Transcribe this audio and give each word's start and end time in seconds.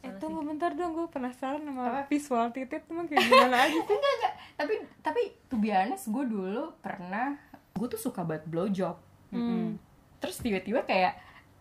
masalah 0.00 0.08
Eh, 0.08 0.18
tunggu 0.18 0.40
sih 0.40 0.46
bentar 0.46 0.70
dong, 0.72 0.92
gue 0.92 1.06
penasaran 1.06 1.60
sama 1.60 1.82
Apa? 1.84 2.00
visual 2.06 2.46
titit 2.50 2.82
emang 2.86 3.04
kayak 3.04 3.20
gimana 3.22 3.56
aja 3.60 3.70
sih? 3.70 3.84
enggak 3.90 4.12
enggak 4.14 4.34
tapi 4.56 4.72
tapi 5.00 5.20
to 5.46 5.56
be 5.56 5.68
honest 5.68 6.04
gue 6.06 6.24
dulu 6.26 6.72
pernah 6.78 7.36
gue 7.70 7.86
tuh 7.86 8.00
suka 8.00 8.22
banget 8.22 8.44
blowjob 8.46 8.96
Hmm. 9.28 9.78
terus 10.18 10.36
tiba-tiba 10.36 10.82
kayak 10.82 11.14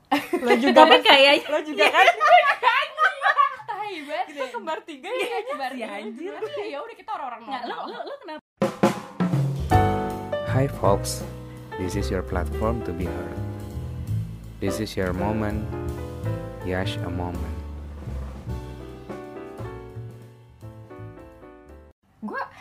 Lo 0.42 0.52
juga 0.54 0.90
kan? 0.90 1.00
kayaknya 1.00 1.46
Lo 1.48 1.60
juga 1.62 1.86
kan? 1.86 2.02
banget 4.02 4.26
Kita 4.28 4.46
kembar 4.50 4.80
tiga 4.82 5.06
ya? 5.08 5.38
Nyebar 5.44 5.72
Si 5.72 5.82
anjir. 5.84 6.34
Tapi 6.34 6.64
ya 6.66 6.80
udah 6.80 6.96
kita 6.96 7.12
orang-orang 7.12 7.42
nggak 7.46 7.64
lo 7.64 7.78
lo 7.86 8.00
lo 8.02 8.14
kenapa 8.18 8.42
Hi, 10.50 10.66
folks. 10.68 11.22
This 11.78 11.94
is 11.94 12.10
your 12.10 12.20
platform 12.22 12.82
to 12.84 12.92
be 12.92 13.06
heard. 13.06 13.38
This 14.58 14.82
is 14.82 14.98
your 14.98 15.14
moment. 15.14 15.62
Yash 16.66 16.98
a 17.00 17.08
moment. 17.08 17.54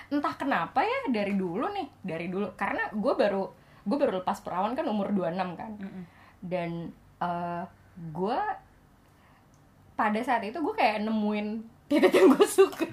Entah 0.09 0.35
kenapa 0.35 0.81
ya 0.81 1.13
dari 1.13 1.35
dulu 1.35 1.69
nih 1.69 1.89
dari 2.01 2.27
dulu 2.27 2.57
karena 2.57 2.89
gue 2.91 3.13
baru 3.13 3.45
gue 3.85 3.97
baru 3.97 4.21
lepas 4.21 4.41
perawan 4.41 4.73
kan 4.73 4.85
umur 4.85 5.13
26 5.13 5.37
kan. 5.55 5.73
Dan 6.41 6.89
eh, 7.19 7.65
gue 8.09 8.41
pada 9.93 10.21
saat 10.23 10.43
itu 10.43 10.57
gue 10.57 10.75
kayak 10.75 11.03
nemuin 11.03 11.49
titik 11.87 12.13
yang 12.13 12.31
gue 12.31 12.47
suka. 12.47 12.87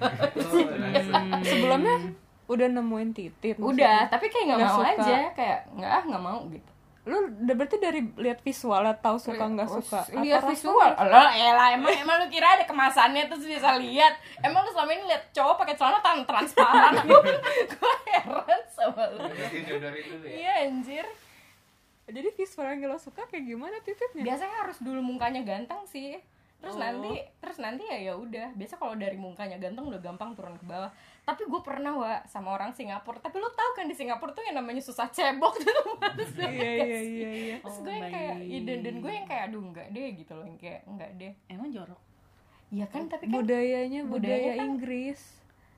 Sebelumnya 1.48 1.96
udah 2.46 2.68
nemuin 2.70 3.10
titit 3.10 3.58
udah 3.58 4.06
tapi 4.06 4.30
kayak 4.30 4.54
nggak 4.54 4.58
Nggak 4.62 4.70
mau 4.70 4.78
suka. 4.78 4.94
aja 5.02 5.18
kayak 5.34 5.60
nggak 5.74 5.90
ah 5.90 6.02
nggak 6.06 6.22
mau 6.22 6.38
gitu 6.46 6.70
Lu 7.06 7.16
berarti 7.46 7.78
dari 7.78 8.02
lihat 8.14 8.42
visualnya 8.42 8.92
tahu 8.92 9.14
suka 9.16 9.46
nggak 9.46 9.68
Oh, 9.68 9.78
suka? 9.78 10.02
lihat 10.16 10.42
Apa 10.42 10.50
visual. 10.50 10.90
lo 10.90 11.22
elah 11.30 11.68
emang 11.72 11.94
emang 11.94 12.16
lu 12.18 12.26
kira 12.26 12.52
ada 12.52 12.64
kemasannya 12.64 13.26
terus 13.26 13.46
bisa 13.46 13.78
lihat. 13.78 14.18
Emang 14.40 14.60
lu 14.60 14.70
selama 14.70 14.90
ini 14.90 15.04
lihat 15.06 15.30
cowok 15.30 15.54
pakai 15.56 15.74
celana 15.74 15.98
tan 16.00 16.22
transparan. 16.22 16.98
Gue 17.70 17.94
heran 18.08 18.62
sama 18.68 19.06
lu. 19.08 19.22
Iya 20.24 20.66
anjir. 20.66 21.06
Jadi 22.06 22.28
visual 22.32 22.66
yang 22.68 22.86
lo 22.86 22.98
suka 22.98 23.22
kayak 23.24 23.44
gimana 23.44 23.78
tititnya? 23.80 24.22
biasanya 24.22 24.56
harus 24.62 24.78
dulu 24.78 24.98
mukanya 25.00 25.42
ganteng 25.42 25.82
sih. 25.84 26.18
Terus 26.56 26.72
Oh. 26.72 26.80
nanti 26.80 27.12
terus 27.36 27.58
nanti 27.58 27.82
ya 27.84 27.98
ya 28.00 28.14
udah. 28.14 28.50
Biasa 28.52 28.74
kalau 28.76 28.94
dari 28.94 29.14
mukanya 29.14 29.58
ganteng 29.58 29.86
udah 29.86 30.00
gampang 30.00 30.32
turun 30.32 30.54
ke 30.54 30.64
bawah 30.64 30.90
tapi 31.26 31.42
gue 31.42 31.58
pernah 31.60 31.90
wa 31.92 32.22
sama 32.24 32.54
orang 32.54 32.70
Singapura 32.70 33.18
tapi 33.18 33.36
lu 33.36 33.50
tahu 33.50 33.70
kan 33.74 33.84
di 33.84 33.92
Singapura 33.92 34.30
tuh 34.30 34.40
yang 34.40 34.56
namanya 34.56 34.78
susah 34.78 35.10
cebok 35.10 35.58
tuh 35.58 35.66
Iya 36.38 36.70
iya 36.78 36.96
sih. 36.96 37.10
iya 37.12 37.30
iya. 37.34 37.54
terus 37.58 37.76
Oh, 37.76 37.82
gue 37.82 37.92
yang 37.92 38.06
kayak 38.08 38.34
baik. 38.36 38.46
iya, 38.46 38.60
dan 38.62 38.78
dan 38.80 38.94
gue 38.96 39.12
yang 39.12 39.26
kayak 39.26 39.42
aduh 39.44 39.62
enggak 39.64 39.86
deh 39.90 40.08
gitu 40.14 40.32
loh 40.32 40.46
yang 40.46 40.54
kayak 40.56 40.80
enggak 40.86 41.10
deh 41.12 41.32
emang 41.48 41.68
jorok 41.68 42.00
ya 42.68 42.86
kan 42.86 43.02
tapi 43.04 43.26
kan 43.26 43.34
Budayanya 43.36 44.00
budaya 44.04 44.50
kan- 44.54 44.66
Inggris. 44.68 45.20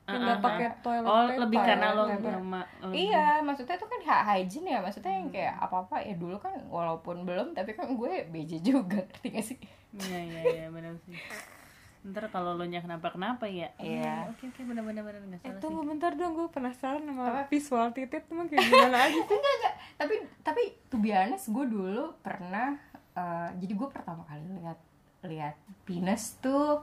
Yang 0.01 0.09
Ah, 0.09 0.21
nggak 0.23 0.33
ah, 0.33 0.41
pakai 0.43 0.67
toilet 0.79 1.05
oh 1.05 1.13
paper. 1.23 1.37
lebih 1.39 1.59
karena 1.59 1.87
lo 1.91 2.03
nama 2.09 2.61
oh, 2.81 2.89
Iya, 2.89 3.25
maksudnya 3.39 3.75
itu 3.75 3.85
kan 3.85 3.99
hak 4.01 4.21
hygiene 4.27 4.67
ya, 4.67 4.79
maksudnya 4.79 5.13
yang 5.13 5.29
kayak 5.29 5.53
apa-apa 5.59 6.01
ya 6.01 6.13
dulu 6.13 6.33
kan 6.35 6.57
walaupun 6.65 7.29
belum 7.29 7.53
tapi 7.53 7.73
kan 7.73 7.93
gue 7.93 8.25
BJ 8.25 8.57
juga, 8.59 9.05
ngerti 9.05 9.27
gak 9.29 9.45
sih? 9.45 9.57
iya 9.95 10.17
iya 10.19 10.41
iya 10.51 10.65
benar 10.67 10.97
sih 10.99 11.13
ntar 11.99 12.31
kalau 12.31 12.55
lo 12.55 12.63
nya 12.63 12.79
kenapa 12.79 13.11
kenapa 13.11 13.43
ya. 13.43 13.67
Iya. 13.75 14.23
Hmm, 14.23 14.31
oke 14.31 14.43
oke 14.47 14.61
benar 14.63 14.83
benar 14.83 15.03
benar 15.03 15.19
nggak 15.21 15.39
Eh 15.39 15.43
salah 15.45 15.59
tunggu 15.59 15.81
sih. 15.83 15.89
bentar 15.91 16.11
dong, 16.15 16.31
gue 16.31 16.47
penasaran 16.47 17.03
sama 17.03 17.23
Apa? 17.27 17.41
visual 17.51 17.87
titit 17.91 18.23
emang 18.31 18.47
kayak 18.47 18.63
gimana 18.65 18.97
aja 19.03 19.19
sih? 19.19 19.35
Enggak, 19.35 19.53
enggak, 19.59 19.75
tapi 19.99 20.15
tapi 20.39 20.61
be 20.95 21.11
honest 21.11 21.51
gue 21.51 21.65
dulu 21.65 22.15
pernah 22.19 22.79
eh, 23.13 23.49
jadi 23.59 23.73
gue 23.75 23.87
pertama 23.91 24.23
kali 24.23 24.47
lihat 24.57 24.79
lihat 25.27 25.55
penis 25.83 26.39
tuh 26.39 26.79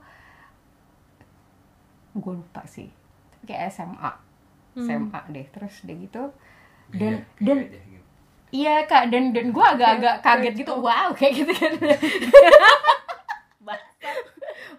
gue 2.13 2.33
lupa 2.33 2.61
sih. 2.65 2.89
Tapi 3.33 3.43
kayak 3.49 3.73
SMA 3.73 4.11
SMA 4.77 5.21
deh 5.33 5.45
terus 5.49 5.81
deh 5.81 5.97
gitu. 5.97 6.29
Dan 6.93 7.25
dan 7.41 7.65
iya 8.53 8.85
kak 8.85 9.09
dan 9.09 9.33
dan 9.33 9.49
gue 9.49 9.65
agak-agak 9.65 10.21
kaget 10.21 10.53
gitu. 10.61 10.77
Wow 10.77 11.09
kayak 11.17 11.41
gitu 11.41 11.51
kan 11.57 11.73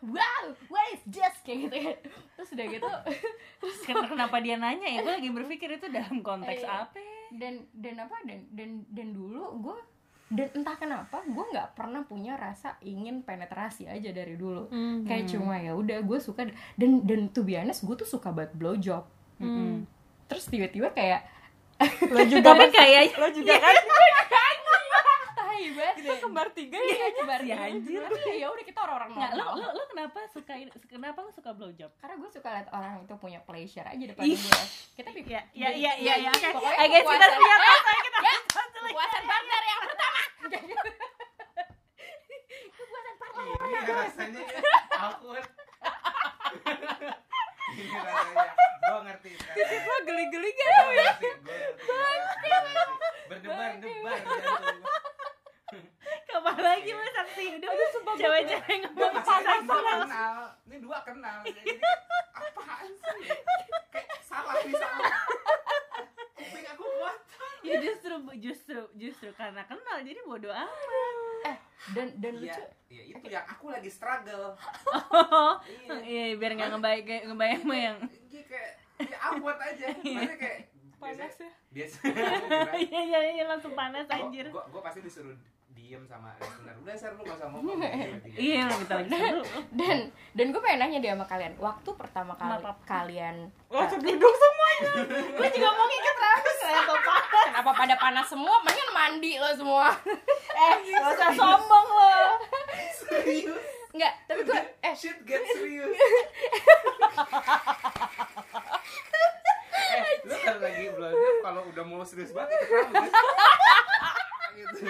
wow 0.03 0.43
what 0.67 0.87
is 0.91 1.03
this? 1.05 1.35
Kayak 1.41 1.59
gitu. 1.65 1.77
Kan 1.81 1.97
terus 2.35 2.51
udah 2.51 2.67
gitu 2.69 2.89
terus 3.61 3.77
ken- 3.83 4.07
kenapa 4.07 4.37
dia 4.39 4.55
nanya 4.55 4.87
ya? 4.87 5.01
Gue 5.01 5.15
lagi 5.15 5.31
berpikir 5.31 5.69
itu 5.73 5.87
dalam 5.89 6.21
konteks 6.21 6.59
Eh, 6.59 6.67
apa? 6.67 6.99
Dan 7.31 7.55
dan 7.73 7.95
apa? 8.01 8.17
Dan 8.23 8.47
dan 8.51 8.71
dan 8.87 9.09
dulu 9.11 9.43
gue 9.61 9.79
dan 10.29 10.49
entah 10.53 10.77
kenapa 10.77 11.23
gue 11.23 11.45
nggak 11.47 11.73
pernah 11.73 12.03
punya 12.03 12.35
rasa 12.35 12.77
ingin 12.81 13.21
penetrasi 13.21 13.87
aja 13.87 14.11
dari 14.11 14.35
dulu. 14.35 14.69
Hmm. 14.69 15.01
kayak 15.03 15.25
cuma 15.27 15.57
ya 15.57 15.73
udah 15.73 15.99
gue 15.99 16.19
suka 16.19 16.45
dan 16.75 17.01
dan 17.03 17.29
to 17.29 17.41
be 17.41 17.55
honest 17.55 17.81
gue 17.81 17.95
tuh 17.95 18.05
suka 18.07 18.29
banget 18.29 18.53
blowjob. 18.53 19.09
Hmm. 19.37 19.89
terus 20.27 20.45
tiba-tiba 20.45 20.91
kayak 20.91 21.25
Lo 22.05 22.21
juga 22.29 22.43
tapi 22.51 22.67
kan? 22.67 22.71
kayaknya 22.75 23.17
Lo 23.17 23.29
juga 23.31 23.55
kan? 23.57 23.73
tahi 25.59 25.75
banget 25.75 25.95
Kita 25.99 26.15
kembar 26.21 26.49
tiga 26.53 26.79
ya? 26.79 27.07
nyebar 27.13 27.41
Si 27.41 27.51
anjir. 27.51 27.99
tapi 28.01 28.31
ya 28.33 28.47
udah 28.47 28.63
kita 28.63 28.79
orang-orang 28.79 29.09
nggak 29.13 29.33
lo, 29.35 29.47
lo 29.57 29.69
lo 29.73 29.83
kenapa 29.87 30.19
suka 30.29 30.53
kenapa 30.87 31.19
lo 31.19 31.31
suka 31.31 31.51
blowjob 31.51 31.91
karena 31.97 32.15
gue 32.17 32.31
suka 32.31 32.49
lihat 32.49 32.69
orang 32.71 33.03
itu 33.03 33.15
punya 33.17 33.41
pleasure 33.41 33.83
aja 33.85 34.05
depan 34.05 34.23
gue 34.25 34.39
kita 34.95 35.11
pi- 35.11 35.27
ya 35.27 35.43
ya 35.53 35.69
ya 35.73 35.93
ya 35.97 36.15
ya 36.21 36.31
oke 36.31 36.49
Pokoknya 36.55 36.87
guys, 36.87 37.03
kita 37.03 37.27
kata 37.27 37.93
kita 38.01 38.19
ya 38.21 38.35
kepuasan 38.79 39.23
partner 39.25 39.63
yang 39.65 39.81
pertama 39.83 40.21
kepuasan 42.71 43.15
partner 43.17 43.45
yang 43.45 43.59
Ini 43.59 43.75
pertama 43.75 43.99
rasanya 43.99 44.43
awkward. 44.97 45.47
Ini 47.71 47.97
rasanya. 47.97 48.45
Gue 48.81 49.01
ngerti. 49.05 49.31
Titit 49.37 49.83
lo 49.85 49.97
geli-geli 50.03 50.51
gak? 50.51 50.69
Gue 50.69 50.95
ngerti. 50.97 51.29
Gue 51.79 52.09
ngerti. 52.17 52.51
Berdebar-debar. 53.29 54.19
Kapan 56.29 56.57
lagi 56.59 56.91
lo 56.91 57.03
saksi 57.11 57.43
hidup 57.51 57.71
cewek-cewek 58.15 58.77
ngomong 58.85 59.13
Masalahnya 59.15 59.57
dua 59.59 59.81
panas 59.81 60.01
kenal. 60.05 60.35
Ini 60.63 60.77
dua 60.79 60.99
kenal. 61.03 61.39
Jadi 61.43 61.73
apaan 62.35 62.89
sih? 62.91 63.21
Kayak 63.89 64.09
salah 64.23 64.55
nih 64.59 64.75
salah. 64.75 65.13
Kuping 66.35 66.67
aku 66.69 66.85
kuat. 66.87 67.19
ya 67.61 67.75
justru 67.81 68.15
justru 68.39 68.81
justru 68.95 69.29
karena 69.35 69.63
kenal 69.63 69.99
jadi 70.01 70.21
bodoh 70.23 70.49
amat 70.49 71.17
eh 71.45 71.57
dan 71.91 72.07
dan 72.17 72.33
Iya, 72.35 72.55
lucu 72.55 72.63
iya 72.89 73.03
itu 73.11 73.27
yang 73.27 73.47
aku 73.47 73.67
lagi 73.69 73.91
struggle. 73.91 74.55
oh 74.87 75.53
Iya. 75.61 75.95
iya 76.01 76.35
biar 76.35 76.53
nggak 76.55 76.71
ngebaik 76.71 77.03
kayak 77.05 77.23
ngebayang 77.27 77.61
sama 77.61 77.77
yang 77.77 77.97
Iya 78.25 78.43
kayak 78.45 78.73
ya 79.03 79.17
awkward 79.23 79.59
aja. 79.61 79.87
Maksudnya 79.97 80.37
kayak 80.37 80.59
Panas 80.99 81.35
ya? 81.37 81.51
biasa. 81.69 81.99
iya 82.85 83.01
iya 83.05 83.19
iya 83.33 83.45
langsung 83.47 83.71
panas 83.73 84.07
anjir 84.09 84.47
Gue 84.49 84.63
gue 84.65 84.81
pasti 84.81 85.01
disuruh 85.01 85.37
diem 85.79 86.03
sama 86.05 86.35
listener. 86.37 86.75
Udah 86.83 86.95
ser 86.99 87.15
lu 87.15 87.23
gak 87.23 87.39
usah 87.39 87.49
ngomong. 87.55 87.79
iya 88.35 88.67
emang 88.67 88.79
kita 88.83 88.95
lagi 88.99 89.11
seru 89.15 89.43
dan 89.71 89.99
dan 90.35 90.47
gue 90.51 90.59
pengen 90.59 90.79
nanya 90.83 90.99
deh 90.99 91.11
sama 91.15 91.23
kalian 91.25 91.55
waktu 91.57 91.91
pertama 91.95 92.35
kali 92.35 92.59
Kenapa? 92.59 92.71
kalian 92.83 93.37
Lo 93.71 93.79
duduk 93.87 94.35
semuanya. 94.35 94.93
gue 95.39 95.49
juga 95.55 95.69
mau 95.71 95.87
ngikut 95.87 96.17
rambut 96.19 96.57
kenapa 96.59 96.95
panas 96.99 97.47
kenapa 97.47 97.71
pada 97.73 97.95
panas 97.97 98.27
semua 98.27 98.57
mendingan 98.61 98.91
mandi 98.91 99.33
lo 99.39 99.51
semua 99.55 99.87
eh 100.67 100.75
gak 100.85 101.15
usah 101.15 101.31
sombong 101.33 101.87
lo 101.89 102.19
Serius? 102.99 103.67
Enggak, 103.89 104.13
tapi 104.27 104.41
gue 104.45 104.61
eh 104.79 104.93
Shit 104.93 105.25
get 105.25 105.41
serius. 105.49 105.89
eh, 109.89 110.05
lu 110.23 110.35
kalau 110.37 110.61
lagi 110.61 110.85
belajar 110.93 111.33
kalau 111.41 111.63
udah 111.65 111.85
mau 111.87 112.05
serius 112.05 112.37
banget 112.37 112.61
kan? 112.69 113.09
gitu. 114.53 114.85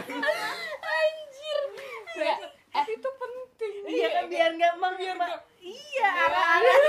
Anjir 0.00 1.60
Enggak, 2.10 2.38
eh 2.70 2.84
Itu 2.88 3.08
penting. 3.12 3.72
iya 3.86 4.08
kan 4.10 4.24
biar 4.26 4.50
nggak 4.52 4.74
meng 4.76 4.96
iya 5.60 6.08
arah-arah 6.08 6.76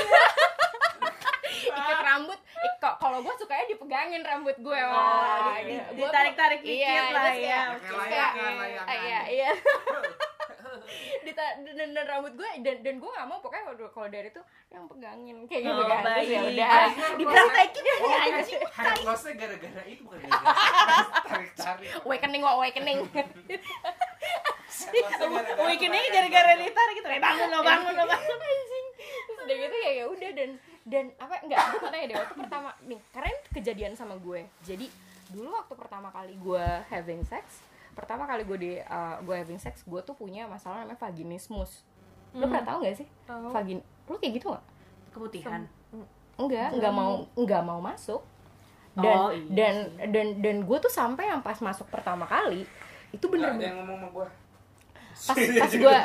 ikat 1.49 1.99
rambut 1.99 2.39
eh, 2.39 2.73
kok 2.77 2.95
kalau 2.97 3.19
gue 3.19 3.33
sukanya 3.35 3.65
dipegangin 3.67 4.21
rambut 4.21 4.55
gue 4.55 4.79
Oh, 4.79 4.93
wah 4.93 5.57
di- 5.57 5.75
gitu. 5.75 5.91
Gua- 5.97 6.07
ditarik-tarik 6.07 6.59
gua- 6.59 6.69
dikit 6.69 6.87
iya, 6.87 7.03
lah, 7.09 7.25
ya. 7.25 7.61
kayak- 7.73 7.97
layangan, 7.99 8.53
layangan. 8.55 8.95
iya 8.99 9.19
iya 9.27 9.49
dan, 11.23 11.55
dan 11.93 12.05
rambut 12.05 12.33
gue 12.33 12.49
dan 12.59 12.75
dan 12.79 12.95
gue 12.95 13.09
gak 13.09 13.25
mau 13.25 13.37
pokoknya 13.37 13.63
kalau- 13.67 13.91
kalau 13.91 14.07
dari 14.07 14.27
itu 14.27 14.41
yang 14.67 14.83
pegangin. 14.85 15.37
Kayak 15.45 15.61
gitu 15.63 15.73
Oh, 15.75 15.85
kan 15.85 16.03
ya 16.19 16.39
udah. 16.41 16.85
Dipraktekin. 17.15 17.83
Oh, 17.99 18.11
anjing 18.11 18.61
hair 18.61 18.97
lossnya 19.01 19.33
gara-gara 19.35 19.81
itu 19.83 20.01
bukan 20.01 20.17
gara-gara 20.21 21.23
tarik-tarik. 21.23 21.89
awakening 22.01 22.43
awakening. 22.43 22.99
Lossnya 24.69 26.09
gara-gara 26.09 26.51
ditarik 26.55 26.93
gitu. 26.95 27.07
Kayak 27.07 27.23
bangun 27.23 27.47
lo 27.49 27.59
bangun 27.61 27.93
lo 27.93 28.03
bangun 28.05 28.39
anjing. 28.39 28.85
Udah 29.39 29.55
gitu 29.57 29.75
ya 29.77 29.91
ya 29.95 30.05
udah 30.07 30.29
dan 30.31 30.49
dan 30.83 31.05
apa 31.17 31.35
enggak 31.41 31.59
gue 31.65 31.79
mau 31.79 31.89
tanya 31.89 32.05
deh 32.05 32.17
waktu 32.17 32.35
pertama 32.35 32.69
nih 32.83 32.99
karena 33.11 33.27
ini 33.29 33.41
kejadian 33.51 33.93
sama 33.93 34.15
gue. 34.17 34.41
Jadi 34.61 34.87
dulu 35.29 35.53
waktu 35.53 35.73
pertama 35.75 36.09
kali 36.09 36.33
gue 36.35 36.65
having 36.89 37.21
sex 37.23 37.61
pertama 37.99 38.23
kali 38.25 38.47
gue 38.47 38.57
di 38.57 38.71
uh, 38.79 39.19
gue 39.21 39.35
having 39.35 39.59
sex 39.59 39.83
gue 39.83 40.01
tuh 40.01 40.15
punya 40.15 40.47
masalah 40.47 40.81
namanya 40.81 40.97
vaginismus. 40.97 41.83
Lo 42.33 42.47
pernah 42.47 42.65
tahu 42.65 42.77
nggak 42.85 42.95
sih? 42.95 43.07
Tahu. 43.27 43.51
vagin 43.51 43.79
lo 44.07 44.15
kayak 44.17 44.33
gitu 44.39 44.45
nggak? 44.55 44.65
Keputihan. 45.11 45.61
enggak 46.39 46.71
enggak. 46.71 46.93
mau 46.95 47.27
enggak 47.35 47.61
mau 47.61 47.79
masuk. 47.83 48.23
Dan 48.95 49.15
Oh, 49.15 49.29
iya 49.31 49.47
dan 49.53 49.75
dan 50.09 50.27
dan 50.41 50.55
gue 50.65 50.77
tuh 50.81 50.91
sampai 50.91 51.29
yang 51.29 51.43
pas 51.43 51.59
masuk 51.61 51.85
pertama 51.93 52.25
kali 52.25 52.65
itu 53.09 53.25
bener-bener 53.25 53.73
yang 53.73 53.77
ngomong 53.81 53.97
sama 53.97 54.07
gua 54.13 54.27
pas 55.27 55.35
pas 55.35 55.71
gue 55.71 55.97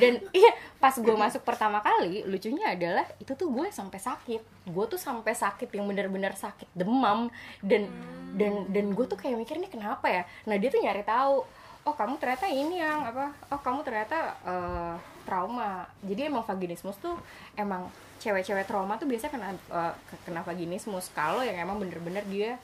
dan 0.00 0.14
iya 0.34 0.52
pas 0.76 0.94
gue 0.94 1.16
masuk 1.16 1.42
pertama 1.46 1.78
kali 1.80 2.26
lucunya 2.26 2.74
adalah 2.74 3.06
itu 3.18 3.32
tuh 3.32 3.48
gue 3.48 3.70
sampai 3.70 3.98
sakit. 3.98 4.42
Gue 4.68 4.84
tuh 4.86 5.00
sampai 5.00 5.32
sakit 5.32 5.70
yang 5.72 5.86
bener-bener 5.86 6.34
sakit 6.34 6.68
demam 6.74 7.30
dan 7.64 7.88
dan 8.36 8.66
dan 8.70 8.86
gue 8.92 9.06
tuh 9.08 9.16
kayak 9.18 9.38
mikir 9.40 9.56
nih 9.56 9.70
kenapa 9.72 10.06
ya? 10.10 10.22
Nah 10.44 10.56
dia 10.60 10.68
tuh 10.68 10.82
nyari 10.82 11.02
tahu 11.06 11.46
oh 11.86 11.94
kamu 11.94 12.18
ternyata 12.18 12.46
ini 12.50 12.82
yang 12.82 13.06
apa? 13.06 13.30
Oh 13.54 13.60
kamu 13.62 13.86
ternyata 13.86 14.34
eh, 14.42 14.94
trauma. 15.22 15.86
Jadi 16.02 16.20
emang 16.26 16.42
vaginismus 16.42 16.98
tuh 16.98 17.14
emang 17.54 17.86
cewek-cewek 18.18 18.66
trauma 18.66 18.98
tuh 18.98 19.06
biasanya 19.06 19.32
kena 19.32 19.48
eh, 19.54 19.94
kena 20.26 20.42
vaginismus. 20.42 21.14
Kalau 21.14 21.46
yang 21.46 21.56
emang 21.56 21.78
bener-bener 21.78 22.26
dia 22.26 22.58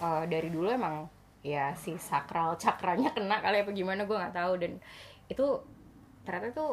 eh, 0.00 0.24
dari 0.26 0.48
dulu 0.48 0.72
emang 0.72 1.06
ya 1.44 1.76
si 1.76 1.92
sakral 2.00 2.56
cakranya 2.56 3.12
kena 3.12 3.36
kali 3.44 3.60
apa 3.62 3.70
gimana 3.70 4.08
gue 4.08 4.16
nggak 4.16 4.34
tahu. 4.34 4.52
Dan 4.56 4.80
itu 5.26 5.46
ternyata 6.22 6.46
itu 6.50 6.66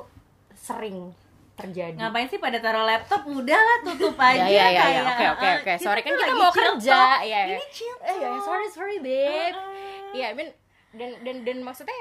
sering 0.51 1.11
terjadi 1.51 1.93
Ngapain 1.93 2.25
sih 2.25 2.37
pada 2.37 2.57
taruh 2.57 2.81
laptop? 2.81 3.21
Udahlah 3.23 3.77
tutup 3.83 4.15
aja 4.17 4.43
ya 4.43 4.47
ya 4.47 4.65
ya, 4.65 4.71
ya. 4.71 4.81
kayak, 4.81 5.03
oke 5.03 5.25
oke 5.29 5.49
oke 5.57 5.73
sorry 5.77 5.99
kan 6.01 6.11
kita 6.11 6.33
mau 6.33 6.51
kerja 6.51 6.97
talk. 6.97 7.19
ya 7.23 7.41
Ini 7.49 7.65
chill 7.69 7.97
eh 8.01 8.15
ya 8.17 8.29
sorry 8.39 8.67
sorry 8.67 8.97
babe 8.97 9.53
Heeh. 9.53 9.99
Iya, 10.11 10.25
I 10.27 10.35
mean, 10.35 10.49
dan 10.91 11.23
dan 11.23 11.35
dan 11.43 11.57
maksudnya 11.61 11.95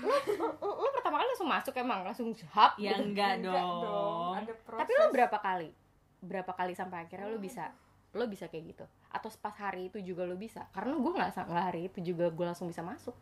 lu, 0.00 0.10
lu, 0.10 0.46
lu, 0.50 0.70
lu 0.80 0.88
pertama 0.90 1.18
kali 1.18 1.28
langsung 1.28 1.50
masuk 1.50 1.74
emang 1.76 2.02
langsung 2.02 2.30
hap 2.50 2.74
Ya 2.74 2.94
gitu. 2.94 3.06
enggak 3.06 3.38
Enggak 3.38 3.54
dong. 3.58 4.34
ada 4.36 4.52
proses 4.64 4.80
Tapi 4.80 4.92
lu 4.94 5.06
berapa 5.10 5.38
kali? 5.38 5.68
Berapa 6.20 6.52
kali 6.54 6.72
sampai 6.74 7.04
akhirnya 7.04 7.26
lu 7.26 7.38
bisa 7.38 7.70
lu 8.10 8.26
bisa 8.26 8.46
kayak 8.46 8.74
gitu? 8.74 8.84
Atau 9.10 9.30
pas 9.38 9.54
hari 9.54 9.86
itu 9.86 9.98
juga 10.00 10.26
lu 10.26 10.34
bisa? 10.34 10.66
Karena 10.70 10.98
gue 10.98 11.12
nggak 11.12 11.30
nggak 11.46 11.64
hari 11.70 11.80
itu 11.86 11.98
juga 12.02 12.30
gue 12.30 12.46
langsung 12.46 12.66
bisa 12.66 12.82
masuk. 12.82 13.14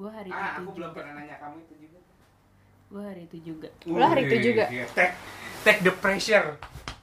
Gue 0.00 0.08
hari 0.10 0.30
ah 0.30 0.56
itu 0.56 0.58
aku 0.58 0.70
belum 0.72 0.80
juga. 0.86 0.96
pernah 0.96 1.12
nanya 1.14 1.36
kamu 1.38 1.56
itu 1.60 1.74
juga 1.78 1.98
Gue 2.88 3.02
hari 3.04 3.22
itu 3.22 3.36
juga. 3.44 3.68
Lu 3.84 4.00
hari 4.00 4.22
itu 4.24 4.36
juga? 4.42 4.64
iya. 4.66 4.84
take 4.90 5.12
take 5.60 5.80
the 5.80 5.92
pressure 5.94 6.56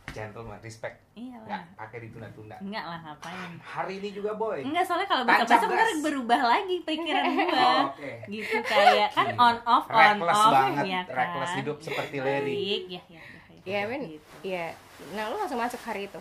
gentleman 0.10 0.58
respect 0.60 0.98
Iya 1.14 1.38
nggak 1.40 1.62
lah. 1.62 1.78
pakai 1.78 1.98
ditunda-tunda 2.02 2.58
Enggak 2.58 2.84
lah 2.84 3.00
ngapain. 3.04 3.52
hari 3.60 3.94
ini 3.96 4.10
juga 4.12 4.34
boy 4.34 4.60
Enggak 4.60 4.84
soalnya 4.84 5.06
kalau 5.06 5.24
Tancap 5.24 5.46
besok-besok 5.46 5.70
ntar 5.70 6.02
berubah 6.02 6.42
lagi 6.44 6.76
pikiran 6.82 7.24
gua. 7.24 7.46
Oh, 7.62 7.82
oke 7.88 8.12
Gitu 8.26 8.56
kayak 8.66 9.10
kan 9.14 9.26
Iya. 9.28 9.38
on 9.38 9.58
off 9.64 9.86
on 9.86 9.94
reckless 9.96 10.40
off 10.40 10.52
banget 10.52 10.86
ya 10.88 11.02
kan. 11.04 11.16
reckless 11.16 11.52
hidup 11.54 11.78
seperti 11.80 12.16
Larry 12.18 12.58
ya 12.58 12.74
ya. 12.90 13.02
ya, 13.06 13.22
Iya. 13.64 13.82
Gitu. 14.10 14.34
Iya. 14.44 14.66
Nah, 15.14 15.30
lu 15.30 15.36
langsung 15.36 15.56
masuk 15.56 15.78
hari 15.84 16.08
itu. 16.08 16.18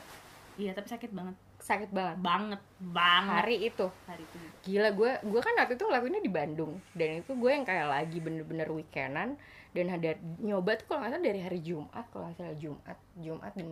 Iya, 0.57 0.71
tapi 0.73 0.87
sakit 0.87 1.11
banget. 1.11 1.33
Sakit 1.67 1.91
banget. 1.91 2.17
Banget, 2.23 2.61
banget 2.79 3.43
Hari 3.43 3.57
itu. 3.67 3.87
hari 4.07 4.23
itu. 4.23 4.39
Gila 4.63 4.89
gue, 4.93 5.11
gue 5.21 5.41
kan 5.43 5.55
waktu 5.57 5.75
itu 5.75 5.83
ngelakuinnya 5.83 6.23
di 6.23 6.31
Bandung 6.31 6.79
dan 6.95 7.09
itu 7.19 7.35
gue 7.35 7.51
yang 7.51 7.63
kayak 7.63 7.87
lagi 7.87 8.19
bener-bener 8.19 8.71
weekendan 8.71 9.35
dan 9.71 9.87
ada 9.91 10.11
nyoba 10.39 10.79
tuh 10.79 10.87
kalau 10.87 11.03
nggak 11.03 11.13
salah 11.13 11.27
dari 11.27 11.41
hari 11.41 11.61
Jumat 11.61 12.05
kalau 12.09 12.25
nggak 12.25 12.39
salah 12.39 12.57
Jumat 12.57 12.99
Jumat 13.17 13.53
dan 13.53 13.69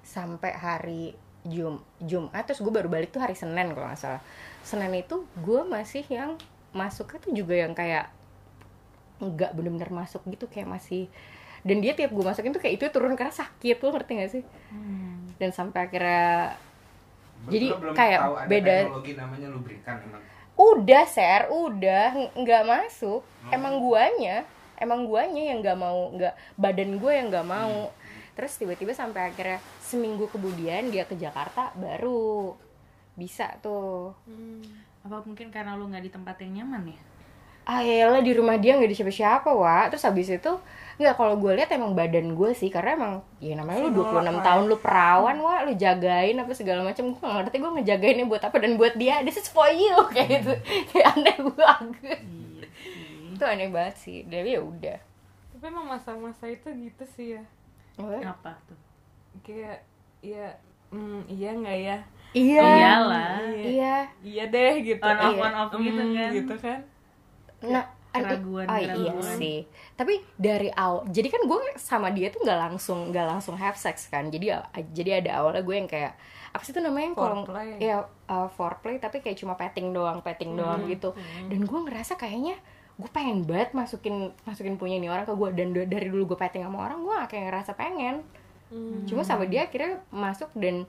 sampai 0.00 0.52
hari 0.52 1.02
Jum 1.42 1.80
Jumat 1.98 2.44
terus 2.44 2.60
gue 2.60 2.68
baru 2.68 2.86
balik 2.86 3.10
tuh 3.10 3.18
hari 3.18 3.32
Senin 3.32 3.72
kalau 3.72 3.88
nggak 3.88 3.96
salah 3.96 4.22
Senin 4.60 4.92
itu 4.94 5.24
gue 5.38 5.60
masih 5.64 6.04
yang 6.06 6.36
masuknya 6.70 7.18
tuh 7.18 7.32
juga 7.32 7.54
yang 7.56 7.72
kayak 7.72 8.12
nggak 9.18 9.50
bener-bener 9.50 9.90
masuk 9.90 10.22
gitu 10.26 10.46
kayak 10.46 10.70
masih 10.70 11.10
dan 11.66 11.82
dia 11.82 11.90
tiap 11.92 12.14
gue 12.14 12.22
masukin 12.22 12.54
tuh 12.54 12.62
kayak 12.62 12.78
itu 12.78 12.84
turun 12.88 13.18
karena 13.18 13.34
sakit 13.34 13.76
lo 13.78 13.88
ngerti 13.90 14.12
gak 14.14 14.30
sih 14.30 14.44
Hmm. 14.70 15.26
dan 15.40 15.50
sampai 15.50 15.90
akhirnya 15.90 16.54
Jadi 17.46 17.66
belum 17.70 17.94
kayak 17.94 18.20
tahu 18.20 18.34
ada 18.34 18.48
beda- 18.50 18.82
teknologi 18.82 19.12
namanya 19.14 19.48
lubrikan 19.54 19.96
emang. 20.02 20.22
Udah 20.58 21.04
ser 21.06 21.42
udah. 21.48 22.06
Ng- 22.18 22.34
nggak 22.42 22.64
masuk. 22.66 23.22
Hmm. 23.22 23.54
emang 23.54 23.78
guanya 23.78 24.42
emang 24.78 25.10
guanya 25.10 25.42
yang 25.42 25.58
nggak 25.58 25.78
mau 25.78 26.14
nggak 26.14 26.34
badan 26.54 26.90
gue 26.98 27.12
yang 27.14 27.26
nggak 27.30 27.46
mau. 27.46 27.90
Terus 28.38 28.54
tiba-tiba 28.54 28.94
sampai 28.94 29.34
akhirnya 29.34 29.58
seminggu 29.82 30.30
kemudian 30.30 30.94
dia 30.94 31.02
ke 31.02 31.18
Jakarta 31.18 31.74
baru. 31.74 32.54
Bisa 33.18 33.50
tuh. 33.58 34.14
Apa 35.02 35.26
mungkin 35.26 35.50
karena 35.50 35.74
lu 35.74 35.90
nggak 35.90 36.06
di 36.06 36.12
tempat 36.14 36.38
yang 36.42 36.62
nyaman 36.62 36.94
ya? 36.94 37.00
Ah 37.68 37.80
yaelah 37.80 38.24
di 38.24 38.32
rumah 38.32 38.56
dia 38.56 38.74
nggak 38.74 38.88
ada 38.88 38.96
siapa-siapa 38.96 39.50
wa 39.52 39.86
terus 39.86 40.00
habis 40.02 40.26
itu 40.26 40.52
nggak 40.98 41.14
kalau 41.14 41.36
gue 41.36 41.52
lihat 41.54 41.70
emang 41.70 41.94
badan 41.94 42.34
gue 42.34 42.50
sih 42.50 42.72
karena 42.72 42.96
emang 42.96 43.12
ya 43.38 43.54
namanya 43.54 43.86
lu 43.86 44.02
26 44.02 44.18
tahun 44.42 44.64
lu 44.66 44.76
perawan 44.80 45.36
wa 45.38 45.62
lu 45.62 45.76
jagain 45.76 46.34
apa 46.34 46.50
segala 46.50 46.82
macam. 46.82 47.14
Gue 47.14 47.22
nggak 47.22 47.36
ngerti 47.38 47.56
gue 47.60 47.70
ngejagainnya 47.78 48.26
buat 48.26 48.42
apa 48.42 48.56
dan 48.58 48.74
buat 48.74 48.98
dia. 48.98 49.22
This 49.22 49.38
is 49.38 49.46
for 49.46 49.70
you 49.70 49.94
kayak 50.10 50.42
gitu. 50.42 50.58
Kayak 50.90 51.14
aneh 51.14 51.38
banget. 51.54 52.18
Iya 52.18 53.30
itu 53.30 53.44
aneh 53.46 53.68
banget 53.70 53.94
sih. 53.94 54.18
Dari 54.26 54.58
ya 54.58 54.60
udah. 54.60 54.98
Tapi 55.54 55.64
emang 55.70 55.86
masa-masa 55.86 56.50
itu 56.50 56.66
gitu 56.66 57.04
sih 57.06 57.38
ya. 57.38 57.42
Apa? 57.94 58.18
Apa 58.34 58.50
tuh? 58.66 58.78
kayak 59.46 59.86
ya 60.18 60.50
hmm, 60.90 61.30
iya 61.30 61.50
nggak 61.54 61.78
ya? 61.78 61.98
Iya. 62.34 62.62
Iyalah. 62.74 63.38
iya. 63.54 63.94
Iya 64.18 64.44
deh 64.50 64.74
gitu. 64.82 64.98
On 64.98 65.14
off 65.14 65.30
Iya. 65.30 65.42
on 65.46 65.54
off 65.54 65.70
gitu 65.78 66.02
Hmm, 66.02 66.10
kan. 66.10 66.30
gitu 66.34 66.54
kan 66.58 66.80
nah 67.60 67.84
an- 68.08 68.24
keraguan- 68.24 68.66
oh 68.66 68.78
iya 68.78 68.94
keraguan. 69.12 69.36
sih. 69.36 69.58
Tapi 69.92 70.14
dari 70.34 70.70
awal 70.70 71.04
jadi 71.06 71.28
kan 71.28 71.42
gue 71.44 71.58
sama 71.74 72.08
dia 72.08 72.28
tuh 72.28 72.40
nggak 72.40 72.58
langsung 72.58 73.10
nggak 73.10 73.26
langsung 73.28 73.54
have 73.54 73.76
sex 73.76 74.06
kan. 74.06 74.28
Jadi 74.28 74.48
jadi 74.90 75.20
ada 75.20 75.38
awalnya 75.38 75.60
gue 75.60 75.76
yang 75.76 75.86
kayak 75.86 76.16
apa 76.48 76.62
sih 76.62 76.72
itu 76.72 76.80
namanya 76.80 77.12
kalau 77.14 77.44
ya 77.78 77.96
uh, 78.26 78.48
foreplay 78.48 78.96
tapi 78.96 79.20
kayak 79.20 79.36
cuma 79.36 79.52
petting 79.54 79.92
doang 79.92 80.18
petting 80.20 80.56
doang 80.56 80.80
gitu. 80.88 81.12
dan 81.46 81.60
gue 81.60 81.78
ngerasa 81.84 82.16
kayaknya 82.16 82.56
gue 82.96 83.06
pengen 83.08 83.44
banget 83.44 83.70
masukin 83.72 84.16
masukin 84.42 84.74
punya 84.74 84.96
ini 84.96 85.06
orang 85.06 85.22
ke 85.22 85.30
gue 85.30 85.48
dan 85.52 85.70
dari 85.70 86.08
dulu 86.08 86.34
gue 86.34 86.38
petting 86.38 86.64
sama 86.64 86.82
orang 86.82 86.98
gue 87.00 87.18
kayak 87.28 87.44
ngerasa 87.46 87.72
pengen. 87.74 88.24
Cuma 89.04 89.22
sama 89.22 89.44
dia 89.44 89.64
akhirnya 89.64 90.00
masuk 90.08 90.48
dan 90.54 90.88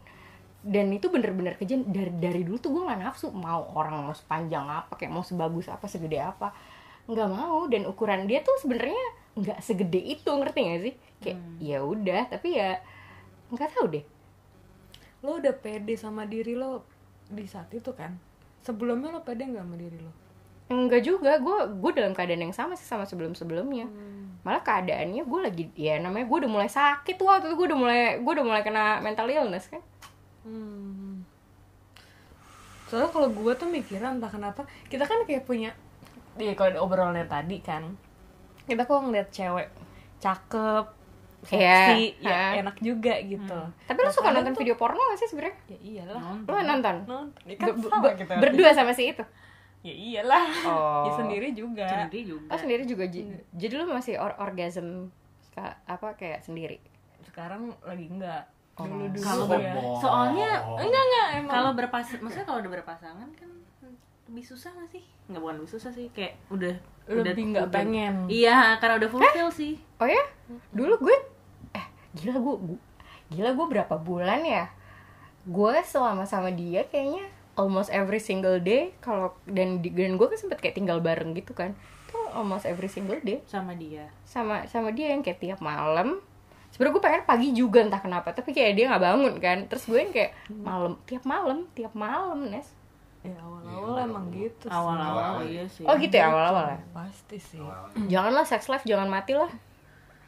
dan 0.59 0.91
itu 0.91 1.07
bener-bener 1.07 1.55
kejadian 1.55 1.87
dari 1.87 2.11
dari 2.19 2.41
dulu 2.43 2.59
tuh 2.59 2.71
gue 2.75 2.83
nggak 2.83 2.99
nafsu 2.99 3.31
mau 3.31 3.63
orang 3.79 4.03
mau 4.03 4.15
sepanjang 4.15 4.67
apa 4.67 4.99
kayak 4.99 5.11
mau 5.15 5.23
sebagus 5.23 5.71
apa 5.71 5.87
segede 5.87 6.19
apa. 6.19 6.51
Nggak 7.07 7.29
mau 7.31 7.65
dan 7.71 7.87
ukuran 7.87 8.27
dia 8.27 8.43
tuh 8.43 8.59
sebenarnya 8.59 9.05
nggak 9.39 9.59
segede 9.63 10.03
itu 10.03 10.27
ngerti 10.27 10.59
gak 10.59 10.81
sih? 10.83 10.93
Kayak 11.23 11.39
ya 11.63 11.79
udah 11.79 12.21
tapi 12.27 12.59
ya 12.59 12.83
nggak 13.55 13.69
tahu 13.71 13.85
deh. 13.87 14.05
Lo 15.23 15.39
udah 15.39 15.55
pede 15.55 15.95
sama 15.95 16.27
diri 16.27 16.59
lo 16.59 16.83
di 17.31 17.47
saat 17.47 17.71
itu 17.71 17.95
kan? 17.95 18.19
Sebelumnya 18.59 19.15
lo 19.15 19.23
pede 19.23 19.47
nggak 19.47 19.63
sama 19.63 19.79
diri 19.79 19.99
lo? 20.03 20.11
Enggak 20.69 21.07
juga 21.07 21.39
gue 21.39 21.57
gue 21.81 21.91
dalam 21.95 22.11
keadaan 22.11 22.51
yang 22.51 22.53
sama 22.53 22.75
sih 22.75 22.85
sama 22.85 23.07
sebelum 23.07 23.31
sebelumnya 23.33 23.89
malah 24.39 24.63
keadaannya 24.63 25.23
gue 25.27 25.39
lagi 25.43 25.63
ya 25.75 25.99
namanya 25.99 26.23
gue 26.23 26.37
udah 26.45 26.51
mulai 26.51 26.71
sakit 26.71 27.19
waktu 27.19 27.51
itu 27.51 27.55
gue 27.59 27.67
udah 27.75 27.79
mulai 27.79 28.01
gue 28.23 28.31
udah 28.39 28.45
mulai 28.47 28.63
kena 28.63 29.03
mental 29.03 29.27
illness 29.27 29.67
kan 29.67 29.83
Hmm. 30.41 31.21
Soalnya 32.85 33.09
kalau 33.09 33.29
gue 33.29 33.53
tuh 33.53 33.67
mikirnya 33.67 34.09
entah 34.09 34.27
kenapa 34.27 34.61
kita 34.87 35.03
kan 35.03 35.21
kayak 35.23 35.43
punya 35.43 35.71
Iya 36.35 36.53
kalau 36.53 36.71
di 36.71 36.79
obrolannya 36.79 37.25
tadi 37.25 37.59
kan 37.59 37.83
kita 38.63 38.81
kok 38.81 39.01
ngeliat 39.01 39.27
cewek 39.27 39.67
cakep, 40.17 40.85
seksi, 41.41 41.57
Iya, 42.15 42.21
ya 42.21 42.37
ha. 42.45 42.59
enak 42.59 42.77
juga 42.77 43.17
gitu. 43.19 43.59
tapi 43.81 43.97
lo 43.97 44.09
suka 44.09 44.29
nonton 44.29 44.51
tuh- 44.51 44.61
video 44.61 44.75
porno 44.75 44.99
gak 45.05 45.17
sih 45.17 45.27
sebenarnya 45.27 45.55
Ya 45.67 45.77
iyalah. 45.79 46.21
lo 46.39 46.57
nonton 46.59 46.95
Nonton. 47.03 47.25
Ya 47.43 47.55
kan 47.55 47.75
sama 47.75 48.11
kita. 48.13 48.33
berdua 48.37 48.69
sama 48.71 48.91
si 48.91 49.09
itu 49.09 49.25
Ya 49.79 49.91
iyalah. 49.91 50.43
oh 50.65 51.03
Ya 51.03 51.11
sendiri 51.13 51.47
juga. 51.51 51.87
Sendiri 51.87 52.19
juga. 52.25 52.47
oh 52.47 52.57
sendiri 52.57 52.83
juga 52.83 53.03
jadi 53.49 53.73
lo 53.73 53.85
masih 53.85 54.15
or 54.15 54.35
orgasm 54.37 55.09
apa 55.85 56.15
kayak 56.15 56.39
sendiri 56.39 56.79
Sekarang 57.21 57.75
lagi 57.81 58.05
enggak. 58.05 58.47
Oh. 58.79 58.85
Dulu 58.85 59.05
dulu 59.09 59.21
Kalau 59.21 59.45
ya. 59.45 59.51
ber- 59.51 59.99
soalnya 59.99 60.49
Enggak 60.77 61.03
enggak 61.03 61.27
emang. 61.35 61.51
kalau 61.51 61.71
berpas 61.73 62.05
maksudnya 62.15 62.45
kalau 62.45 62.59
udah 62.59 62.71
berpasangan 62.73 63.29
kan 63.33 63.49
lebih 64.25 64.45
susah 64.45 64.71
gak 64.71 64.89
sih? 64.89 65.03
Nggak 65.25 65.41
bukan 65.41 65.55
lebih 65.57 65.71
susah 65.71 65.89
sih, 65.89 66.07
kayak 66.09 66.37
udah 66.47 66.75
Lebih 67.05 67.43
nggak 67.49 67.67
pengen. 67.69 68.13
Iya, 68.25 68.77
karena 68.77 68.97
udah 68.97 69.09
fulfill 69.09 69.49
sih. 69.49 69.73
oh 69.97 70.05
ya 70.05 70.21
dulu 70.69 70.95
gue 71.01 71.15
eh 71.71 71.85
gila 72.15 72.37
gue 72.37 72.55
gu- 72.63 72.83
gila 73.29 73.51
gue 73.51 73.65
berapa 73.67 73.95
bulan 73.95 74.41
ya 74.41 74.65
gue 75.41 75.75
selama 75.83 76.23
sama 76.23 76.49
dia 76.49 76.81
kayaknya 76.83 77.25
almost 77.55 77.89
every 77.89 78.17
single 78.17 78.57
day 78.57 78.93
kalau 78.99 79.35
dan 79.43 79.79
di- 79.79 79.91
dan 79.91 80.15
gue 80.15 80.23
kan 80.23 80.37
sempet 80.37 80.57
kayak 80.57 80.73
tinggal 80.73 80.97
bareng 80.99 81.33
gitu 81.33 81.51
kan 81.51 81.73
tuh 82.05 82.21
almost 82.31 82.63
every 82.63 82.87
single 82.87 83.19
day 83.19 83.41
sama 83.43 83.73
dia. 83.73 84.07
sama 84.23 84.63
sama 84.65 84.89
dia 84.89 85.09
yang 85.09 85.19
kayak 85.19 85.37
tiap 85.39 85.59
malam 85.59 86.21
sebenarnya 86.79 86.93
gue 86.93 87.03
pengen 87.03 87.23
pagi 87.25 87.47
juga 87.51 87.79
entah 87.81 87.99
kenapa 87.99 88.31
tapi 88.31 88.49
kayak 88.49 88.71
dia 88.73 88.87
nggak 88.87 89.03
bangun 89.03 89.33
kan 89.37 89.57
terus 89.65 89.83
gue 89.83 89.99
yang 89.99 90.09
kayak 90.09 90.31
malam 90.49 90.95
tiap 91.03 91.23
malam 91.23 91.67
tiap 91.69 91.91
malam 91.93 92.47
nes 92.47 92.71
Ya 93.19 93.35
awal-awal 93.35 93.99
emang 93.99 94.31
gitu 94.31 94.63
sih. 94.63 94.71
Awal-awal 94.71 95.43
iya 95.43 95.67
sih. 95.67 95.83
oh 95.83 95.91
gitu 95.93 96.15
ya 96.15 96.31
awal 96.31 96.45
awal 96.49 96.65
ya 96.69 96.79
Pasti 96.89 97.35
sih. 97.37 97.59
janganlah 98.07 98.47
sex 98.47 98.65
life 98.65 98.87
jangan 98.87 99.05
mati 99.05 99.35
lah 99.35 99.51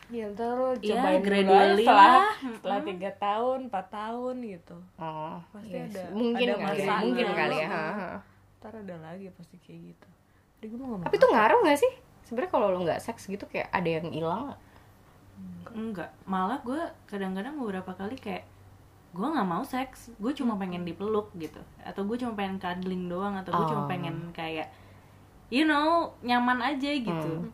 ya 0.10 0.28
ntar 0.30 0.52
lo 0.52 0.76
Iya, 0.76 1.00
cobain 1.00 1.00
dulu 1.00 1.08
aja 1.08 1.24
gradually 1.24 1.86
setelah 1.88 2.12
lah. 2.12 2.32
setelah 2.52 2.80
tiga 2.84 3.12
tahun 3.16 3.60
empat 3.66 3.86
tahun 3.90 4.36
gitu 4.46 4.76
oh 4.98 5.40
Pasti 5.50 5.72
iya 5.72 5.88
ada- 5.88 6.12
mungkin 6.12 6.46
ada 6.46 6.56
kali 6.62 6.80
ya 6.82 6.96
mungkin 7.00 7.28
kali 7.32 7.56
ya 7.56 7.68
Heeh. 7.70 7.94
ha, 7.96 8.12
ha. 8.12 8.20
ntar 8.60 8.74
ada 8.76 8.96
lagi 9.00 9.26
pasti 9.32 9.56
kayak 9.58 9.80
gitu 9.88 10.08
jadi 10.60 10.66
gue 10.68 10.78
mau 10.78 10.88
ngomong 10.92 11.08
tapi 11.08 11.16
itu 11.16 11.28
ngaruh 11.32 11.60
nggak 11.64 11.80
sih 11.80 11.92
sebenarnya 12.22 12.52
kalau 12.52 12.68
lo 12.68 12.80
nggak 12.84 13.00
seks 13.00 13.24
gitu 13.26 13.44
kayak 13.46 13.72
ada 13.72 13.88
yang 13.90 14.08
hilang? 14.10 14.52
Enggak. 15.72 16.12
Malah 16.26 16.60
gue 16.62 16.82
kadang-kadang 17.08 17.56
beberapa 17.56 17.92
kali 17.94 18.16
kayak 18.16 18.44
gue 19.12 19.28
nggak 19.28 19.48
mau 19.48 19.64
seks. 19.64 20.12
Gue 20.20 20.32
cuma 20.32 20.56
pengen 20.56 20.84
dipeluk 20.84 21.32
gitu. 21.36 21.60
Atau 21.84 22.04
gue 22.08 22.18
cuma 22.18 22.36
pengen 22.36 22.60
cuddling 22.60 23.08
doang. 23.08 23.36
Atau 23.40 23.52
gue 23.56 23.66
cuma 23.68 23.84
Oh. 23.86 23.92
pengen 23.92 24.32
kayak 24.32 24.72
you 25.52 25.64
know 25.64 26.16
nyaman 26.22 26.60
aja 26.60 26.92
gitu. 26.92 27.32
Hmm. 27.44 27.52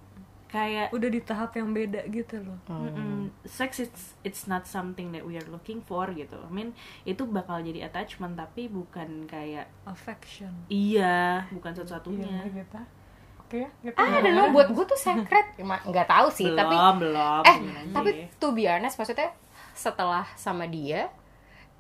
kayak 0.48 0.96
udah 0.96 1.12
di 1.12 1.20
tahap 1.20 1.60
yang 1.60 1.75
beda 1.75 2.08
gitu 2.08 2.39
loh. 2.39 2.56
Mm-mm. 2.72 3.27
sex 3.44 3.84
it's 3.84 4.15
it's 4.24 4.48
not 4.48 4.63
something 4.63 5.12
that 5.12 5.20
we 5.20 5.36
are 5.36 5.44
looking 5.51 5.84
for 5.84 6.08
gitu. 6.15 6.39
I 6.39 6.48
mean 6.48 6.72
itu 7.03 7.27
bakal 7.27 7.60
jadi 7.60 7.91
attachment 7.91 8.39
tapi 8.39 8.72
bukan 8.72 9.27
kayak 9.27 9.67
affection. 9.84 10.56
Iya 10.72 11.51
bukan 11.51 11.75
iya 11.75 11.77
satu-satunya 11.84 12.39
gitu 12.48 12.79
oke 12.79 12.79
ya 13.51 13.70
gitu. 13.84 13.96
Ah 13.96 14.20
dan 14.20 14.34
lo 14.36 14.51
buat 14.51 14.70
gue 14.72 14.86
tuh 14.86 15.00
secret. 15.00 15.56
Nggak 15.62 16.08
tahu 16.08 16.27
sih 16.32 16.48
belum 16.51 16.60
tapi 16.60 16.75
belum 17.00 17.42
eh 17.48 17.58
tapi 17.96 18.10
to 18.38 18.51
be 18.51 18.68
honest 18.68 19.00
maksudnya 19.00 19.32
setelah 19.77 20.25
sama 20.36 20.66
dia 20.68 21.08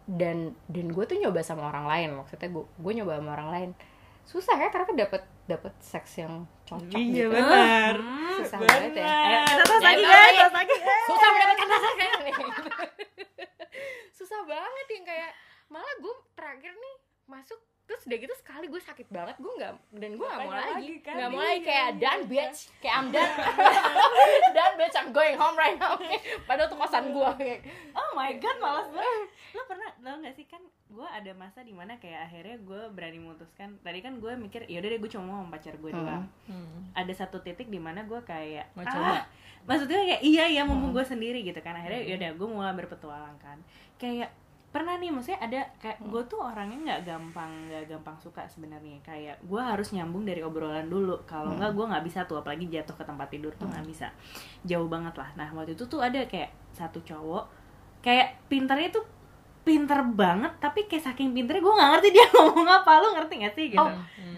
dan 0.07 0.55
dan 0.71 0.85
gue 0.95 1.03
tuh 1.03 1.19
nyoba 1.19 1.43
sama 1.43 1.67
orang 1.67 1.89
lain 1.89 2.09
maksudnya 2.15 2.47
gue 2.47 2.63
gue 2.63 2.91
nyoba 3.03 3.19
sama 3.19 3.29
orang 3.35 3.49
lain. 3.51 3.69
Susah 4.27 4.59
ya 4.59 4.67
ternyata 4.67 4.95
dapat 4.95 5.23
dapat 5.47 5.73
seks 5.79 6.19
yang 6.19 6.43
cocok 6.67 6.99
iya 6.99 7.27
gitu. 7.27 7.31
benar. 7.31 7.95
Susah 8.43 8.57
banget 8.59 8.91
ya. 8.99 9.43
Kita 9.47 9.63
tos 9.63 9.81
lagi 9.83 10.03
Ya, 10.03 10.19
guys 10.35 10.53
lagi. 10.55 10.75
Susah 11.07 11.27
mendapatkan 11.31 11.67
rasa 11.71 11.89
kayak 11.95 12.15
susah 14.17 14.41
banget 14.43 14.87
yang 14.91 15.05
kayak 15.07 15.31
malah 15.71 15.95
gue 15.99 16.15
terakhir 16.35 16.73
nih 16.75 16.95
masuk 17.27 17.59
terus 17.87 18.03
udah 18.03 18.17
gitu 18.19 18.35
sekali 18.35 18.65
gue 18.67 18.77
sakit 18.77 19.07
banget 19.07 19.35
gue 19.37 19.47
nggak 19.49 19.71
dan 19.93 20.11
gue 20.11 20.21
nggak 20.21 20.41
mau 20.41 20.51
lagi. 20.51 20.67
lagi 20.69 20.93
kan? 20.99 21.13
nggak 21.15 21.29
mau 21.29 21.39
lagi 21.39 21.55
Iya, 21.55 21.63
kayak 21.63 21.87
iya, 21.87 21.95
done 21.97 22.23
bitch. 22.25 22.59
Kayak 22.77 22.93
I'm 22.93 23.07
done. 23.09 23.31
Done 24.57 24.73
bitch. 24.75 24.95
I'm 24.95 25.09
going 25.09 25.35
home 25.35 25.55
right 25.55 25.75
now. 25.75 25.95
Padahal 26.43 26.67
tuh 26.67 26.75
kosan 26.75 27.05
gue 27.09 27.29
kayak 27.35 27.59
oh 27.93 28.09
my 28.11 28.35
god 28.35 28.57
malas 28.57 28.87
banget. 28.89 29.27
Lo 29.49 29.61
pernah 29.63 29.89
tau 29.97 30.15
gak 30.19 30.33
sih? 30.33 30.45
Kan 30.45 30.59
gue 30.87 31.07
ada 31.07 31.31
masa 31.33 31.59
di 31.61 31.71
mana 31.71 31.95
kayak 31.95 32.27
akhirnya 32.27 32.57
gue 32.59 32.81
berani 32.89 33.17
memutuskan. 33.17 33.79
Tadi 33.79 33.99
kan 33.99 34.17
gue 34.17 34.31
mikir 34.35 34.67
yaudah 34.67 34.89
deh 34.89 34.99
gue 34.99 35.09
cuma 35.09 35.23
mau 35.25 35.39
sama 35.39 35.51
pacar 35.53 35.75
gue 35.75 35.89
Hmm. 35.89 35.99
doang. 36.01 36.25
Hmm. 36.45 36.79
ada 36.91 37.13
satu 37.13 37.39
titik 37.39 37.67
di 37.67 37.77
mana 37.77 38.03
gue 38.03 38.19
kayak 38.21 38.67
Mau 38.73 38.81
ah, 38.81 38.89
coba? 38.89 39.15
maksudnya 39.63 39.99
kayak 40.01 40.21
iya 40.21 40.43
iya 40.49 40.61
mumpung 40.63 40.91
gue 40.91 41.03
sendiri 41.03 41.39
gitu 41.41 41.59
kan. 41.59 41.73
Akhirnya 41.73 42.03
yaudah 42.05 42.31
gue 42.33 42.47
mulai 42.49 42.73
berpetualang 42.73 43.37
kan. 43.37 43.57
Kayak 43.95 44.35
pernah 44.67 44.99
nih 44.99 45.09
maksudnya 45.09 45.39
ada 45.41 45.61
kayak 45.79 46.03
gue 46.03 46.21
tuh 46.27 46.43
orangnya 46.43 46.77
nggak 46.83 47.01
gampang 47.07 47.51
nggak 47.71 47.83
gampang 47.87 48.17
suka 48.19 48.45
sebenarnya. 48.45 48.99
Kayak 49.01 49.41
gue 49.41 49.61
harus 49.61 49.89
nyambung 49.95 50.27
dari 50.27 50.43
obrolan 50.43 50.87
dulu. 50.91 51.23
Kalau 51.25 51.55
nggak 51.55 51.71
gue 51.73 51.85
nggak 51.87 52.05
bisa 52.05 52.27
tuh 52.27 52.43
apalagi 52.43 52.69
jatuh 52.69 52.93
ke 52.93 53.03
tempat 53.07 53.27
tidur 53.31 53.53
tuh 53.55 53.67
nggak 53.67 53.85
bisa. 53.87 54.11
Jauh 54.67 54.87
banget 54.91 55.15
lah. 55.17 55.29
Nah 55.39 55.49
waktu 55.55 55.73
itu 55.73 55.87
tuh 55.87 56.03
ada 56.03 56.23
kayak 56.27 56.51
satu 56.75 57.01
cowok 57.01 57.49
kayak 58.05 58.37
pinternya 58.47 58.93
tuh 58.93 59.03
pinter 59.67 59.99
banget 60.15 60.55
tapi 60.63 60.87
kayak 60.87 61.11
saking 61.11 61.35
pinternya 61.35 61.59
gue 61.59 61.73
nggak 61.75 61.89
ngerti 61.91 62.07
dia 62.15 62.25
ngomong 62.39 62.67
apa. 62.71 62.91
Lu 63.03 63.07
ngerti 63.19 63.33
gak 63.43 63.53
sih 63.59 63.65
gitu? 63.75 63.83
Oh 63.83 63.91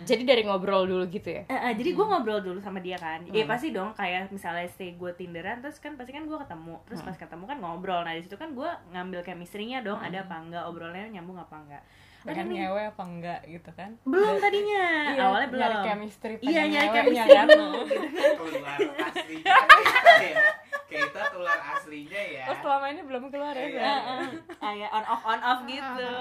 jadi 0.09 0.23
dari 0.25 0.41
ngobrol 0.41 0.89
dulu 0.89 1.05
gitu 1.05 1.29
ya? 1.29 1.45
Eh, 1.45 1.53
eh, 1.69 1.73
jadi 1.77 1.93
gue 1.93 2.05
ngobrol 2.05 2.41
dulu 2.41 2.57
sama 2.57 2.81
dia 2.81 2.97
kan. 2.97 3.21
Ya 3.29 3.45
pasti 3.45 3.69
dong 3.69 3.93
kayak 3.93 4.33
misalnya 4.33 4.65
stay 4.65 4.97
gue 4.97 5.11
tinderan 5.13 5.61
terus 5.61 5.77
kan 5.77 5.93
pasti 5.93 6.09
kan 6.09 6.25
gue 6.25 6.33
ketemu. 6.33 6.81
Terus 6.89 7.01
pas 7.05 7.13
ketemu 7.13 7.43
kan 7.45 7.57
ngobrol. 7.61 8.01
Nah 8.01 8.17
di 8.17 8.25
situ 8.25 8.33
kan 8.33 8.57
gue 8.57 8.69
ngambil 8.89 9.21
chemistry-nya 9.21 9.85
dong 9.85 10.01
ada 10.01 10.25
apa 10.25 10.35
enggak 10.41 10.63
obrolannya 10.65 11.13
nyambung 11.13 11.37
apa 11.37 11.55
enggak 11.61 11.83
pengen 12.31 12.45
nih 12.45 12.57
ngewe 12.61 12.81
apa 12.85 13.03
enggak 13.03 13.39
gitu 13.43 13.69
kan? 13.71 13.91
Belum 14.03 14.35
tadinya. 14.37 14.85
Iya, 15.09 15.21
awalnya 15.23 15.47
belum. 15.47 15.61
nyari 15.61 15.77
chemistry 15.83 16.33
Iya, 16.39 16.61
nyari 16.65 16.87
chemistry. 16.91 17.31
kan 17.31 17.47
dulu. 17.47 17.71
keluar 18.37 18.77
aslinya. 19.03 19.53
Kita 19.79 20.25
ya 20.25 20.47
kita 20.89 21.21
tular 21.29 21.59
aslinya 21.71 22.17
ya. 22.33 22.43
Oh 22.49 22.57
selama 22.57 22.85
ini 22.87 23.01
belum 23.03 23.23
keluar 23.29 23.53
ya 23.53 23.61
Iya. 23.61 23.77
Bel? 23.77 23.99
kayak 24.57 24.89
on 24.89 25.05
off 25.05 25.21
on 25.23 25.39
off 25.39 25.59
gitu. 25.63 26.11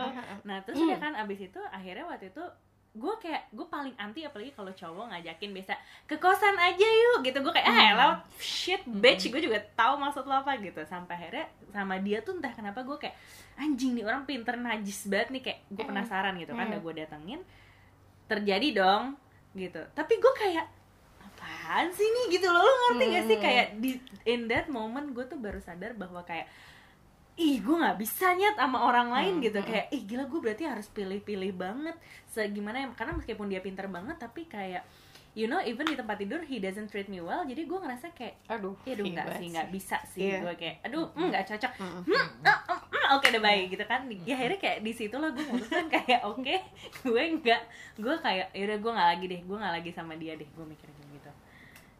Nah 0.44 0.60
terus 0.60 0.76
udah 0.78 0.98
kan 0.98 1.12
abis 1.16 1.40
itu 1.42 1.60
akhirnya 1.66 2.04
waktu 2.04 2.28
itu 2.28 2.44
gue 2.96 3.14
kayak 3.20 3.52
gue 3.52 3.66
paling 3.68 3.94
anti 4.00 4.24
apalagi 4.24 4.50
kalau 4.56 4.72
cowok 4.72 5.12
ngajakin 5.12 5.52
biasa 5.54 5.76
ke 6.08 6.16
kosan 6.16 6.56
aja 6.56 6.86
yuk 6.86 7.20
gitu. 7.22 7.38
Gue 7.44 7.52
kayak 7.52 7.68
ah 7.68 7.78
elah 7.92 8.10
shit 8.40 8.82
bitch 8.88 9.28
gue 9.28 9.40
juga 9.44 9.60
tahu 9.76 10.00
maksud 10.00 10.24
lo 10.24 10.40
apa 10.40 10.56
gitu. 10.58 10.80
Sampai 10.88 11.14
akhirnya 11.20 11.46
sama 11.70 12.00
dia 12.00 12.24
tuh 12.24 12.40
entah 12.40 12.50
kenapa 12.50 12.82
gue 12.82 12.96
kayak 12.96 13.14
anjing 13.58 13.98
nih 13.98 14.04
orang 14.06 14.24
pinter 14.24 14.56
najis 14.56 15.06
banget 15.10 15.28
nih 15.34 15.42
kayak 15.44 15.58
gue 15.68 15.84
penasaran 15.84 16.34
gitu 16.40 16.56
kan 16.56 16.70
udah 16.70 16.80
gue 16.80 16.94
datengin 17.04 17.40
terjadi 18.26 18.68
dong 18.76 19.14
gitu. 19.54 19.82
Tapi 19.92 20.14
gue 20.16 20.32
kayak 20.36 20.66
apaan 21.22 21.92
sih 21.92 22.08
nih? 22.08 22.24
Gitu 22.40 22.48
loh. 22.50 22.64
Lo 22.64 22.72
ngerti 22.92 23.04
gak 23.14 23.24
sih? 23.28 23.38
Kayak 23.38 23.66
di 23.78 23.90
in 24.26 24.48
that 24.50 24.66
moment 24.72 25.12
gue 25.12 25.24
tuh 25.28 25.38
baru 25.38 25.60
sadar 25.62 25.94
bahwa 25.94 26.24
kayak 26.26 26.48
ih 27.38 27.62
gue 27.62 27.76
nggak 27.78 27.96
bisa 27.96 28.34
nyet 28.34 28.58
sama 28.58 28.82
orang 28.82 29.14
lain 29.14 29.38
gitu. 29.38 29.62
kayak 29.62 29.88
ih 29.94 30.02
gila 30.02 30.26
gue 30.26 30.40
berarti 30.42 30.66
harus 30.66 30.90
pilih-pilih 30.90 31.54
banget. 31.54 31.94
Segimana 32.26 32.82
ya 32.82 32.86
karena 32.92 33.14
meskipun 33.14 33.46
dia 33.46 33.62
pinter 33.62 33.86
banget 33.86 34.18
tapi 34.18 34.44
kayak 34.44 34.82
you 35.38 35.46
know 35.46 35.62
even 35.62 35.86
di 35.86 35.94
tempat 35.94 36.18
tidur 36.18 36.42
he 36.42 36.58
doesn't 36.58 36.90
treat 36.90 37.06
me 37.06 37.22
well. 37.22 37.46
Jadi 37.46 37.62
gue 37.62 37.78
ngerasa 37.78 38.10
kayak 38.10 38.42
aduh 38.50 38.74
ya 38.82 38.98
aduh 38.98 39.06
nggak 39.06 39.26
sih 39.38 39.46
nggak 39.54 39.68
bisa 39.70 39.96
sih 40.10 40.20
Iya. 40.26 40.42
gue 40.42 40.54
kayak 40.58 40.76
aduh 40.82 41.06
mm, 41.14 41.28
nggak 41.30 41.44
cocok. 41.46 41.72
Hmm, 41.78 42.02
ah, 42.42 42.58
ah, 42.74 42.80
mm, 42.90 43.06
oke 43.14 43.26
deh 43.30 43.38
baik 43.38 43.64
gitu 43.70 43.84
kan. 43.86 44.00
Ya 44.26 44.34
akhirnya 44.34 44.58
kayak 44.58 44.78
di 44.82 44.92
situ 44.92 45.14
lah 45.14 45.30
gue 45.30 45.44
mutusin 45.46 45.86
kayak 45.86 46.26
oke 46.26 46.42
gue 47.06 47.22
nggak 47.38 47.62
gue 48.02 48.14
kayak 48.18 48.50
yaudah 48.50 48.78
gue 48.82 48.90
nggak 48.98 49.08
lagi 49.14 49.26
deh 49.30 49.40
gue 49.46 49.56
nggak 49.62 49.74
lagi 49.78 49.90
sama 49.94 50.18
dia 50.18 50.34
deh 50.34 50.48
gue 50.50 50.66
mikir 50.66 50.90
kayak 50.90 50.96
gitu 50.97 50.97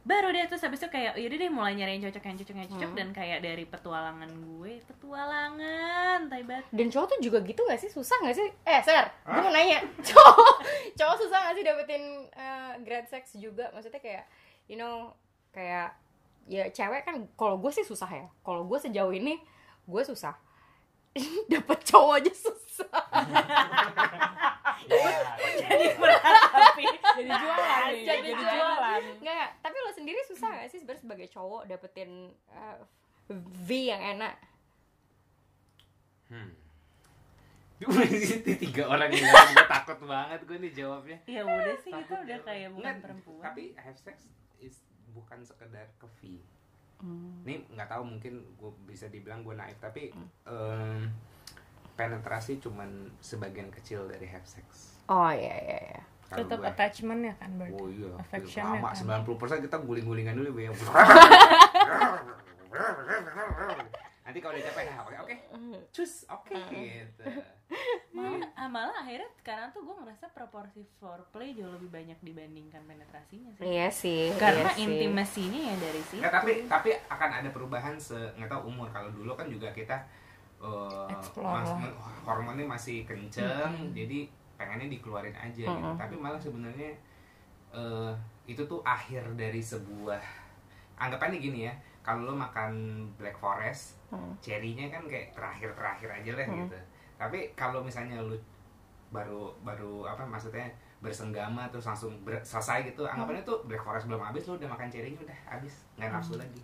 baru 0.08 0.32
deh 0.32 0.48
terus 0.48 0.64
habis 0.64 0.80
itu 0.80 0.88
kayak 0.88 1.20
yaudah 1.20 1.36
deh 1.36 1.52
mulai 1.52 1.76
nyari 1.76 2.00
yang 2.00 2.08
cocok 2.08 2.24
yang 2.24 2.36
cocok 2.40 2.56
yang 2.56 2.68
cocok. 2.72 2.90
Dan 2.96 3.08
kayak 3.12 3.38
dari 3.44 3.64
petualangan 3.68 4.30
gue 4.32 4.80
petualangan 4.88 6.18
taibat 6.32 6.64
dan 6.72 6.86
cowok 6.88 7.06
tuh 7.12 7.18
juga 7.20 7.38
gitu 7.44 7.60
gak 7.68 7.76
sih? 7.76 7.92
Susah 7.92 8.16
gak 8.24 8.32
sih? 8.32 8.48
Eh 8.64 8.80
ser 8.80 9.04
gue 9.28 9.40
mau 9.44 9.52
nanya. 9.52 9.84
Cowok 10.08 10.56
cowok 10.96 11.16
susah 11.20 11.38
gak 11.52 11.54
sih 11.60 11.64
dapetin 11.68 12.02
eh, 12.32 12.72
grad 12.80 13.06
sex 13.12 13.36
juga? 13.36 13.68
Maksudnya 13.76 14.00
kayak 14.00 14.24
you 14.64 14.80
know 14.80 15.12
kayak 15.52 15.92
ya 16.48 16.64
cewek 16.72 17.04
kan 17.04 17.28
kalau 17.36 17.60
gue 17.60 17.68
sih 17.68 17.84
susah 17.84 18.08
ya. 18.08 18.26
Kalau 18.40 18.64
gue 18.64 18.78
sejauh 18.80 19.12
ini 19.12 19.36
gue 19.84 20.02
susah. 20.08 20.32
Dapet 21.52 21.78
cowok 21.84 22.24
aja 22.24 22.32
susah 22.32 22.58
jadi 25.58 25.86
meratapi 25.94 26.84
jadi 27.14 27.30
jualan 27.30 27.82
nih 27.88 28.04
Jadi 28.04 28.20
jadi, 28.24 28.30
jualan. 28.32 28.56
jualan 28.56 29.02
nggak 29.18 29.48
tapi 29.58 29.76
lo 29.76 29.90
sendiri 29.90 30.20
susah 30.24 30.50
gak 30.54 30.68
sih 30.68 30.78
sebenarnya 30.78 31.02
sebagai 31.02 31.28
cowok 31.28 31.62
dapetin 31.66 32.10
eh, 32.48 32.76
V 33.58 33.68
yang 33.70 34.02
enak 34.16 34.34
hmm. 36.28 36.50
Tiga 38.58 38.84
orang 38.86 39.06
ini 39.08 39.22
gue 39.22 39.66
takut 39.66 39.98
banget 40.02 40.40
gue 40.42 40.58
nih 40.58 40.72
jawabnya 40.74 41.18
ya 41.24 41.42
udah 41.42 41.76
sih 41.78 41.90
kita 41.90 42.02
Takut 42.04 42.18
udah 42.18 42.26
jawab. 42.34 42.46
kayak 42.48 42.68
bukan 42.68 42.82
Nggak, 42.84 42.98
perempuan 43.00 43.42
tapi 43.44 43.62
have 43.76 43.94
sex 43.96 44.16
is 44.58 44.82
bukan 45.08 45.38
sekedar 45.40 45.86
ke 45.94 46.06
V 46.16 46.42
Hmm. 46.98 47.46
ini 47.46 47.62
nggak 47.70 47.86
tahu 47.88 48.02
mungkin 48.02 48.42
gue 48.58 48.72
bisa 48.82 49.06
dibilang 49.06 49.46
gue 49.46 49.54
naif 49.54 49.78
tapi 49.78 50.10
em, 50.42 51.06
penetrasi 51.98 52.62
cuman 52.62 53.10
sebagian 53.18 53.74
kecil 53.74 54.06
dari 54.06 54.30
have 54.30 54.46
sex. 54.46 54.94
Oh 55.10 55.26
iya 55.28 55.58
iya 55.58 55.78
iya. 55.90 56.02
Kalau 56.28 56.44
tetap 56.44 56.60
gue- 56.62 56.68
attachment 56.70 57.20
ya 57.26 57.34
kan 57.40 57.50
berarti? 57.58 57.74
Oh 57.74 57.88
iya, 57.90 58.12
Affection-nya 58.14 58.78
lama 58.78 58.88
kan. 58.94 59.26
90% 59.26 59.64
kita 59.66 59.76
guling-gulingan 59.82 60.38
dulu 60.38 60.60
yang 60.60 60.76
Nanti 64.28 64.44
kalau 64.44 64.60
udah 64.60 64.64
capek, 64.68 64.92
oke 64.92 65.16
oke, 65.24 65.36
cus, 65.88 66.28
oke 66.28 66.52
gitu. 66.68 67.24
malah, 68.16 68.44
ah, 68.60 68.68
malah 68.68 68.92
akhirnya 69.00 69.24
sekarang 69.40 69.72
tuh 69.72 69.88
gue 69.88 69.96
ngerasa 70.04 70.28
proporsi 70.36 70.84
foreplay 71.00 71.56
jauh 71.56 71.72
lebih 71.72 71.88
banyak 71.88 72.20
dibandingkan 72.20 72.84
penetrasinya 72.84 73.48
sih. 73.56 73.64
Iya 73.64 73.88
sih 73.88 74.22
karena 74.36 74.68
iya 74.76 74.84
intimasinya 74.84 75.60
ya 75.72 75.74
dari 75.80 76.02
situ 76.04 76.20
Nggak, 76.20 76.34
tapi 76.44 76.52
tapi 76.68 76.90
akan 77.08 77.30
ada 77.40 77.48
perubahan 77.48 77.96
se 77.96 78.20
nggak 78.36 78.52
tahu 78.52 78.68
umur. 78.68 78.92
Kalau 78.92 79.08
dulu 79.16 79.32
kan 79.32 79.48
juga 79.48 79.72
kita 79.72 79.96
eh, 80.58 81.06
Explore 81.08 81.46
mas- 81.54 81.70
lah. 81.70 81.92
hormonnya 82.24 82.64
masih 82.64 83.02
kenceng, 83.02 83.72
jadi 83.92 84.26
pengennya 84.54 84.88
dikeluarin 84.88 85.32
aja 85.32 85.54
gitu. 85.60 85.70
Mm-mm. 85.70 85.94
Tapi 85.94 86.14
malah 86.14 86.36
sebenarnya 86.36 86.90
eh, 87.70 88.12
itu 88.44 88.62
tuh 88.62 88.80
akhir 88.80 89.22
dari 89.34 89.60
sebuah 89.60 90.18
anggapannya 90.96 91.38
gini 91.38 91.60
ya. 91.64 91.74
Kalau 92.00 92.24
lo 92.24 92.32
makan 92.32 92.72
black 93.14 93.36
forest, 93.36 94.00
Hmm. 94.08 94.32
cherry-nya 94.38 94.88
kan 94.88 95.04
kayak 95.04 95.30
terakhir-terakhir 95.30 96.08
aja 96.10 96.30
lah 96.32 96.46
Hmm. 96.46 96.58
gitu. 96.64 96.78
Tapi 97.16 97.38
kalau 97.52 97.80
misalnya 97.80 98.16
lu 98.18 98.32
baru 99.08 99.52
baru 99.60 100.04
apa 100.06 100.20
maksudnya 100.22 100.64
bersenggama 100.98 101.68
terus 101.68 101.86
langsung 101.86 102.12
ber- 102.20 102.42
selesai 102.42 102.84
gitu 102.84 103.04
anggapannya 103.04 103.40
tuh 103.40 103.64
black 103.64 103.80
forest 103.80 104.04
belum 104.04 104.18
habis 104.18 104.44
lu 104.44 104.56
udah 104.56 104.68
makan 104.68 104.88
cherry-nya 104.88 105.16
udah 105.18 105.38
habis 105.46 105.86
nggak 105.94 106.10
nafsu 106.10 106.34
lagi 106.34 106.60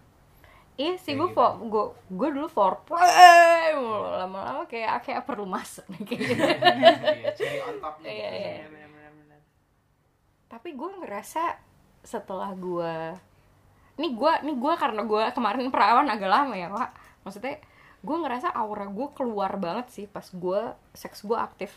Iya 0.74 0.98
sih 0.98 1.14
gue 1.14 1.30
gitu. 1.30 1.38
for 1.38 1.54
gue 1.62 1.84
gue 2.10 2.28
dulu 2.34 2.48
foreplay 2.50 3.70
mulu 3.78 4.10
lama-lama 4.10 4.66
kayak 4.66 5.06
kayak 5.06 5.22
perlu 5.22 5.46
masuk 5.46 5.86
nih 5.94 6.02
kayak 6.02 6.20
gitu. 6.26 6.42
Iya, 6.42 7.62
on. 7.70 7.74
Iya, 8.02 8.10
iya. 8.10 8.52
Iya. 8.66 9.38
Tapi 10.50 10.74
gue 10.74 10.88
ngerasa 10.98 11.58
setelah 12.02 12.50
gue 12.58 12.94
nih 13.94 14.10
gue 14.18 14.32
nih 14.50 14.56
gue 14.58 14.72
karena 14.74 15.06
gue 15.06 15.22
kemarin 15.30 15.70
perawan 15.70 16.10
agak 16.10 16.30
lama 16.30 16.54
ya 16.58 16.66
pak. 16.66 16.90
Maksudnya 17.22 17.62
gue 18.04 18.16
ngerasa 18.18 18.50
aura 18.50 18.90
gue 18.90 19.08
keluar 19.14 19.54
banget 19.56 19.86
sih 19.94 20.06
pas 20.10 20.26
gue 20.26 20.60
seks 20.92 21.24
gue 21.24 21.38
aktif 21.38 21.72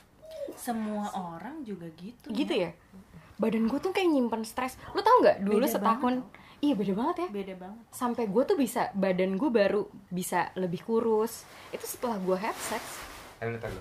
Semua 0.60 1.08
orang 1.16 1.64
juga 1.64 1.88
gitu. 1.96 2.34
gitu 2.34 2.52
ya. 2.52 2.74
Badan 3.38 3.70
gue 3.70 3.78
tuh 3.78 3.94
kayak 3.94 4.10
nyimpen 4.10 4.42
stres. 4.42 4.74
Lu 4.98 5.06
tau 5.06 5.22
nggak 5.22 5.46
dulu 5.46 5.64
Beda 5.64 5.70
setahun? 5.70 6.26
Iya 6.58 6.74
beda 6.74 6.94
banget 6.94 7.16
ya. 7.22 7.28
Beda 7.30 7.54
banget. 7.56 7.86
Sampai 7.92 8.26
gue 8.26 8.44
tuh 8.44 8.58
bisa 8.58 8.90
badan 8.92 9.38
gue 9.38 9.50
baru 9.50 9.86
bisa 10.10 10.50
lebih 10.54 10.82
kurus. 10.82 11.46
Itu 11.70 11.86
setelah 11.86 12.18
gue 12.18 12.34
have 12.34 12.58
sex. 12.58 12.82
Ayo 13.38 13.54
lu 13.54 13.60
tahu. 13.62 13.78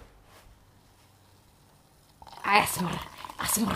ASMR 2.46 2.94
ASMR 3.42 3.74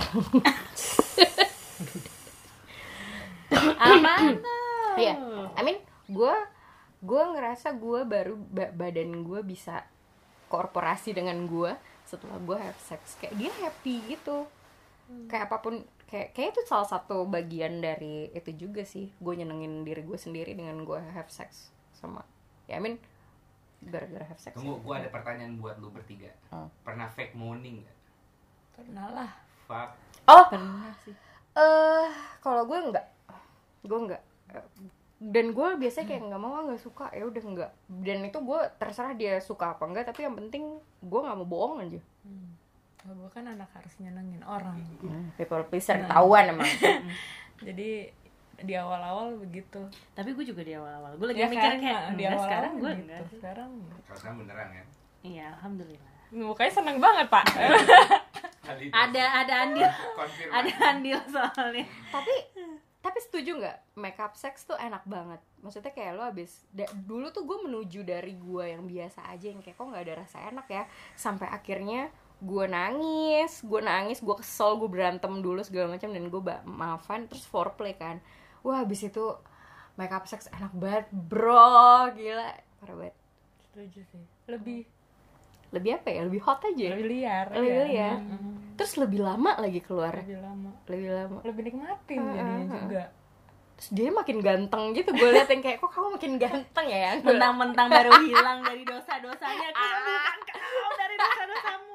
Apaan 3.51 4.39
tuh? 4.39 4.95
Iya 4.95 5.15
I 5.59 5.63
mean 5.67 5.79
gue 6.07 6.35
gue 7.01 7.23
ngerasa 7.35 7.75
gue 7.75 8.01
baru 8.05 8.35
ba- 8.37 8.71
badan 8.71 9.27
gue 9.27 9.41
bisa 9.43 9.83
korporasi 10.47 11.17
dengan 11.17 11.51
gue 11.51 11.73
setelah 12.07 12.39
gue 12.39 12.57
have 12.59 12.79
sex 12.79 13.19
kayak 13.19 13.35
dia 13.35 13.53
happy 13.59 14.03
gitu 14.07 14.47
kayak 15.27 15.51
apa 15.51 15.59
pun 15.59 15.83
kayak 16.11 16.35
kayak 16.35 16.49
itu 16.53 16.63
salah 16.67 16.85
satu 16.85 17.23
bagian 17.25 17.79
dari 17.79 18.29
itu 18.35 18.51
juga 18.59 18.83
sih 18.83 19.15
gue 19.17 19.33
nyenengin 19.39 19.87
diri 19.87 20.03
gue 20.03 20.19
sendiri 20.19 20.53
dengan 20.53 20.83
gue 20.83 20.99
have 21.15 21.31
sex 21.31 21.71
sama 21.95 22.27
ya 22.67 22.77
I 22.77 22.83
mean 22.83 22.99
gara-gara 23.81 24.27
have 24.27 24.43
sex 24.43 24.59
Tunggu, 24.59 24.77
gua 24.85 25.01
ada 25.01 25.09
pertanyaan 25.09 25.57
buat 25.57 25.81
lu 25.81 25.89
bertiga. 25.89 26.29
Hmm. 26.53 26.69
Pernah 26.85 27.09
fake 27.09 27.33
moaning 27.33 27.81
gak? 27.81 27.97
pernah 28.77 29.07
lah 29.09 29.31
Fuck. 29.65 29.91
oh 30.25 30.45
Pernah 30.49 30.93
sih. 31.01 31.13
eh 31.53 32.09
kalau 32.41 32.65
gue 32.65 32.79
enggak 32.81 33.07
gue 33.81 33.99
enggak 33.99 34.23
dan 35.21 35.53
gue 35.53 35.69
biasanya 35.77 36.07
kayak 36.09 36.23
nggak 36.33 36.41
mau 36.41 36.65
nggak 36.65 36.81
suka 36.81 37.13
ya 37.13 37.29
udah 37.29 37.43
enggak 37.45 37.71
dan 38.01 38.19
itu 38.25 38.39
gue 38.41 38.61
terserah 38.77 39.13
dia 39.13 39.37
suka 39.37 39.77
apa 39.77 39.85
enggak 39.85 40.09
tapi 40.09 40.25
yang 40.25 40.33
penting 40.33 40.77
gue 41.01 41.21
nggak 41.21 41.37
mau 41.37 41.45
bohong 41.45 41.85
aja 41.85 42.01
kalau 43.01 43.17
gue 43.17 43.31
kan 43.31 43.45
anak 43.47 43.69
harus 43.71 43.97
nyenengin 43.97 44.43
orang 44.43 44.77
people 45.35 45.65
pleaser 45.65 45.97
ketahuan 45.99 46.53
emang 46.53 46.69
jadi 47.67 48.13
di 48.61 48.75
awal-awal 48.75 49.41
begitu 49.41 49.81
Tapi 50.13 50.31
gue 50.31 50.45
juga 50.45 50.61
di 50.61 50.77
awal-awal. 50.77 51.17
Gue 51.17 51.33
lagi 51.33 51.41
Ya 51.41 51.49
mikir 51.49 51.65
kan? 51.67 51.81
kayak 51.81 52.01
Nah, 52.03 52.13
di 52.13 52.25
awal 52.27 52.45
sekarang 52.45 52.73
gue 52.77 52.93
gitu. 52.95 53.25
sekarang 53.35 53.71
Kalau 54.05 54.19
sekarang 54.21 54.37
beneran 54.37 54.69
kan? 54.71 54.87
Iya, 55.23 55.45
alhamdulillah. 55.51 56.13
mukanya 56.31 56.71
seneng 56.71 56.97
banget 56.99 57.27
pak. 57.27 57.45
Ada 58.93 59.23
ada 59.41 59.55
andil. 59.65 59.89
Ada 60.47 60.73
andil 60.87 61.19
soalnya. 61.27 61.85
tapi 62.07 62.35
tapi 63.01 63.19
setuju 63.19 63.57
nggak 63.57 63.79
makeup 63.97 64.37
sex 64.37 64.63
tuh 64.63 64.77
enak 64.77 65.01
banget 65.05 65.41
maksudnya 65.59 65.89
kayak 65.89 66.13
lo 66.13 66.23
abis 66.23 66.69
da- 66.69 66.93
dulu 66.95 67.29
tuh 67.31 67.43
gue 67.43 67.59
menuju 67.63 68.05
dari 68.05 68.37
gue 68.37 68.65
yang 68.67 68.85
biasa 68.85 69.25
aja 69.27 69.49
yang 69.49 69.59
kayak 69.59 69.73
kok 69.73 69.89
nggak 69.89 70.05
ada 70.05 70.15
rasa 70.21 70.39
enak 70.47 70.69
ya 70.69 70.85
sampai 71.15 71.49
akhirnya 71.49 72.13
gue 72.41 72.65
nangis 72.65 73.61
gue 73.61 73.81
nangis 73.81 74.19
gue 74.19 74.33
kesel 74.33 74.81
gue 74.81 74.89
berantem 74.89 75.29
dulu 75.39 75.61
segala 75.61 75.93
macam 75.93 76.09
dan 76.09 76.25
gue 76.27 76.43
maafan 76.65 77.29
terus 77.29 77.45
foreplay 77.45 77.93
kan. 77.95 78.19
Wah 78.61 78.81
abis 78.81 79.07
itu 79.07 79.25
makeup 79.95 80.25
sex 80.25 80.49
enak 80.51 80.73
banget 80.73 81.07
bro. 81.13 82.09
Gila. 82.11 82.51
Parah 82.81 82.97
banget. 82.97 83.17
Setuju 83.69 84.01
sih. 84.09 84.25
Lebih 84.49 84.89
lebih 85.71 85.91
apa 85.97 86.09
ya? 86.11 86.21
Lebih 86.27 86.41
hot 86.43 86.61
aja 86.65 86.87
lebih 86.91 87.07
liar 87.07 87.47
Lebih 87.55 87.71
ya. 87.71 87.85
liar. 87.87 88.17
Mm-mm. 88.19 88.55
terus 88.75 88.97
lebih 88.97 89.21
lama 89.21 89.55
lagi 89.61 89.79
keluar? 89.79 90.17
Lebih 90.17 90.41
lama. 90.41 90.71
Lebih 90.89 91.09
lama. 91.13 91.39
Lebih 91.45 91.63
nikmatin 91.69 92.19
Ah, 92.19 92.33
jadinya 92.33 92.57
ah, 92.57 92.73
ah. 92.73 92.81
juga. 92.83 93.05
Terus 93.77 93.91
dia 93.93 94.09
makin 94.11 94.39
ganteng 94.41 94.83
gitu. 94.93 95.11
Gue 95.13 95.31
liat 95.31 95.49
yang 95.49 95.63
kayak 95.63 95.79
kok 95.79 95.89
kamu 95.89 96.09
makin 96.17 96.33
ganteng 96.37 96.87
ya? 96.89 96.99
Yang 97.13 97.19
Mentang-mentang 97.23 97.87
baru 97.89 98.11
hilang 98.21 98.61
dari 98.61 98.83
dosa-dosanya, 98.83 99.67
aku 99.71 99.85
sembuhkan 99.85 100.39
kau 100.49 100.93
dari 100.97 101.15
dosa-dosamu. 101.17 101.90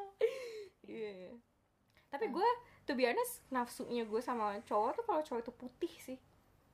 Tapi 2.15 2.31
gue, 2.31 2.49
to 2.87 2.95
be 2.95 3.03
honest, 3.03 3.43
nafsunya 3.51 4.07
gue 4.07 4.21
sama 4.23 4.55
cowok 4.63 4.89
tuh 4.95 5.03
kalau 5.03 5.21
cowok 5.21 5.39
itu 5.43 5.51
putih 5.51 5.93
sih. 5.99 6.17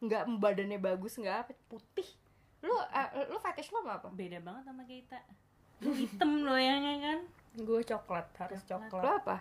Nggak 0.05 0.29
badannya 0.37 0.77
bagus, 0.77 1.17
nggak 1.17 1.49
apa, 1.49 1.51
putih. 1.65 2.05
Lu, 2.61 2.77
eh, 2.77 3.25
lu 3.25 3.41
fetish 3.41 3.73
lo 3.73 3.81
apa? 3.89 4.05
Beda 4.13 4.37
banget 4.37 4.69
sama 4.69 4.85
kita. 4.85 5.17
Lu 5.81 5.97
hitam 5.97 6.45
lo 6.45 6.53
yang 6.53 6.85
kan. 7.01 7.19
gue 7.51 7.81
coklat 7.83 8.29
harus 8.37 8.61
Lo 8.63 8.69
coklat 8.77 9.03
apa? 9.25 9.37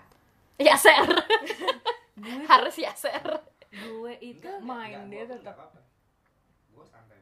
Yaser. 0.57 1.05
Gue 2.17 2.41
Harus 2.51 2.75
yaser. 2.81 3.29
gue 3.71 4.13
itu 4.19 4.51
main 4.65 5.07
dia 5.13 5.29
tetap. 5.29 5.55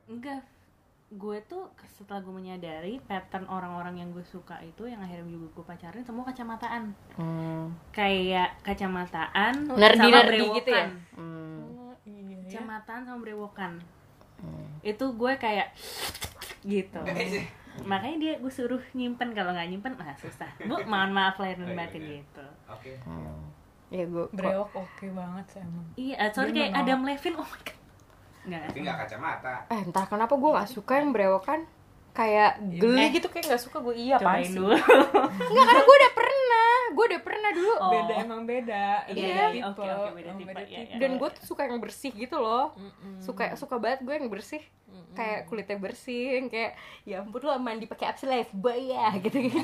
enggak 0.09 0.41
gue 1.11 1.41
tuh 1.43 1.65
setelah 1.89 2.21
gue 2.21 2.31
menyadari 2.31 3.01
pattern 3.01 3.47
orang-orang 3.47 3.97
yang 3.97 4.11
gue 4.11 4.21
suka 4.23 4.61
itu 4.61 4.85
yang 4.85 5.01
akhirnya 5.01 5.25
juga 5.27 5.49
gue 5.51 5.65
pacarin 5.67 6.05
semua 6.05 6.21
kacamataan 6.23 6.93
kayak 7.91 8.61
kacamataan 8.61 9.55
Nerdy 9.71 9.97
sama 9.99 10.19
nerdy 10.21 10.39
gitu 10.55 10.69
ya. 10.69 10.85
brewokan. 10.85 10.89
Hmm. 11.15 11.61
Oh, 11.73 11.95
iya 12.05 12.21
ya. 12.21 12.37
kacamataan 12.45 13.01
sama 13.03 13.19
brewokan 13.19 13.73
itu 14.83 15.05
gue 15.11 15.33
kayak 15.35 15.69
gitu 16.63 17.01
makanya 17.81 18.17
dia 18.19 18.33
gue 18.37 18.51
suruh 18.51 18.83
nyimpen 18.93 19.33
kalau 19.33 19.51
nggak 19.51 19.67
nyimpen 19.67 19.95
ah 19.97 20.13
susah 20.15 20.51
bu 20.61 20.77
mohon 20.85 21.09
maaf 21.09 21.39
lahir 21.39 21.57
dan 21.57 21.65
Oh, 21.65 21.71
iya, 21.71 21.79
batin 21.79 22.03
iya. 22.03 22.13
gitu 22.17 22.47
Oke. 22.69 22.91
Ya 23.89 24.05
gue 24.05 24.25
brewok 24.29 24.71
oke 24.77 25.07
banget 25.09 25.45
sih 25.49 25.61
emang 25.63 25.87
iya 25.97 26.29
sorry 26.29 26.53
Dia 26.53 26.69
kayak. 26.69 26.75
Adam 26.77 27.01
Levine 27.03 27.37
oh 27.37 27.47
my 27.47 27.61
god 27.63 27.78
Tapi 28.47 28.79
nggak 28.79 28.99
kacamata. 29.05 29.55
Eh 29.73 29.81
entah 29.83 30.05
kenapa 30.07 30.35
gue 30.39 30.51
gak 30.55 30.71
suka 30.71 31.01
yang 31.01 31.11
brewokan 31.11 31.67
Kayak 32.13 32.59
geli 32.83 33.15
gitu 33.15 33.31
kayak 33.31 33.47
gak 33.55 33.63
suka 33.63 33.79
gue 33.79 33.95
iya 33.95 34.19
cobain 34.19 34.43
sih? 34.43 34.59
dulu. 34.59 34.75
Enggak 34.75 35.65
karena 35.65 35.83
gue 35.87 35.97
udah 36.03 36.13
pernah 36.13 36.71
Gue 36.89 37.05
udah 37.15 37.21
pernah 37.23 37.51
dulu. 37.55 37.73
Oh. 37.79 37.93
beda 37.95 38.15
emang 38.19 38.43
beda. 38.43 38.87
Iya, 39.07 39.15
Beda 39.15 39.29
iya, 39.31 39.47
tipe. 39.53 39.67
oke, 39.71 39.83
oke, 39.87 40.11
beda 40.19 40.31
tipe, 40.35 40.53
iya, 40.67 40.81
iya. 40.83 40.97
Dan 40.99 41.11
gue 41.21 41.29
tuh 41.31 41.45
suka 41.47 41.63
yang 41.69 41.79
bersih 41.79 42.11
gitu 42.11 42.37
loh. 42.41 42.75
Mm-mm. 42.75 43.23
Suka 43.23 43.55
suka 43.55 43.77
banget 43.79 44.03
gue 44.03 44.15
yang 44.19 44.27
bersih. 44.27 44.63
Kayak 45.15 45.47
kulitnya 45.47 45.79
bersih 45.79 46.43
yang 46.43 46.47
Kayak 46.49 46.73
ya 47.07 47.17
ampun 47.23 47.43
lo 47.45 47.55
mandi 47.61 47.87
pakai 47.87 48.11
apa 48.11 48.51
boy 48.51 48.81
ya 48.91 49.15
gitu 49.21 49.39
gitu. 49.39 49.59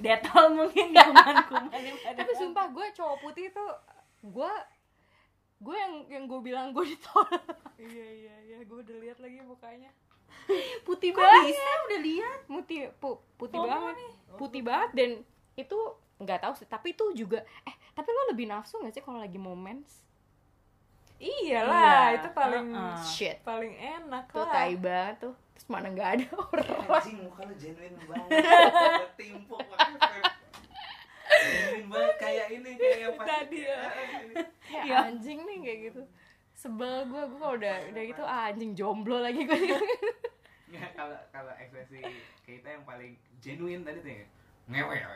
Detol 0.00 0.46
mungkin 0.54 0.96
kuman-kuman 0.96 1.68
yang 1.76 1.98
pada 2.04 2.16
Tapi 2.24 2.32
sumpah 2.40 2.66
gue 2.72 2.86
cowok 2.94 3.16
putih 3.20 3.46
tuh 3.52 3.72
Gue 4.24 4.52
Gue 5.58 5.72
yang 5.74 5.94
yang 6.06 6.24
gue 6.24 6.40
bilang 6.42 6.70
gue 6.70 6.84
ditolak. 6.86 7.42
Iya 7.76 8.06
iya 8.14 8.34
iya. 8.44 8.56
Gue 8.62 8.80
udah 8.80 8.96
lihat 8.98 9.18
lagi 9.18 9.40
mukanya. 9.40 9.90
Putih 10.82 11.10
Kok 11.10 11.18
banget. 11.18 11.44
bisa 11.50 11.70
udah 11.82 12.00
lihat. 12.00 12.38
Putih, 12.46 12.78
pu- 12.94 13.20
putih 13.36 13.56
Homo 13.56 13.66
banget. 13.66 13.96
Putih 14.34 14.62
banget. 14.62 14.90
Dan 14.92 15.10
itu 15.54 15.78
nggak 16.16 16.40
tahu 16.40 16.52
sih. 16.54 16.66
Tapi 16.66 16.92
itu 16.92 17.04
juga 17.14 17.38
eh 17.62 17.74
tapi 17.90 18.08
lo 18.08 18.28
lebih 18.28 18.46
nafsu 18.46 18.76
gak 18.78 18.92
sih 18.92 19.00
kalau 19.00 19.16
lagi 19.16 19.36
mau 19.36 19.54
mens? 19.54 20.04
Iyalah 21.16 22.12
Iya, 22.12 22.20
itu 22.20 22.28
paling 22.30 22.66
uh-uh. 22.70 23.00
shit. 23.00 23.40
paling 23.40 23.72
enak 23.72 24.28
tuh 24.28 24.44
lah. 24.44 24.52
tai 24.52 24.76
banget 24.76 25.16
tuh. 25.22 25.34
Terus 25.56 25.66
mana 25.66 25.88
nggak 25.88 26.10
ada 26.12 26.26
orang 26.36 26.68
Anjing 26.92 27.18
muka 27.24 27.40
lu 27.42 27.54
genuine 27.56 27.96
banget. 28.04 28.28
Timpuk 29.18 29.64
banget. 31.28 31.50
Genuine 31.66 31.88
banget 31.88 32.14
kayak 32.16 32.46
ini 32.50 32.70
kayak 32.74 32.98
yang 33.00 33.14
pas 33.14 33.26
Tadi, 33.28 33.58
ya. 33.60 33.78
kayak 33.84 34.82
Iya. 34.82 34.96
anjing 35.04 35.38
nih 35.42 35.56
kayak 35.60 35.78
gitu. 35.84 36.02
Sebel 36.52 37.04
gue 37.04 37.22
gue 37.26 37.38
kalau 37.38 37.54
udah 37.54 37.76
udah 37.86 38.02
gitu 38.04 38.22
ah, 38.22 38.48
anjing 38.48 38.72
jomblo 38.72 39.18
lagi 39.18 39.42
gue 39.42 39.58
Nggak, 40.66 40.90
kalau 40.94 41.14
kalau 41.30 41.52
ekspresi 41.54 42.00
kita 42.42 42.68
yang 42.70 42.82
paling 42.82 43.12
genuine 43.38 43.82
tadi 43.82 43.98
tuh 44.00 44.12
ya. 44.12 44.26
Ngewe 44.66 44.96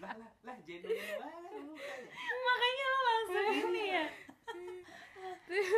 lah 0.00 0.12
lah 0.16 0.30
lah 0.42 0.56
genuine 0.62 0.96
banget. 1.14 1.52
Mukanya 1.60 2.08
makanya 2.40 2.86
lo 2.86 2.98
langsung 3.04 3.46
ini 3.68 3.84
ya. 3.90 4.04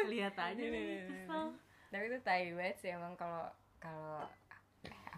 Lihat 0.04 0.35
aja 0.35 0.62
nih 0.62 0.85
kesel. 1.04 1.46
tapi 1.88 2.04
itu 2.06 2.18
tai 2.22 2.48
banget 2.50 2.76
sih 2.78 2.90
emang 2.90 3.12
kalau 3.14 3.44
kalau 3.76 4.24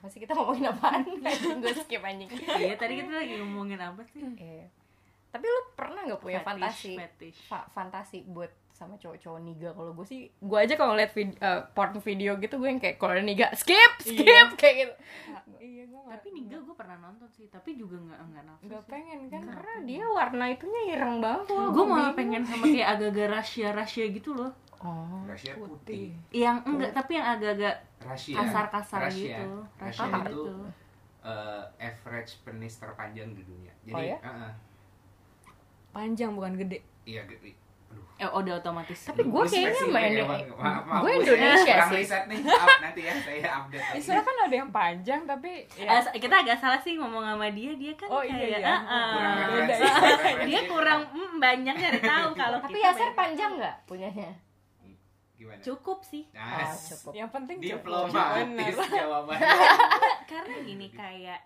apa 0.05 0.13
sih 0.13 0.21
kita 0.21 0.37
ngomongin 0.37 0.69
apaan 0.69 1.01
gue 1.65 1.73
skip 1.75 1.99
anjing 1.99 2.29
iya 2.55 2.77
tadi 2.77 3.01
kita 3.01 3.09
lagi 3.17 3.41
ngomongin 3.41 3.81
apa 3.81 4.05
sih 4.05 4.21
Iya. 4.37 4.69
tapi 5.31 5.45
lu 5.45 5.61
pernah 5.73 6.05
nggak 6.05 6.21
punya 6.21 6.39
Fetish, 6.39 6.47
fantasi 6.47 6.93
fetish. 6.95 7.39
fa- 7.47 7.69
fantasi 7.69 8.19
buat 8.27 8.53
sama 8.75 8.99
cowok-cowok 8.99 9.41
niga. 9.41 9.71
Kalau 9.71 9.95
gue 9.95 10.03
sih 10.03 10.27
gue 10.29 10.59
aja 10.59 10.75
kalau 10.75 10.93
liat 10.93 11.09
vid- 11.09 11.39
eh, 11.39 11.63
porn 11.71 11.95
video 11.97 12.35
gitu 12.37 12.59
gue 12.59 12.67
yang 12.67 12.77
kayak 12.77 12.99
kalau 12.99 13.15
ada 13.15 13.23
niga 13.23 13.47
skip 13.55 13.93
skip 14.03 14.49
kayak 14.55 14.75
gitu. 14.83 14.95
Iya 15.57 15.83
gue 15.87 16.01
tapi 16.05 16.27
Nigga 16.29 16.59
gue 16.59 16.75
pernah 16.75 16.99
nonton 17.01 17.31
sih 17.31 17.47
tapi 17.47 17.75
juga 17.75 17.97
nggak 17.97 18.19
nggak 18.21 18.43
nafsu 18.45 18.65
nggak 18.67 18.83
sih. 18.83 18.91
pengen 18.91 19.21
kan 19.29 19.43
karena 19.49 19.75
dia 19.81 20.05
warna 20.05 20.45
itunya 20.49 20.83
ireng 20.91 21.17
banget. 21.19 21.47
Gue 21.49 21.85
malah 21.85 22.13
pengen 22.13 22.43
sama 22.43 22.67
kayak 22.67 22.89
agak-agak 22.93 23.27
rahasia 23.31 23.69
rahasia 23.71 24.07
gitu 24.11 24.35
loh. 24.35 24.51
Oh 24.79 25.23
Rahasia 25.25 25.55
putih. 25.55 25.71
putih. 25.71 26.07
yang 26.35 26.61
enggak 26.61 26.93
tapi 26.93 27.15
yang 27.15 27.27
agak-agak 27.31 27.75
kasar-kasar 28.05 29.01
gitu. 29.09 29.65
Rahasia 29.79 30.03
rahasia 30.03 30.19
itu 30.21 30.29
gitu. 30.29 30.45
eh, 31.23 31.65
average 31.81 32.33
penis 32.43 32.75
terpanjang 32.77 33.33
di 33.33 33.41
dunia. 33.41 33.73
Jadi, 33.83 33.95
Oh 33.95 34.03
ya? 34.03 34.19
eh, 34.19 34.53
panjang 35.91 36.35
bukan 36.35 36.59
gede. 36.59 36.83
Iya 37.05 37.25
gede. 37.25 37.55
Aduh. 37.95 38.03
eh 38.17 38.31
udah 38.33 38.55
otomatis 38.57 38.99
tapi 39.01 39.23
gue 39.23 39.43
kayaknya 39.45 39.83
main 39.89 40.11
ya. 40.13 40.25
Maaf, 40.25 40.83
maaf, 40.85 41.01
gue 41.01 41.13
Indonesia 41.17 41.75
sih 41.85 41.97
riset 41.97 42.25
nih. 42.27 42.39
Up, 42.43 42.69
nanti 42.81 43.01
ya 43.01 43.15
saya 43.17 43.39
update. 43.57 43.83
lagi. 43.85 43.97
Istilah 43.97 44.23
kan 44.23 44.37
ada 44.41 44.55
yang 44.57 44.71
panjang 44.71 45.21
tapi 45.25 45.51
ya, 45.73 45.99
Eh, 46.05 46.19
kita 46.19 46.35
agak 46.37 46.57
salah 46.57 46.79
sih 46.79 46.95
ngomong 46.95 47.23
sama 47.25 47.47
dia 47.49 47.75
dia 47.75 47.93
kan 47.93 48.09
Oh, 48.09 48.21
iya, 48.21 48.35
kayak 48.35 48.61
iya. 48.61 48.69
ah, 48.69 48.81
ah. 48.81 49.11
Kurang 49.11 49.35
beda 49.35 49.55
referensi, 49.69 49.83
ya. 49.85 49.95
referensi. 50.09 50.47
dia 50.47 50.61
kurang 50.65 51.01
mm, 51.09 51.33
banyak 51.39 51.75
nyari 51.77 52.01
tahu 52.01 52.29
kalau 52.41 52.59
tapi 52.61 52.77
banyak. 52.77 53.15
panjang 53.15 53.51
nggak 53.57 53.77
punyanya 53.85 54.31
Gimana? 55.35 55.61
cukup 55.61 55.99
sih 56.01 56.23
ah 56.33 56.63
Nah, 56.63 56.71
cukup 56.71 57.13
yang 57.13 57.29
penting 57.29 57.57
cukup. 57.59 57.83
diplomatis 57.83 58.75
jawabannya. 58.89 59.51
karena 60.31 60.55
gini 60.61 60.87
kayak 60.89 61.41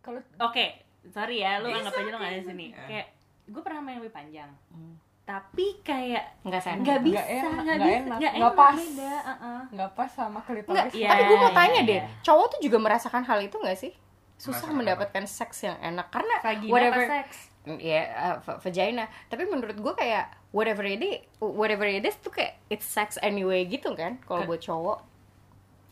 kalau 0.00 0.18
oke 0.40 0.64
sorry 1.06 1.36
ya 1.38 1.58
lu 1.58 1.68
anggap 1.68 1.92
aja 1.94 2.02
lu 2.02 2.16
nggak 2.16 2.32
ada 2.32 2.38
di 2.38 2.46
sini 2.46 2.66
bisa. 2.68 2.84
kayak 2.86 3.06
gue 3.44 3.62
pernah 3.62 3.80
main 3.82 4.00
lebih 4.00 4.10
panjang 4.10 4.50
Hmm. 4.68 4.96
Tapi 5.28 5.66
kayak 5.84 6.40
nggak 6.40 6.62
sen 6.64 6.80
nggak 6.80 7.04
bisa 7.04 7.20
Nggak 7.20 7.28
enak, 7.28 7.52
nggak 7.52 7.76
nggak 7.76 7.76
bisa 7.84 7.92
enak, 8.00 8.16
nggak 8.16 8.16
nggak 8.16 8.32
enak 8.40 8.52
pas. 8.56 8.76
beda 8.80 9.12
uh-uh. 9.28 9.60
nggak 9.76 9.90
pas 9.92 10.10
sama 10.10 10.40
klitoris 10.40 10.92
Iya, 10.96 11.08
tapi 11.12 11.22
gue 11.28 11.36
mau 11.36 11.52
iya, 11.52 11.58
tanya 11.60 11.80
iya. 11.84 11.90
deh, 11.92 12.00
cowok 12.24 12.46
tuh 12.48 12.60
juga 12.64 12.78
merasakan 12.80 13.22
hal 13.22 13.38
itu 13.44 13.56
gak 13.60 13.76
sih? 13.76 13.92
Susah 14.40 14.64
Merasakan 14.64 14.74
mendapatkan 14.80 15.24
seks 15.28 15.56
yang 15.62 15.76
enak 15.84 16.08
karena 16.08 16.34
vagina 16.40 16.72
whatever, 16.72 17.04
apa 17.04 17.12
seks 17.20 17.36
ya 17.76 18.02
uh, 18.08 18.36
v- 18.40 18.58
vagina. 18.64 19.04
Tapi 19.28 19.42
menurut 19.44 19.76
gue 19.76 19.94
kayak 19.94 20.24
whatever 20.48 20.88
it 20.88 21.02
is, 21.04 21.20
whatever 21.38 21.84
it 21.84 22.00
is 22.00 22.16
tuh 22.16 22.32
kayak 22.32 22.56
it's 22.72 22.88
sex 22.88 23.20
anyway 23.20 23.68
gitu 23.68 23.92
kan? 23.92 24.16
Kalau 24.24 24.48
buat 24.48 24.64
cowok, 24.64 25.04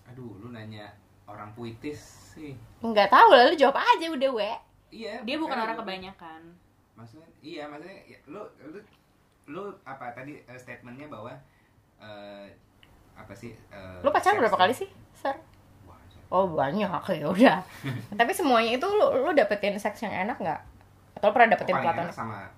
Aduh, 0.09 0.33
lu 0.41 0.49
nanya 0.49 0.97
orang 1.27 1.53
puitis 1.53 2.01
sih. 2.33 2.57
nggak 2.81 3.13
tahu 3.13 3.29
lah, 3.37 3.53
lu 3.53 3.55
jawab 3.55 3.77
aja 3.77 4.07
udah 4.09 4.31
we. 4.33 4.53
Iya. 4.97 5.21
dia 5.27 5.37
bukan 5.37 5.59
orang 5.59 5.77
kebanyakan 5.77 6.41
Maksudnya, 6.97 7.29
iya 7.45 7.69
maksudnya 7.69 8.01
ya, 8.09 8.17
lu 8.25 8.41
lu 8.65 8.81
lu 9.47 9.63
apa 9.83 10.11
tadi 10.11 10.37
eh, 10.37 10.57
statementnya 10.57 11.07
bahwa 11.07 11.31
eh, 11.97 12.47
apa 13.13 13.33
sih? 13.33 13.51
eh, 13.53 13.99
Lu 14.01 14.11
pacaran 14.11 14.37
berapa 14.37 14.55
kali 14.55 14.73
sih, 14.73 14.89
Sir? 15.13 15.33
Wah, 15.85 15.97
Oh 16.29 16.45
banyak, 16.47 16.91
ya 17.21 17.27
udah. 17.27 17.59
Tapi 18.13 18.31
semuanya 18.31 18.75
itu 18.75 18.85
lu, 18.85 19.07
lu 19.23 19.31
dapetin 19.33 19.75
seks 19.75 20.01
yang 20.01 20.13
enak 20.13 20.37
nggak? 20.37 20.61
Atau 21.15 21.31
lu 21.31 21.33
pernah 21.33 21.55
dapetin 21.55 21.75
pelatan? 21.75 22.05
enak 22.05 22.13
sama 22.13 22.51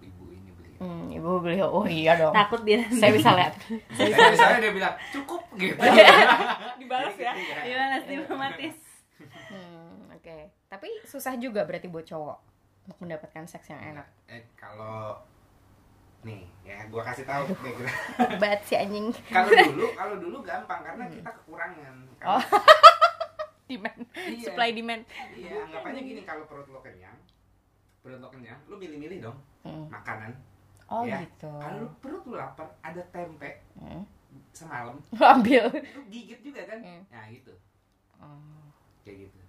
ibu 0.00 0.24
ini 0.28 0.50
beli. 0.50 0.70
Hmm, 0.76 1.06
ibu 1.08 1.30
beli, 1.38 1.60
oh 1.60 1.84
iya 1.84 2.16
dong. 2.16 2.32
takut 2.32 2.60
dia 2.62 2.82
Saya 2.90 3.12
bisa 3.12 3.30
lihat. 3.32 3.54
Saya 3.96 4.28
misalnya 4.28 4.58
dia 4.60 4.72
bilang 4.72 4.94
cukup 5.10 5.42
gitu. 5.54 5.78
dibalas 6.80 7.14
ya 7.14 7.32
gimana 7.62 7.96
diplomatis 8.00 8.76
Hmm, 9.48 10.12
oke. 10.12 10.36
Tapi 10.66 10.88
susah 11.02 11.36
juga 11.36 11.62
berarti 11.62 11.86
buat 11.86 12.04
cowok 12.04 12.36
untuk 12.84 12.98
mendapatkan 13.00 13.46
seks 13.46 13.70
yang 13.70 13.80
enak. 13.94 14.04
Eh 14.26 14.44
kalau 14.52 15.16
nih 16.26 16.42
ya 16.60 16.82
gua 16.86 17.02
kasih 17.04 17.22
tahu 17.22 17.46
Bat 18.36 18.60
si 18.60 18.74
anjing. 18.74 19.14
kalau 19.28 19.46
dulu 19.48 19.86
kalau 19.94 20.14
dulu 20.18 20.38
gampang 20.42 20.82
karena 20.82 21.04
kita 21.06 21.30
kekurangan. 21.32 21.94
Karena- 22.16 22.26
Oh. 22.28 22.42
Demand. 23.66 23.98
Iya. 24.14 24.42
Supply 24.44 24.70
demand. 24.72 25.02
Iya, 25.32 25.58
anggapannya 25.60 26.00
gini 26.00 26.22
kalau 26.22 26.46
perut 26.46 26.66
lo 26.66 26.78
kenyang, 26.80 27.18
perut 27.98 28.18
lo 28.18 28.28
kenyang, 28.28 28.58
lo 28.64 28.74
milih-milih 28.76 29.18
dong 29.20 29.38
Hmm. 29.62 29.86
makanan. 29.88 30.30
Oh 30.86 31.02
ya. 31.02 31.18
gitu. 31.20 31.50
Kalau 31.50 31.78
lo 31.80 31.90
perut 31.98 32.22
lo 32.24 32.34
lapar, 32.36 32.70
ada 32.80 33.02
tempe 33.06 33.66
Hmm. 33.74 34.06
semalam, 34.52 34.94
Lu 35.10 35.22
ambil. 35.34 35.66
lo 35.66 36.02
gigit 36.06 36.38
juga 36.40 36.62
kan? 36.64 36.78
Hmm. 36.78 37.02
Nah 37.08 37.26
gitu, 37.28 37.50
Oh. 38.16 38.70
kayak 39.02 39.26
gitu. 39.26 39.40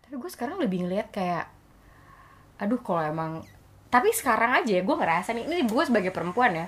Tapi 0.00 0.14
gue 0.16 0.30
sekarang 0.30 0.56
lebih 0.58 0.84
ngeliat 0.84 1.08
kayak, 1.10 1.48
aduh 2.56 2.76
kalau 2.78 3.00
emang. 3.02 3.44
Tapi 3.94 4.10
sekarang 4.10 4.50
aja 4.52 4.72
ya 4.72 4.82
gue 4.82 4.90
ngerasa 4.92 5.30
nih, 5.30 5.44
ini 5.46 5.56
gue 5.62 5.82
sebagai 5.82 6.10
perempuan 6.10 6.50
ya. 6.52 6.66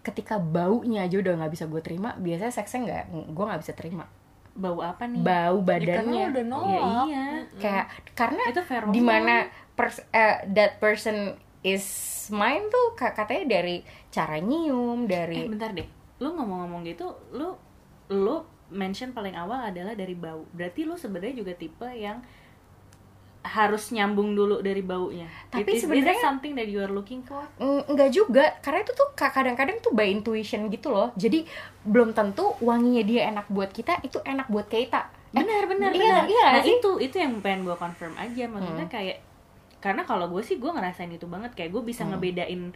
Ketika 0.00 0.38
baunya 0.38 1.04
aja 1.04 1.18
udah 1.18 1.36
nggak 1.36 1.52
bisa 1.52 1.64
gue 1.66 1.80
terima, 1.80 2.16
biasanya 2.16 2.48
seksnya 2.50 2.80
nggak, 2.80 3.02
gue 3.28 3.44
nggak 3.44 3.60
bisa 3.60 3.74
terima. 3.74 4.08
bau 4.56 4.80
apa 4.80 5.04
nih 5.04 5.20
Bau 5.20 5.60
Ya, 5.60 5.68
badannya. 5.68 6.24
udah 6.32 6.40
ya 6.40 6.48
nolak 6.48 7.04
iya 7.04 7.24
Kayak 7.60 7.86
karena 8.16 8.42
itu 8.48 8.62
feromon 8.64 8.94
di 8.96 9.02
mana 9.02 9.34
pers- 9.76 10.08
eh, 10.10 10.48
that 10.48 10.80
person 10.80 11.36
is 11.60 11.84
mine 12.32 12.64
tuh 12.66 12.96
ka- 12.96 13.12
katanya 13.12 13.60
dari 13.60 13.84
cara 14.08 14.40
nyium 14.40 15.04
eh 15.04 15.08
dari 15.12 15.44
bentar 15.44 15.76
deh 15.76 15.84
lu 16.16 16.32
ngomong-ngomong 16.32 16.88
gitu 16.88 17.04
lu 17.30 17.52
lu 18.08 18.40
mention 18.72 19.12
paling 19.12 19.36
awal 19.36 19.60
adalah 19.60 19.92
dari 19.92 20.16
bau 20.16 20.48
berarti 20.50 20.88
lu 20.88 20.96
sebenarnya 20.96 21.36
juga 21.36 21.52
tipe 21.52 21.92
yang 21.92 22.24
harus 23.46 23.88
nyambung 23.88 24.32
dulu 24.32 24.58
dari 24.58 24.80
baunya. 24.80 25.30
Tapi 25.48 25.76
sebenarnya- 25.76 26.18
something 26.20 26.52
that 26.52 26.66
you 26.66 26.76
are 26.76 26.90
looking 26.90 27.22
for. 27.22 27.46
Mm, 27.56 27.86
enggak 27.86 28.10
juga 28.10 28.44
karena 28.58 28.82
itu 28.82 28.92
tuh 28.92 29.08
ka- 29.12 29.30
kadang-kadang 29.30 29.78
tuh 29.78 29.90
by 29.90 30.06
intuition 30.06 30.66
gitu 30.66 30.88
loh. 30.88 31.14
Jadi 31.14 31.46
belum 31.80 32.10
tentu 32.10 32.58
wanginya 32.58 33.00
dia 33.00 33.28
enak 33.28 33.46
buat 33.46 33.70
kita 33.70 34.02
itu 34.02 34.18
enak 34.20 34.46
buat 34.46 34.66
kita 34.66 35.08
Eh, 35.28 35.38
benar 35.38 35.62
benar 35.64 35.90
iya, 35.90 36.00
benar. 36.18 36.24
iya 36.26 36.46
nah 36.50 36.60
sih? 36.60 36.74
itu 36.74 36.90
itu 36.98 37.16
yang 37.16 37.38
pengen 37.38 37.62
gue 37.62 37.74
confirm 37.74 38.14
aja. 38.16 38.44
Maksudnya 38.44 38.86
kayak 38.86 39.22
karena 39.78 40.02
kalau 40.02 40.26
gue 40.26 40.40
sih 40.40 40.56
gue 40.56 40.66
ngerasain 40.66 41.08
itu 41.08 41.24
banget. 41.24 41.52
Kayak 41.52 41.70
gue 41.70 41.82
bisa 41.84 42.02
Hmm. 42.02 42.12
ngebedain 42.12 42.74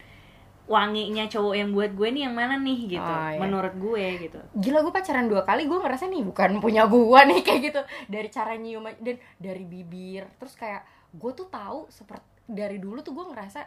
wanginya 0.69 1.25
cowok 1.27 1.55
yang 1.57 1.69
buat 1.73 1.91
gue 1.97 2.07
nih 2.13 2.23
yang 2.29 2.35
mana 2.37 2.55
nih 2.61 2.79
gitu. 2.97 3.01
Oh, 3.01 3.29
iya. 3.33 3.39
menurut 3.41 3.73
gue 3.75 4.05
gitu. 4.29 4.39
Gila 4.55 4.79
gue 4.85 4.93
pacaran 4.93 5.25
dua 5.27 5.41
kali 5.43 5.65
gue 5.65 5.79
ngerasa 5.79 6.05
nih 6.07 6.21
bukan 6.21 6.61
punya 6.61 6.85
gua 6.85 7.25
nih 7.25 7.41
kayak 7.47 7.61
gitu. 7.71 7.81
Dari 8.07 8.29
cara 8.29 8.53
nyium 8.55 8.85
dan 9.01 9.17
dari 9.41 9.63
bibir 9.65 10.29
terus 10.37 10.53
kayak 10.55 10.85
gue 11.11 11.31
tuh 11.33 11.47
tahu 11.51 11.91
seperti 11.91 12.23
dari 12.47 12.77
dulu 12.79 13.03
tuh 13.03 13.15
gue 13.15 13.25
ngerasa 13.31 13.61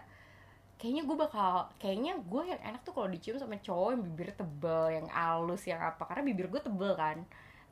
kayaknya 0.81 1.03
gue 1.07 1.17
bakal 1.17 1.73
kayaknya 1.81 2.13
gue 2.21 2.43
yang 2.45 2.61
enak 2.61 2.81
tuh 2.85 2.93
kalau 2.93 3.09
dicium 3.09 3.41
sama 3.41 3.57
cowok 3.57 3.89
yang 3.95 4.03
bibir 4.05 4.29
tebel 4.35 4.85
yang 4.93 5.07
halus 5.09 5.63
yang 5.65 5.81
apa 5.81 6.03
karena 6.09 6.23
bibir 6.25 6.47
gue 6.49 6.61
tebel 6.63 6.93
kan. 6.97 7.21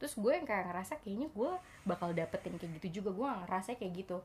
Terus 0.03 0.19
gue 0.19 0.33
yang 0.35 0.47
kayak 0.47 0.67
ngerasa 0.73 0.99
kayaknya 1.01 1.31
gue 1.31 1.51
bakal 1.87 2.11
dapetin 2.11 2.59
kayak 2.59 2.83
gitu 2.83 3.01
juga 3.01 3.11
gue 3.15 3.29
ngerasa 3.47 3.79
kayak 3.79 3.93
gitu. 4.03 4.19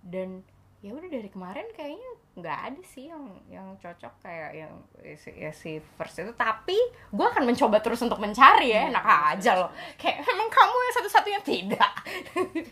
Dan 0.00 0.46
ya 0.84 0.92
udah 0.92 1.08
dari 1.08 1.26
kemarin 1.32 1.66
kayaknya 1.72 2.10
nggak 2.36 2.58
ada 2.68 2.82
sih 2.84 3.08
yang 3.08 3.24
yang 3.48 3.64
cocok 3.80 4.12
kayak 4.20 4.52
yang 4.52 4.72
si, 5.16 5.32
ya 5.32 5.50
si 5.50 5.80
first 5.96 6.20
itu. 6.20 6.32
Tapi 6.36 6.76
gue 7.10 7.26
akan 7.26 7.48
mencoba 7.48 7.80
terus 7.80 8.04
untuk 8.04 8.20
mencari 8.20 8.76
ya 8.76 8.92
enak 8.92 9.06
aja 9.34 9.56
loh. 9.56 9.70
Kayak 9.96 10.22
emang 10.28 10.48
kamu 10.52 10.76
yang 10.76 10.94
satu-satunya 11.00 11.40
tidak. 11.42 11.92
Iya. 12.36 12.64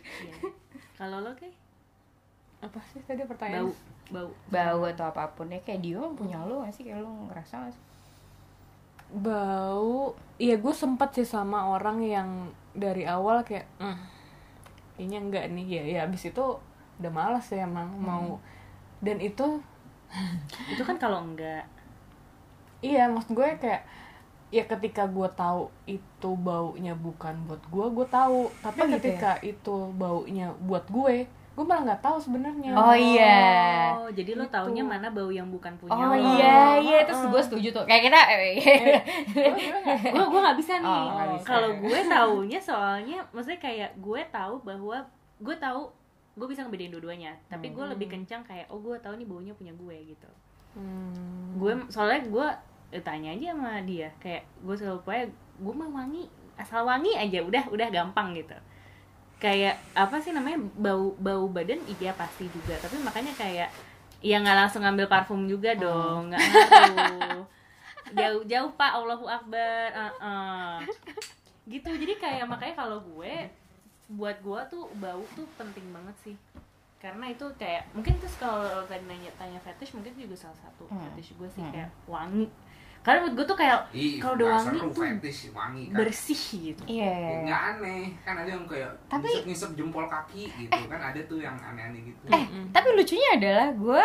kalau 0.94 1.18
lo 1.24 1.32
kayak 1.34 1.56
apa 2.62 2.78
sih 2.92 3.00
tadi 3.02 3.24
pertanyaan? 3.24 3.72
Bau 4.12 4.28
bau. 4.28 4.30
Bau 4.52 4.80
atau 4.86 5.08
apa 5.10 5.32
pun 5.32 5.48
ya 5.48 5.60
kayak 5.64 5.80
dia 5.80 6.00
punya 6.12 6.38
lo 6.44 6.62
gak 6.62 6.76
sih? 6.76 6.84
Kayak 6.84 7.02
lo 7.02 7.10
ngerasa 7.32 7.66
gak 7.66 7.72
sih? 7.72 7.84
Bau. 9.14 10.12
Iya 10.36 10.60
gue 10.60 10.74
sempet 10.76 11.16
sih 11.16 11.28
sama 11.28 11.72
orang 11.72 12.04
yang 12.04 12.28
dari 12.74 13.06
awal 13.06 13.46
kayak 13.46 13.64
"Hmm, 13.78 13.96
kayaknya 14.96 15.18
enggak 15.22 15.44
nih. 15.54 15.66
Ya 15.66 15.82
ya 15.82 15.98
abis 16.06 16.28
itu 16.28 16.44
udah 16.96 17.10
malas 17.10 17.46
ya 17.48 17.62
emang 17.62 17.88
mau. 17.94 18.38
Dan 18.98 19.18
itu 19.18 19.60
itu 20.72 20.82
kan 20.82 20.96
kalau 20.96 21.20
enggak. 21.20 21.66
Iya 22.78 23.08
maksud 23.08 23.32
gue 23.32 23.48
kayak 23.56 23.82
ya 24.48 24.62
ketika 24.64 25.04
gue 25.04 25.26
tahu 25.34 25.66
itu 25.84 26.30
baunya 26.36 26.94
bukan 26.94 27.34
buat 27.44 27.62
gue 27.64 27.86
gue 27.90 28.06
tahu. 28.06 28.40
Tapi 28.60 28.78
Oh, 28.78 28.86
gitu 28.86 28.94
ketika 29.00 29.30
itu 29.40 29.76
baunya 29.92 30.52
buat 30.60 30.84
gue 30.86 31.26
gue 31.54 31.62
malah 31.62 31.86
nggak 31.86 32.02
tahu 32.02 32.18
sebenarnya. 32.18 32.74
Oh, 32.74 32.90
iya. 32.90 33.94
oh 33.94 34.10
jadi 34.10 34.34
lo 34.34 34.42
Gitu. 34.42 34.58
taunya 34.58 34.82
mana 34.82 35.06
bau 35.06 35.30
yang 35.30 35.46
bukan 35.46 35.70
punya 35.78 35.94
oh 35.94 36.10
lo? 36.10 36.34
iya 36.34 36.82
iya. 36.82 36.98
Terus 37.06 37.30
gue 37.30 37.42
setuju 37.46 37.68
tuh. 37.70 37.84
Kayak 37.86 38.10
kita 38.10 38.20
eh, 38.26 38.54
Lo 39.30 39.54
gimana 39.54 39.78
nggak? 39.86 40.10
gue 40.10 40.24
gue 40.34 40.40
nggak 40.42 40.58
bisa 40.58 40.72
nih. 40.82 40.90
Oh, 41.06 41.38
kalau 41.46 41.70
gue 41.78 42.00
taunya 42.04 42.58
soalnya 42.58 43.18
maksudnya 43.30 43.60
kayak 43.62 43.90
gue 43.94 44.20
tahu 44.28 44.54
bahwa 44.66 44.98
gue 45.38 45.56
tahu 45.56 45.82
gue 46.34 46.46
bisa 46.50 46.66
ngebedain 46.66 46.90
dua-duanya. 46.90 47.32
Tapi 47.46 47.70
gue 47.70 47.84
lebih 47.86 48.10
kencang 48.10 48.42
kayak 48.42 48.66
oh 48.70 48.82
gue 48.82 48.98
tahu 48.98 49.14
nih 49.18 49.26
baunya 49.26 49.54
punya 49.54 49.72
gue 49.74 50.14
gitu. 50.14 50.30
Hmm. 50.74 51.54
gue 51.54 51.70
soalnya 51.86 52.26
gue 52.26 52.46
eh, 52.98 53.02
tanya 53.02 53.30
aja 53.30 53.54
sama 53.54 53.78
dia. 53.86 54.10
Kayak 54.18 54.42
gue 54.62 54.74
selalu 54.74 54.98
pokoknya 55.06 55.26
gue 55.54 55.74
mah 55.74 55.90
wangi 55.90 56.22
asal 56.58 56.82
wangi 56.82 57.14
aja 57.14 57.38
udah 57.46 57.64
udah 57.70 57.88
gampang 57.94 58.34
gitu. 58.34 58.58
Kayak 59.38 59.78
apa 59.94 60.18
sih 60.18 60.34
namanya 60.34 60.58
bau 60.74 61.14
bau 61.14 61.46
badan 61.46 61.78
iya 61.86 62.10
pasti 62.18 62.50
juga. 62.50 62.74
Tapi 62.82 62.98
makanya 63.02 63.30
kayak 63.38 63.70
ya 64.24 64.40
nggak 64.40 64.56
langsung 64.66 64.82
ngambil 64.82 65.06
parfum 65.06 65.46
juga 65.46 65.78
dong 65.78 66.34
nggak 66.34 66.42
ngaruh. 66.42 67.44
Jauh 68.14 68.46
jauh 68.46 68.70
pak 68.76 68.94
Allahu 68.94 69.26
Akbar 69.26 69.90
uh-uh. 69.90 70.78
gitu 71.64 71.88
jadi 71.88 72.14
kayak 72.20 72.46
makanya 72.46 72.84
kalau 72.84 73.00
gue 73.00 73.48
buat 74.06 74.36
gue 74.38 74.60
tuh 74.68 74.84
bau 74.94 75.22
tuh 75.34 75.46
penting 75.54 75.86
banget 75.90 76.16
sih. 76.22 76.36
Karena 76.96 77.28
itu 77.28 77.44
kayak 77.54 77.84
mungkin 77.92 78.16
terus 78.16 78.32
kalau 78.34 78.64
tadi 78.84 79.04
nanya 79.04 79.28
tanya 79.34 79.56
fetish 79.58 79.92
mungkin 79.92 80.12
juga 80.14 80.36
salah 80.38 80.58
satu 80.58 80.84
Hmm. 80.86 81.00
fetish 81.06 81.34
gue 81.34 81.48
sih 81.50 81.60
Hmm. 81.60 81.70
kayak 81.70 81.90
wangi. 82.06 82.48
Karena 83.00 83.20
buat 83.22 83.34
gue 83.34 83.46
tuh 83.46 83.58
kayak 83.58 83.80
kalau 84.16 84.34
udah 84.34 84.48
wangi 84.50 84.64
seru, 84.64 84.88
tuh 84.88 84.92
fetish 84.96 85.40
wangi 85.50 85.84
kan. 85.86 85.96
bersih 85.98 86.40
gitu. 86.64 86.82
Iya 86.86 87.12
Ya, 87.12 87.36
nggak 87.42 87.60
aneh. 87.70 88.04
Kan 88.22 88.34
ada 88.34 88.48
yang 88.48 88.64
kayak 88.64 88.88
Tapi- 89.06 89.28
ngisep 89.28 89.44
ngisep 89.44 89.70
jempol 89.74 90.04
kaki 90.06 90.48
gitu. 90.54 90.80
Kan 90.86 91.00
ada 91.02 91.20
tuh 91.22 91.36
yang 91.38 91.52
aneh-aneh 91.54 92.00
gitu. 92.02 92.24
Eh 92.30 92.44
tapi 92.70 92.88
lucunya 92.90 93.28
adalah 93.34 93.68
gue 93.70 94.04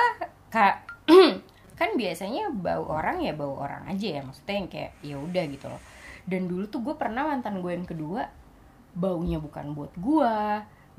kak 0.49 0.75
kan 1.79 1.95
biasanya 1.95 2.51
bau 2.51 2.83
orang 2.89 3.19
ya 3.19 3.31
bau 3.31 3.55
orang 3.57 3.88
aja 3.88 4.19
ya. 4.19 4.21
Maksudnya 4.21 4.55
yang 4.57 4.67
kayak 4.67 4.91
ya 4.99 5.15
udah 5.15 5.43
gitu 5.47 5.65
loh. 5.65 5.79
Dan 6.27 6.45
dulu 6.45 6.67
tuh 6.67 6.83
gue 6.83 6.93
pernah 6.93 7.23
mantan 7.25 7.57
gue 7.57 7.71
yang 7.71 7.88
kedua 7.88 8.27
baunya 8.99 9.39
bukan 9.39 9.71
buat 9.71 9.95
gue 9.95 10.35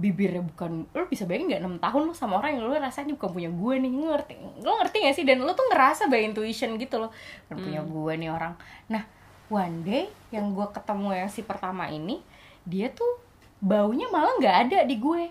bibirnya 0.00 0.40
bukan 0.40 0.88
lo 0.96 1.04
bisa 1.12 1.28
bayangin 1.28 1.52
nggak 1.52 1.60
enam 1.60 1.76
tahun 1.76 2.02
lo 2.08 2.12
sama 2.16 2.40
orang 2.40 2.56
yang 2.56 2.64
lo 2.64 2.72
rasanya 2.72 3.12
bukan 3.20 3.36
punya 3.36 3.50
gue 3.52 3.74
nih 3.84 3.92
ngerti 3.92 4.34
lo 4.64 4.80
ngerti 4.80 4.96
gak 5.04 5.14
sih? 5.20 5.24
Dan 5.28 5.44
lo 5.44 5.52
tuh 5.52 5.68
ngerasa 5.68 6.08
by 6.08 6.24
intuition 6.24 6.80
gitu 6.80 6.96
loh 6.96 7.12
bukan 7.44 7.56
punya 7.60 7.80
gue 7.84 8.12
nih 8.16 8.30
orang. 8.32 8.56
Nah 8.88 9.04
one 9.52 9.84
day 9.84 10.08
yang 10.32 10.56
gue 10.56 10.66
ketemu 10.72 11.20
yang 11.20 11.28
si 11.28 11.44
pertama 11.44 11.92
ini 11.92 12.24
dia 12.64 12.88
tuh 12.88 13.20
baunya 13.60 14.08
malah 14.08 14.40
nggak 14.40 14.56
ada 14.66 14.78
di 14.88 14.96
gue. 14.96 15.28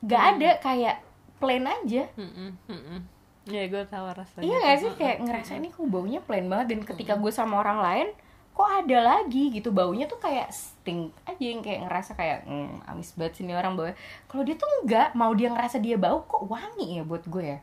Nggak 0.00 0.22
ada 0.32 0.50
kayak 0.64 0.96
plain 1.36 1.68
aja. 1.68 2.08
Mm-mm, 2.16 2.50
mm-mm. 2.64 3.00
ya 3.44 3.68
gue 3.68 3.84
tahu 3.84 4.06
rasanya 4.16 4.48
iya 4.48 4.56
gak 4.64 4.76
sih? 4.80 4.92
Kayak 4.96 5.16
ngerasa 5.28 5.60
ini 5.60 5.68
kok 5.68 5.84
baunya 5.84 6.24
plain 6.24 6.48
banget. 6.48 6.72
Dan 6.72 6.80
ketika 6.88 7.20
gue 7.20 7.28
sama 7.28 7.60
orang 7.60 7.84
lain 7.84 8.08
kok 8.54 8.70
ada 8.70 8.98
lagi 9.02 9.50
gitu? 9.50 9.74
Baunya 9.74 10.06
tuh 10.06 10.22
kayak 10.22 10.54
stink 10.54 11.10
aja 11.26 11.42
yang 11.44 11.60
kayak 11.60 11.90
ngerasa 11.90 12.14
kayak 12.14 12.46
hmm, 12.46 12.86
amis 12.86 13.10
banget 13.18 13.42
sini 13.42 13.52
orang 13.52 13.74
bau 13.74 13.90
kalau 14.30 14.42
dia 14.46 14.54
tuh 14.54 14.70
enggak 14.82 15.10
mau 15.18 15.34
dia 15.34 15.50
ngerasa 15.50 15.82
dia 15.82 15.98
bau 15.98 16.22
kok 16.22 16.46
wangi 16.46 16.98
ya 16.98 17.02
buat 17.02 17.26
gue 17.26 17.44
ya? 17.44 17.58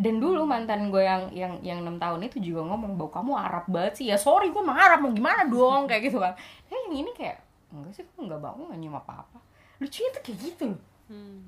Dan 0.00 0.16
dulu 0.16 0.48
mantan 0.48 0.88
gue 0.88 1.02
yang 1.02 1.28
yang 1.34 1.52
yang 1.60 1.78
enam 1.84 2.00
tahun 2.00 2.24
itu 2.24 2.40
juga 2.40 2.64
ngomong 2.70 2.96
bau 2.96 3.10
kamu 3.10 3.36
Arab 3.36 3.66
banget 3.68 4.00
sih. 4.00 4.06
Ya 4.08 4.16
sorry 4.16 4.54
gue 4.54 4.62
mah 4.62 4.78
Arab 4.78 5.04
mau 5.04 5.12
gimana 5.12 5.44
dong? 5.44 5.90
Kayak 5.90 6.08
gitu 6.08 6.22
kan. 6.22 6.38
Eh 6.70 6.78
yang 6.88 7.04
ini 7.04 7.10
kayak 7.12 7.42
enggak 7.74 7.92
sih 7.98 8.06
gue 8.06 8.22
nggak 8.22 8.40
bau 8.40 8.56
nggak 8.56 8.78
nyium 8.78 8.96
apa 8.96 9.26
apa 9.26 9.38
lucunya 9.82 10.08
tuh 10.14 10.22
kayak 10.22 10.38
gitu. 10.40 10.66
Loh 10.72 10.80
Hmm. 11.10 11.42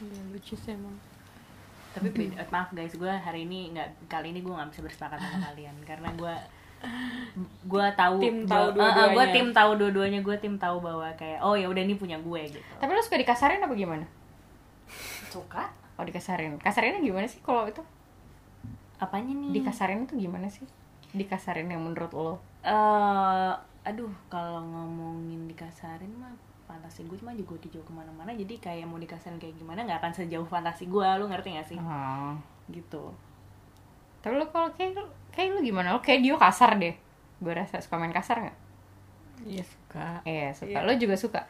Iya 0.00 0.20
lucu 0.32 0.56
sih 0.56 0.72
emang 0.72 0.96
tapi 1.94 2.08
beda- 2.10 2.42
maaf 2.48 2.68
guys 2.70 2.92
gue 2.92 3.08
hari 3.08 3.44
ini 3.44 3.70
nggak 3.70 3.88
kali 4.06 4.30
ini 4.30 4.40
gue 4.40 4.50
nggak 4.50 4.68
bisa 4.68 4.82
bersepakat 4.82 5.16
sama 5.16 5.38
kalian. 5.48 5.76
Karena 5.82 6.10
gue 6.12 6.34
gue 7.64 7.86
tahu 7.96 8.20
Tim 8.20 8.44
tahu 8.44 8.66
eh, 8.68 8.72
dua-duanya. 8.76 9.14
gue 9.14 9.24
tim 9.32 9.48
tahu 9.50 9.70
dua-duanya 9.74 10.20
gue 10.20 10.36
tim 10.36 10.54
tahu 10.54 10.76
bahwa 10.78 11.08
kayak 11.14 11.40
oh 11.40 11.54
ya 11.54 11.64
udah 11.64 11.80
ini 11.80 11.94
punya 11.94 12.18
gue 12.18 12.40
gitu. 12.44 12.60
Tapi 12.76 12.90
lo 12.90 13.00
suka 13.00 13.16
dikasarin 13.16 13.58
apa 13.58 13.72
gimana? 13.72 14.04
Suka. 15.30 15.72
Oh 15.94 16.02
dikasarin. 16.02 16.58
Kasarinnya 16.58 17.00
gimana 17.00 17.24
sih 17.24 17.40
kalau 17.40 17.64
itu? 17.64 17.80
Apanya 18.98 19.32
nih? 19.32 19.50
Dikasarin 19.54 20.04
itu 20.04 20.18
gimana 20.18 20.46
sih? 20.46 20.66
Dikasarin 21.10 21.66
yang 21.66 21.80
menurut 21.80 22.10
lo? 22.10 22.34
Eh 22.60 23.52
aduh 23.84 24.10
kalau 24.26 24.60
ngomongin 24.60 25.44
dikasarin 25.44 26.08
mah 26.16 26.32
fantasi 26.74 27.06
gue 27.06 27.14
cuma 27.14 27.30
juga 27.30 27.54
dijauh 27.62 27.86
ke 27.86 27.92
mana-mana 27.94 28.34
jadi 28.34 28.58
kayak 28.58 28.90
mau 28.90 28.98
dikasarin 28.98 29.38
kayak 29.38 29.54
gimana 29.54 29.86
nggak 29.86 30.02
akan 30.02 30.12
sejauh 30.12 30.42
fantasi 30.42 30.90
gue 30.90 31.06
lu 31.22 31.30
ngerti 31.30 31.54
gak 31.54 31.68
sih? 31.70 31.78
Oh. 31.78 32.34
gitu. 32.66 33.14
Tapi 34.18 34.34
lo 34.34 34.48
kalau 34.50 34.74
kayak 34.74 34.98
kayak 35.30 35.54
lo 35.54 35.60
gimana? 35.62 35.94
Lo 35.94 36.00
kayak 36.02 36.24
dia 36.24 36.34
kasar 36.34 36.80
deh. 36.80 36.96
Gue 37.38 37.52
rasa 37.54 37.78
suka 37.78 38.00
main 38.00 38.10
kasar 38.10 38.40
nggak? 38.42 38.56
Iya 39.44 39.62
suka. 39.62 40.08
Iya 40.26 40.48
suka. 40.56 40.72
Iya. 40.74 40.86
lo 40.88 40.92
juga 40.96 41.14
suka? 41.14 41.40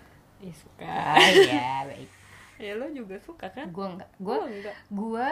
Iya 0.42 0.54
suka. 0.58 0.84
Ah 0.84 1.28
iya 1.32 1.68
baik. 1.88 2.10
Ya 2.60 2.72
lo 2.76 2.87
juga 2.92 3.16
suka 3.22 3.46
kan? 3.48 3.70
Gue 3.70 3.87
enggak 3.88 4.10
gue 4.20 4.37
gue 4.90 5.28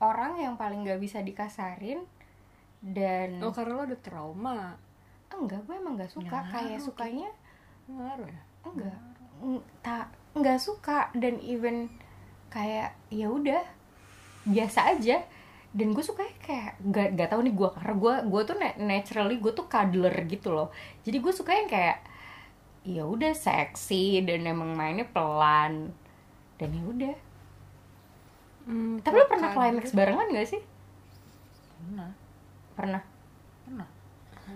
orang 0.00 0.32
yang 0.38 0.54
paling 0.56 0.86
nggak 0.86 1.02
bisa 1.02 1.20
dikasarin 1.20 2.06
dan 2.80 3.42
oh 3.42 3.50
karena 3.50 3.72
lo 3.76 3.82
ada 3.84 3.98
trauma. 3.98 4.78
Enggak 5.34 5.66
gue 5.66 5.74
emang 5.74 5.98
nggak 5.98 6.14
suka. 6.14 6.30
Ngaruh, 6.30 6.52
kayak 6.54 6.78
sukanya 6.80 7.28
ngaruh 7.90 8.30
ya? 8.30 8.42
Enggak. 8.64 8.94
Ng- 8.94 9.13
tak 9.84 10.10
nggak 10.34 10.58
suka 10.58 11.08
dan 11.14 11.38
even 11.38 11.86
kayak 12.50 12.94
ya 13.10 13.30
udah 13.30 13.62
biasa 14.44 14.96
aja. 14.96 15.22
Dan 15.74 15.90
gue 15.90 16.06
suka 16.06 16.22
kayak 16.38 16.78
gak 16.86 17.18
gak 17.18 17.34
tau 17.34 17.42
nih 17.42 17.50
gue 17.50 17.66
karena 17.66 17.94
gue 17.98 18.14
gue 18.30 18.42
tuh 18.46 18.56
na- 18.62 18.78
naturally 18.78 19.42
gue 19.42 19.50
tuh 19.50 19.66
cuddler 19.66 20.14
gitu 20.30 20.54
loh. 20.54 20.70
Jadi 21.02 21.18
gue 21.18 21.32
suka 21.34 21.50
yang 21.50 21.66
kayak 21.66 21.98
ya 22.86 23.02
udah 23.02 23.34
seksi 23.34 24.22
dan 24.22 24.46
emang 24.46 24.70
mainnya 24.78 25.02
pelan. 25.02 25.90
Dan 26.62 26.70
ya 26.70 26.84
udah. 26.86 27.16
Hmm, 28.70 29.02
tapi 29.02 29.18
lo 29.18 29.26
pernah 29.26 29.50
kadang- 29.50 29.74
climax 29.82 29.90
barengan 29.90 30.30
gak 30.30 30.48
sih? 30.48 30.62
Pernah. 31.82 32.10
Pernah. 32.78 33.02
Pernah. 33.66 33.88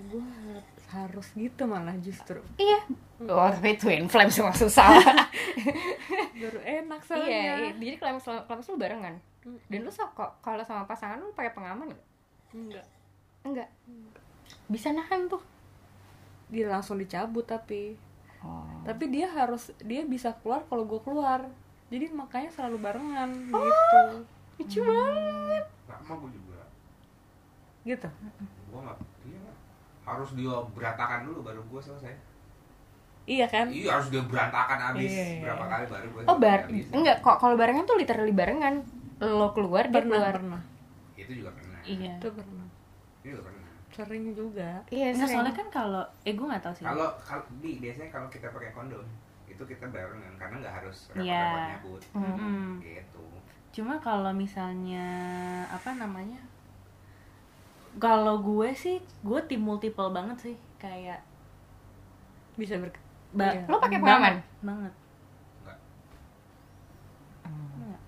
Gue 0.07 0.22
harus 0.94 1.27
gitu 1.35 1.66
malah 1.66 1.98
justru. 1.98 2.38
Iya 2.57 2.79
oh 3.20 3.48
tapi 3.48 3.74
twin 3.74 4.07
flame 4.07 4.28
semua 4.28 4.52
susah. 4.52 4.94
Baru 6.38 6.61
enak 6.61 7.00
soalnya. 7.02 7.26
Iya, 7.26 7.52
iya. 7.59 7.70
Jadi 7.74 7.96
climax 7.96 8.22
climax 8.22 8.64
lu 8.64 8.76
barengan. 8.76 9.14
Dan 9.66 9.81
lu 9.81 9.90
so- 9.90 10.12
kok 10.12 10.38
kalau 10.38 10.62
sama 10.62 10.85
pasangan 10.85 11.18
lu 11.18 11.33
pakai 11.33 11.50
pengaman 11.50 11.88
gak? 11.88 12.04
enggak 12.48 12.87
enggak 13.42 13.68
bisa 14.66 14.88
nahan 14.90 15.26
tuh. 15.26 15.42
Dia 16.48 16.68
langsung 16.68 16.96
dicabut 16.96 17.44
tapi. 17.44 17.98
Oh. 18.38 18.62
tapi 18.87 19.11
dia 19.11 19.26
harus 19.26 19.74
dia 19.83 20.07
bisa 20.07 20.31
keluar 20.38 20.62
kalau 20.64 20.87
gue 20.87 21.00
keluar. 21.00 21.42
Jadi 21.88 22.07
makanya 22.09 22.48
selalu 22.48 22.78
barengan 22.78 23.31
Oh. 23.50 23.59
gitu. 23.59 23.98
lucu 24.59 24.81
banget. 24.81 25.64
Sama 25.85 26.14
gue 26.16 26.31
juga. 26.31 26.61
Gitu? 27.83 28.09
Gue 28.68 28.81
nggak 28.81 28.98
iya 29.24 29.38
nggak. 29.38 29.57
harus 30.04 30.31
dia 30.33 30.54
berantakan 30.72 31.20
dulu 31.24 31.42
baru 31.42 31.61
gue 31.62 31.81
selesai 31.83 32.14
iya 33.29 33.45
kan 33.45 33.69
iya 33.69 33.93
harus 33.93 34.09
dia 34.09 34.25
berantakan 34.25 34.79
abis 34.91 35.12
Iya, 35.12 35.25
iya, 35.29 35.41
berapa 35.45 35.61
iya. 35.61 35.71
kali 35.71 35.85
baru 35.87 36.07
gue 36.09 36.23
oh 36.25 36.37
bar 36.37 36.61
enggak 36.91 37.17
kok 37.21 37.37
kalau 37.37 37.55
barengan 37.55 37.85
tuh 37.85 37.97
literally 37.97 38.33
barengan 38.33 38.75
lo 39.21 39.53
keluar 39.53 39.85
dia 39.85 40.01
pernah 40.01 40.17
keluar 40.17 40.35
pernah 40.35 40.62
itu 41.14 41.33
juga 41.37 41.51
pernah 41.53 41.81
iya 41.85 42.14
itu 42.17 42.29
pernah 42.33 42.67
itu 43.21 43.27
juga 43.29 43.43
pernah 43.45 43.67
sering 43.88 44.25
juga 44.33 44.71
iya 44.88 45.07
Nggak, 45.11 45.21
sering. 45.21 45.33
soalnya 45.37 45.55
kan 45.55 45.69
kalau 45.69 46.03
eh 46.23 46.33
gue 46.33 46.47
nggak 46.47 46.62
tahu 46.62 46.75
sih 46.75 46.85
kalau 46.85 47.09
kalau 47.21 47.45
di 47.59 47.71
biasanya 47.77 48.09
kalau 48.09 48.29
kita 48.29 48.49
pakai 48.49 48.73
kondom 48.73 49.05
itu 49.45 49.62
kita 49.64 49.85
barengan 49.87 50.35
karena 50.37 50.55
nggak 50.59 50.75
harus 50.79 50.99
Iya. 51.11 51.45
repot-repot 51.45 51.69
nyabut 51.69 52.03
Hmm. 52.11 52.37
Mm. 52.38 52.73
gitu 52.81 53.25
Cuma 53.69 54.01
kalau 54.01 54.33
misalnya 54.33 55.07
apa 55.69 55.93
namanya? 55.93 56.41
Kalau 57.97 58.41
gue 58.41 58.71
sih, 58.73 58.97
gue 59.21 59.41
tim 59.45 59.61
multiple 59.61 60.09
banget 60.09 60.38
sih, 60.41 60.57
kayak 60.77 61.21
bisa 62.55 62.79
ber 62.79 62.91
ba- 63.31 63.53
Iya. 63.53 63.62
Lo 63.67 63.77
pakai 63.79 63.99
pengaman? 63.99 64.35
Banget. 64.61 64.93
Nggak. 65.62 65.79
Hmm. 67.45 67.69
Enggak. 67.77 68.01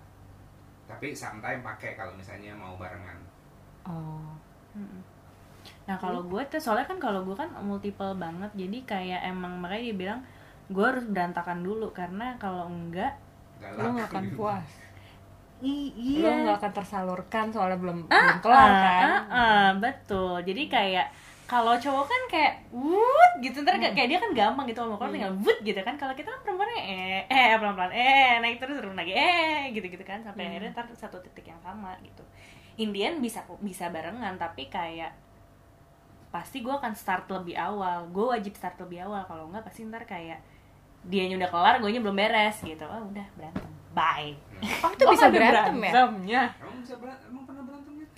tapi 0.87 1.07
sometimes 1.15 1.63
pakai 1.63 1.95
kalau 1.95 2.13
misalnya 2.13 2.51
mau 2.53 2.75
barengan 2.75 3.17
oh 3.83 4.35
Mm-mm. 4.71 5.01
Nah 5.83 5.95
kalau 5.95 6.23
gue 6.23 6.41
tuh 6.47 6.57
soalnya 6.57 6.85
kan 6.85 6.97
kalau 6.97 7.21
gue 7.21 7.35
kan 7.35 7.51
multiple 7.61 8.15
banget, 8.15 8.49
jadi 8.55 8.77
kayak 8.83 9.21
emang 9.27 9.59
makanya 9.59 9.83
dia 9.83 9.97
bilang 9.97 10.19
gue 10.67 10.81
harus 10.81 11.03
berantakan 11.05 11.61
dulu 11.61 11.91
karena 11.91 12.33
kalau 12.37 12.65
enggak, 12.65 13.13
galak 13.59 13.77
lo 13.77 13.87
nggak 13.91 14.09
akan 14.09 14.25
puas 14.33 14.67
i- 15.61 15.93
lo 16.17 16.25
iya. 16.25 16.41
nggak 16.41 16.57
akan 16.57 16.71
tersalurkan 16.73 17.45
soalnya 17.51 17.77
belum 17.77 17.99
Ah, 18.07 18.15
belum 18.15 18.39
kelar 18.41 18.63
ah, 18.63 18.79
kan 18.79 19.03
ah, 19.03 19.21
ah, 19.29 19.67
betul. 19.77 20.41
Jadi 20.41 20.63
kayak 20.65 21.07
kalau 21.51 21.75
cowok 21.75 22.07
kan 22.07 22.21
kayak 22.31 22.53
wut 22.71 23.31
gitu. 23.43 23.59
Ntar 23.59 23.75
kayak- 23.75 23.91
kayak 23.91 24.07
dia 24.07 24.19
kan 24.23 24.31
gampang 24.31 24.65
gitu 24.71 24.79
mau 24.87 24.95
keluar 24.95 25.11
tinggal 25.11 25.35
wut 25.43 25.59
gitu 25.67 25.75
kan. 25.83 25.99
Kalau 25.99 26.15
kita 26.15 26.31
kan 26.31 26.39
perempuannya 26.47 26.79
eh 26.79 27.21
eh 27.27 27.59
pelan 27.59 27.75
pelan 27.75 27.91
eh 27.91 28.39
naik 28.39 28.63
terus 28.63 28.79
turun 28.79 28.95
lagi 28.95 29.11
eh 29.11 29.67
gitu 29.75 29.83
gitu 29.83 30.03
kan. 30.07 30.23
Sampai 30.23 30.47
akhirnya 30.47 30.71
ntar 30.71 30.87
satu 30.95 31.19
titik 31.19 31.51
yang 31.51 31.59
sama 31.59 31.91
gitu. 32.07 32.23
Indian 32.79 33.19
bisa 33.19 33.43
bisa 33.59 33.91
barengan 33.91 34.39
tapi 34.39 34.71
kayak 34.71 35.11
pasti 36.31 36.63
gue 36.63 36.71
akan 36.71 36.95
start 36.95 37.27
lebih 37.27 37.59
awal. 37.59 38.07
Gue 38.15 38.31
wajib 38.31 38.55
start 38.55 38.79
lebih 38.79 39.03
awal. 39.03 39.27
Kalau 39.27 39.51
enggak 39.51 39.67
pasti 39.67 39.83
ntar 39.83 40.07
kayak 40.07 40.39
dia 41.03 41.27
udah 41.35 41.51
kelar 41.51 41.75
gue 41.83 41.99
belum 41.99 42.15
beres 42.15 42.63
gitu. 42.63 42.87
Oh 42.87 43.11
udah 43.11 43.27
berantem. 43.35 43.67
Bye. 43.91 44.39
Oh 44.87 44.91
itu 44.95 45.03
bisa 45.03 45.27
ada 45.27 45.35
berantem 45.35 45.75
ya? 45.83 45.91
berantemnya. 45.91 46.43
emang 46.63 46.79
bisa 46.79 46.95
berantem 46.95 47.27
emang 47.27 47.43
pernah 47.43 47.63
berantem 47.67 47.93
gitu 47.99 48.11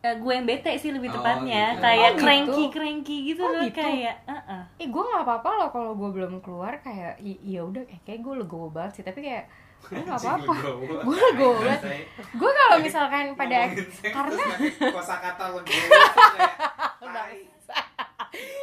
Eh, 0.00 0.16
gue 0.16 0.32
yang 0.32 0.44
bete 0.44 0.72
sih 0.74 0.88
lebih 0.88 1.08
Oh, 1.08 1.14
tepatnya. 1.14 1.64
gitu. 1.70 1.82
kayak 1.82 2.00
Oh, 2.00 2.10
gitu. 2.10 2.22
cranky 2.22 2.64
cranky 2.70 3.16
gitu 3.26 3.42
Oh, 3.42 3.52
loh 3.52 3.62
gitu. 3.62 3.76
kayak 3.76 4.16
uh 4.24 4.64
Eh 4.74 4.88
gue 4.88 5.02
nggak 5.02 5.22
apa-apa 5.22 5.50
loh 5.54 5.68
kalau 5.68 5.92
gue 5.92 6.08
belum 6.10 6.40
keluar 6.40 6.78
kayak 6.78 7.20
i- 7.20 7.36
ya 7.46 7.60
udah. 7.62 7.84
Kayak, 7.84 8.02
kayak 8.02 8.20
gue 8.20 8.34
legowo 8.38 8.68
banget 8.68 8.92
sih 8.94 9.04
tapi 9.04 9.20
kayak 9.20 9.44
gue 9.82 10.00
nggak 10.00 10.16
apa-apa. 10.18 10.54
gue 11.06 11.16
legowo 11.26 11.52
banget. 11.58 11.80
gue 12.16 12.50
kalau 12.50 12.76
misalkan 12.78 13.24
pada 13.34 13.58
karena 14.02 14.44
kosa 14.88 15.14
kata 15.18 15.44
legowo 15.52 15.84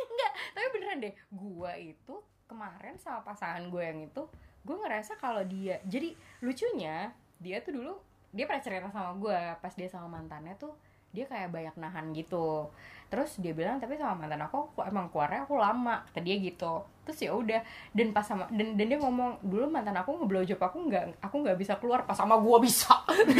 enggak 0.07 0.31
tapi 0.49 0.65
beneran 0.67 0.97
beneran 0.97 0.97
deh. 0.99 1.13
Gue 1.29 1.71
itu 1.87 2.15
kemarin 2.45 2.95
sama 2.95 3.21
pasangan 3.21 3.61
gue 3.63 3.83
yang 3.83 3.99
itu 4.01 4.23
gue 4.63 4.75
ngerasa 4.75 5.15
kalau 5.15 5.43
dia 5.43 5.77
jadi 5.83 6.11
lucunya 6.39 7.11
dia 7.37 7.59
tuh 7.59 7.73
dulu 7.73 7.93
dia 8.29 8.43
pernah 8.43 8.59
cerita 8.59 8.89
sama 8.89 9.15
gue 9.15 9.31
pas 9.57 9.71
dia 9.71 9.85
sama 9.85 10.07
mantannya 10.09 10.55
tuh 10.55 10.73
dia 11.17 11.25
kayak 11.25 11.49
banyak 11.49 11.73
nahan 11.75 12.13
gitu. 12.13 12.69
Terus 13.07 13.39
dia 13.39 13.55
bilang 13.55 13.79
tapi 13.79 13.95
sama 13.95 14.19
mantan 14.19 14.43
aku 14.43 14.69
aku 14.69 14.83
emang 14.83 15.07
keluarnya 15.07 15.47
aku 15.47 15.57
lama 15.57 16.05
kata 16.05 16.19
dia 16.21 16.37
gitu. 16.37 16.83
Terus 17.01 17.17
ya 17.17 17.31
udah 17.31 17.63
dan 17.95 18.11
pas 18.11 18.21
sama 18.21 18.45
dan, 18.51 18.75
dan 18.75 18.85
dia 18.85 18.99
ngomong 18.99 19.41
dulu 19.41 19.65
mantan 19.65 19.95
aku 19.95 20.13
ngeblowjob 20.13 20.59
aku 20.59 20.77
nggak 20.85 21.17
aku 21.23 21.35
nggak 21.41 21.57
bisa 21.57 21.79
keluar 21.79 22.05
pas 22.05 22.13
sama 22.13 22.37
gue 22.37 22.57
bisa. 22.61 22.93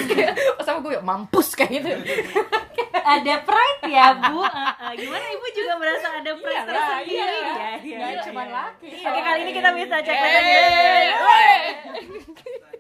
Pas 0.57 0.65
sama 0.65 0.79
gue 0.81 0.97
ya 0.97 1.03
mampus 1.03 1.53
kayak 1.53 1.71
gitu. 1.77 1.89
Ada 3.07 3.39
pride 3.39 3.81
ya 3.87 4.19
bu? 4.19 4.43
Eh, 4.43 4.51
eh, 4.83 4.93
gimana? 4.99 5.25
Ibu 5.31 5.47
juga 5.55 5.73
merasa 5.79 6.07
ada 6.11 6.31
pride 6.35 6.59
Iya 6.59 6.67
tersendiri. 6.67 7.15
iya. 7.15 7.23
Ya, 7.23 7.69
iya, 7.79 7.97
iya, 8.11 8.19
cuma 8.19 8.43
iya. 8.43 8.51
laki. 8.51 8.89
Oke 8.99 9.19
kali 9.23 9.39
ini 9.43 9.51
kita 9.55 9.69
bisa 9.71 9.95
cek 10.03 10.11
Eh, 10.11 10.27
lagi 10.27 10.51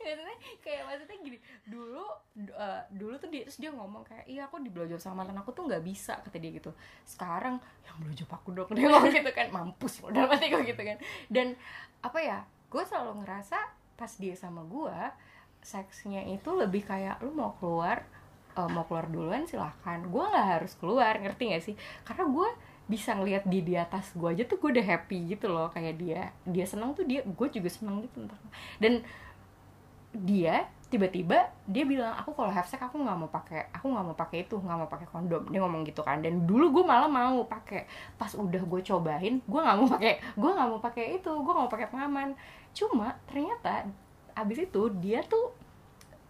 maksudnya 0.04 0.38
kayak 0.64 0.82
maksudnya 0.88 1.18
gini 1.20 1.38
dulu 1.68 2.04
eh, 2.40 2.82
dulu 2.88 3.14
tuh 3.20 3.28
dia 3.28 3.42
terus 3.44 3.58
dia 3.60 3.70
ngomong 3.70 4.02
kayak 4.08 4.24
iya 4.24 4.48
aku 4.48 4.60
di 4.64 4.72
blowjob 4.72 4.96
sama 4.96 5.22
mantan 5.22 5.36
aku 5.40 5.52
tuh 5.52 5.68
nggak 5.68 5.84
bisa 5.84 6.16
kata 6.24 6.40
dia 6.40 6.50
gitu. 6.56 6.72
Sekarang 7.04 7.60
yang 7.84 7.96
blowjob 8.00 8.30
aku 8.32 8.48
dong 8.56 8.70
dia 8.76 8.88
ngomong 8.88 9.12
gitu 9.12 9.30
kan. 9.32 9.46
Mampus 9.52 9.94
loh 10.00 10.10
dalam 10.10 10.30
hati 10.32 10.48
gue 10.48 10.62
gitu 10.64 10.82
kan. 10.82 10.96
Dan 11.28 11.54
apa 12.00 12.18
ya 12.20 12.38
gue 12.70 12.82
selalu 12.86 13.24
ngerasa 13.24 13.58
pas 14.00 14.12
dia 14.16 14.32
sama 14.32 14.64
gue 14.64 14.98
seksnya 15.60 16.24
itu 16.24 16.48
lebih 16.56 16.88
kayak 16.88 17.20
lu 17.20 17.36
mau 17.36 17.52
keluar 17.60 18.00
eh, 18.56 18.68
mau 18.72 18.88
keluar 18.88 19.12
duluan 19.12 19.44
silahkan 19.44 20.00
gue 20.00 20.24
nggak 20.24 20.48
harus 20.56 20.72
keluar 20.80 21.20
ngerti 21.20 21.52
gak 21.52 21.64
sih? 21.64 21.74
Karena 22.08 22.24
gue 22.24 22.48
bisa 22.90 23.14
ngelihat 23.14 23.46
di 23.46 23.62
di 23.62 23.78
atas 23.78 24.10
gue 24.18 24.26
aja 24.26 24.42
tuh 24.48 24.58
gue 24.58 24.80
udah 24.80 24.86
happy 24.96 25.36
gitu 25.36 25.52
loh. 25.52 25.68
Kayak 25.68 25.94
dia 26.00 26.20
dia 26.48 26.64
seneng 26.64 26.96
tuh 26.96 27.04
dia 27.04 27.20
gue 27.22 27.48
juga 27.52 27.68
seneng 27.68 28.08
gitu 28.08 28.26
dan 28.80 29.04
dia 30.10 30.66
tiba-tiba 30.90 31.46
dia 31.70 31.86
bilang 31.86 32.10
aku 32.18 32.34
kalau 32.34 32.50
have 32.50 32.66
sex 32.66 32.82
aku 32.82 32.98
nggak 32.98 33.14
mau 33.14 33.30
pakai 33.30 33.70
aku 33.70 33.94
nggak 33.94 34.04
mau 34.10 34.16
pakai 34.18 34.42
itu 34.42 34.58
nggak 34.58 34.78
mau 34.82 34.90
pakai 34.90 35.06
kondom. 35.06 35.46
Dia 35.46 35.62
ngomong 35.62 35.86
gitu 35.86 36.02
kan. 36.02 36.18
Dan 36.18 36.50
dulu 36.50 36.80
gue 36.80 36.84
malah 36.84 37.06
mau 37.06 37.46
pakai. 37.46 37.86
Pas 38.18 38.34
udah 38.34 38.62
gue 38.62 38.80
cobain 38.82 39.34
gue 39.38 39.60
nggak 39.62 39.76
mau 39.78 39.86
pakai 39.86 40.12
gue 40.34 40.50
nggak 40.50 40.68
mau 40.68 40.80
pakai 40.82 41.04
itu 41.22 41.30
gue 41.30 41.52
nggak 41.54 41.66
mau 41.66 41.72
pakai 41.72 41.88
pengaman. 41.94 42.28
Cuma 42.74 43.14
ternyata 43.30 43.86
abis 44.34 44.66
itu 44.66 44.82
dia 44.98 45.22
tuh 45.22 45.54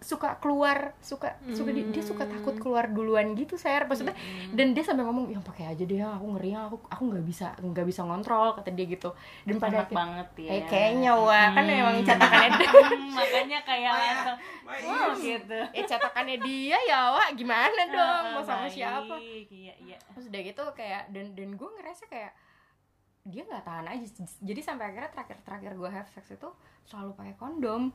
suka 0.01 0.33
keluar 0.37 0.97
suka 0.99 1.37
suka 1.47 1.71
dia, 1.71 1.85
dia 1.87 2.01
suka 2.01 2.25
takut 2.25 2.57
keluar 2.57 2.89
duluan 2.89 3.33
gitu 3.33 3.55
saya 3.55 3.85
maksudnya 3.85 4.17
dan 4.51 4.73
dia 4.73 4.81
sampai 4.81 5.05
ngomong 5.05 5.29
yang 5.29 5.41
pakai 5.41 5.69
aja 5.69 5.85
deh 5.85 6.01
aku 6.01 6.27
ngeri 6.35 6.51
aku 6.53 6.77
aku 6.89 7.03
nggak 7.07 7.21
bisa 7.23 7.53
nggak 7.55 7.85
bisa 7.85 8.01
ngontrol 8.03 8.53
kata 8.55 8.71
dia 8.71 8.87
gitu. 8.87 9.13
Dan 9.43 9.57
pada 9.57 9.85
akhir- 9.85 9.93
banget 9.93 10.29
ya. 10.39 10.51
Eh 10.51 10.63
kayaknya 10.65 11.13
wah. 11.15 11.53
Kan 11.53 11.63
Hmm. 11.63 11.77
emang 11.77 11.97
catakannya 12.01 12.65
Hmm, 12.65 13.13
makanya 13.19 13.59
kayak 13.61 13.93
langsung 13.93 14.39
oh 14.89 15.09
gitu. 15.15 15.59
Eh 15.71 15.85
catakannya 15.85 16.37
dia 16.41 16.79
ya 16.81 17.13
wak 17.13 17.29
gimana 17.35 17.81
dong? 17.87 18.25
Mau 18.33 18.43
sama 18.43 18.65
Baik, 18.65 18.73
siapa? 18.73 19.15
iya 19.21 19.75
iya. 19.79 19.97
Terus 20.11 20.27
udah 20.27 20.41
gitu 20.43 20.63
kayak 20.73 21.03
dan 21.11 21.33
dan 21.33 21.49
gue 21.53 21.69
ngerasa 21.71 22.05
kayak 22.07 22.33
dia 23.23 23.45
nggak 23.45 23.63
tahan 23.63 23.85
aja. 23.87 24.07
Jadi 24.41 24.61
sampai 24.61 24.85
akhirnya 24.89 25.11
terakhir 25.11 25.37
terakhir 25.43 25.73
gue 25.75 25.91
have 25.91 26.09
sex 26.09 26.25
itu 26.31 26.49
selalu 26.83 27.13
pakai 27.15 27.37
kondom 27.37 27.93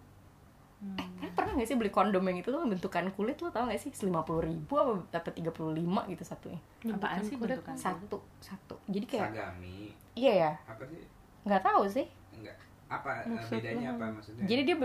Hmm. 0.75 0.99
Kalian 1.17 1.33
pernah 1.33 1.51
gak 1.55 1.65
sih 1.65 1.75
beli 1.75 1.87
kondom 1.89 2.21
yang 2.21 2.37
itu 2.37 2.49
tuh 2.49 2.59
bentukan 2.61 3.07
kulit 3.11 3.39
lo 3.39 3.47
tau 3.47 3.65
gak 3.65 3.79
sih 3.79 3.89
lima 4.03 4.21
puluh 4.21 4.43
ribu 4.43 4.75
apa 4.75 4.91
dapat 5.09 5.31
tiga 5.33 5.49
puluh 5.49 5.71
lima 5.71 6.03
gitu 6.05 6.21
satunya 6.21 6.59
apaan 6.85 7.23
sih 7.23 7.35
kulit 7.35 7.57
bentukan 7.57 7.75
satu 7.75 8.17
satu 8.37 8.75
jadi 8.85 9.05
kayak 9.05 9.29
Sagami. 9.31 9.89
iya 10.13 10.33
ya 10.35 10.51
Apa 10.67 10.83
sih? 10.83 10.99
nggak 11.43 11.61
tahu 11.61 11.83
sih 11.87 12.05
Enggak. 12.33 12.57
Apa 12.85 13.09
eh, 13.17 13.33
Maksud 13.33 13.51
bedanya 13.55 13.87
lo? 13.87 13.95
apa 13.95 14.05
maksudnya? 14.13 14.43
jadi 14.45 14.61
dia 14.61 14.75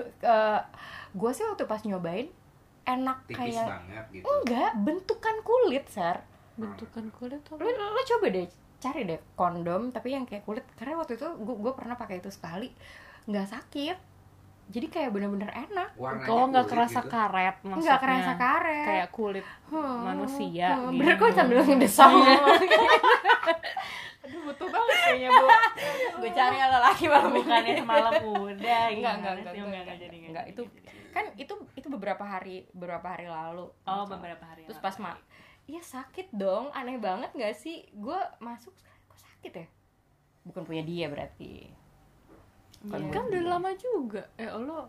gue 1.11 1.31
sih 1.35 1.45
waktu 1.45 1.65
pas 1.67 1.83
nyobain 1.83 2.29
enak 2.83 3.19
tipis 3.27 3.39
kayak 3.53 3.67
banget 3.69 4.05
gitu. 4.15 4.25
enggak 4.25 4.71
bentukan 4.81 5.37
kulit 5.43 5.85
ser 5.87 6.17
bentukan 6.55 7.07
kulit 7.13 7.43
lo, 7.45 7.55
apa 7.57 7.67
lo, 7.67 7.87
lo 7.93 8.03
coba 8.07 8.27
deh 8.31 8.47
cari 8.79 9.01
deh 9.05 9.21
kondom 9.35 9.91
tapi 9.91 10.15
yang 10.15 10.25
kayak 10.25 10.43
kulit 10.43 10.65
karena 10.75 10.97
waktu 10.97 11.19
itu 11.19 11.27
gue 11.29 11.57
gue 11.61 11.73
pernah 11.77 11.95
pakai 11.95 12.23
itu 12.23 12.33
sekali 12.33 12.73
nggak 13.29 13.47
sakit 13.47 13.97
jadi 14.71 14.87
kayak 14.87 15.11
bener-bener 15.11 15.51
enak. 15.51 15.91
Warnanya 15.99 16.31
oh 16.31 16.45
nggak 16.47 16.67
kerasa 16.67 17.01
gitu. 17.03 17.11
karet 17.11 17.57
maksudnya 17.61 17.83
nggak 17.85 18.01
kerasa 18.01 18.33
karet. 18.35 18.87
kayak 18.87 19.09
kulit 19.11 19.47
Hmm, 19.67 19.99
manusia 20.05 20.69
hmm, 20.71 20.83
gitu. 20.89 20.99
bener 20.99 21.15
kok 21.15 21.31
sambil 21.31 21.59
ngedesam 21.61 22.11
aduh 24.21 24.41
butuh 24.47 24.69
banget 24.69 24.97
kayaknya 25.01 25.29
bu. 25.33 25.47
Gue 26.17 26.31
cari 26.31 26.57
ala 26.57 26.79
laki 26.83 27.05
malam 27.07 27.31
bukannya 27.33 27.73
semalam 27.75 28.13
udah 28.21 28.83
enggak 28.93 29.13
enggak 29.17 29.33
sih? 29.35 29.43
enggak 29.43 29.55
enggak 29.57 29.83
enggak 29.83 29.99
jadi 29.99 30.17
enggak 30.29 30.45
itu 30.47 30.63
kan 31.11 31.25
itu 31.35 31.55
itu 31.75 31.89
beberapa 31.89 32.23
hari 32.23 32.69
beberapa 32.71 33.07
hari 33.09 33.27
lalu. 33.27 33.67
Oh 33.83 34.05
beberapa 34.07 34.45
hari 34.45 34.69
terus 34.69 34.79
pas 34.79 34.95
mak 34.97 35.19
iya 35.65 35.81
sakit 35.81 36.31
dong. 36.31 36.71
Aneh 36.71 36.99
banget 36.99 37.31
gak 37.33 37.55
sih? 37.55 37.87
Gue 37.91 38.19
masuk 38.39 38.75
kok 39.07 39.19
sakit 39.19 39.53
ya? 39.55 39.67
Bukan 40.43 40.63
punya 40.63 40.83
dia 40.83 41.07
berarti 41.07 41.71
Iya. 42.81 42.91
buat 42.97 43.05
kan 43.13 43.23
udah 43.29 43.43
lama. 43.57 43.71
juga. 43.77 44.23
Eh 44.41 44.49
lo 44.49 44.89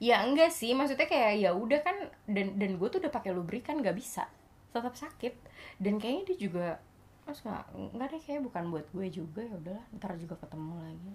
ya 0.00 0.24
enggak 0.24 0.50
sih. 0.52 0.72
Maksudnya 0.72 1.08
kayak 1.08 1.32
ya 1.40 1.50
udah 1.52 1.80
kan 1.84 1.96
dan 2.24 2.56
dan 2.56 2.80
gue 2.80 2.88
tuh 2.88 3.00
udah 3.00 3.12
pakai 3.12 3.30
lubrikan 3.36 3.80
nggak 3.80 3.96
bisa. 3.96 4.28
Tetap 4.72 4.94
sakit. 4.96 5.34
Dan 5.76 6.00
kayaknya 6.00 6.32
dia 6.32 6.38
juga 6.50 6.68
terus 7.28 7.44
nggak 7.44 7.64
nggak 7.94 8.06
deh 8.10 8.20
kayak 8.24 8.42
bukan 8.44 8.64
buat 8.72 8.86
gue 8.92 9.06
juga. 9.12 9.40
Ya 9.44 9.54
udahlah 9.56 9.84
ntar 9.96 10.16
juga 10.16 10.34
ketemu 10.40 10.74
lagi 10.80 11.12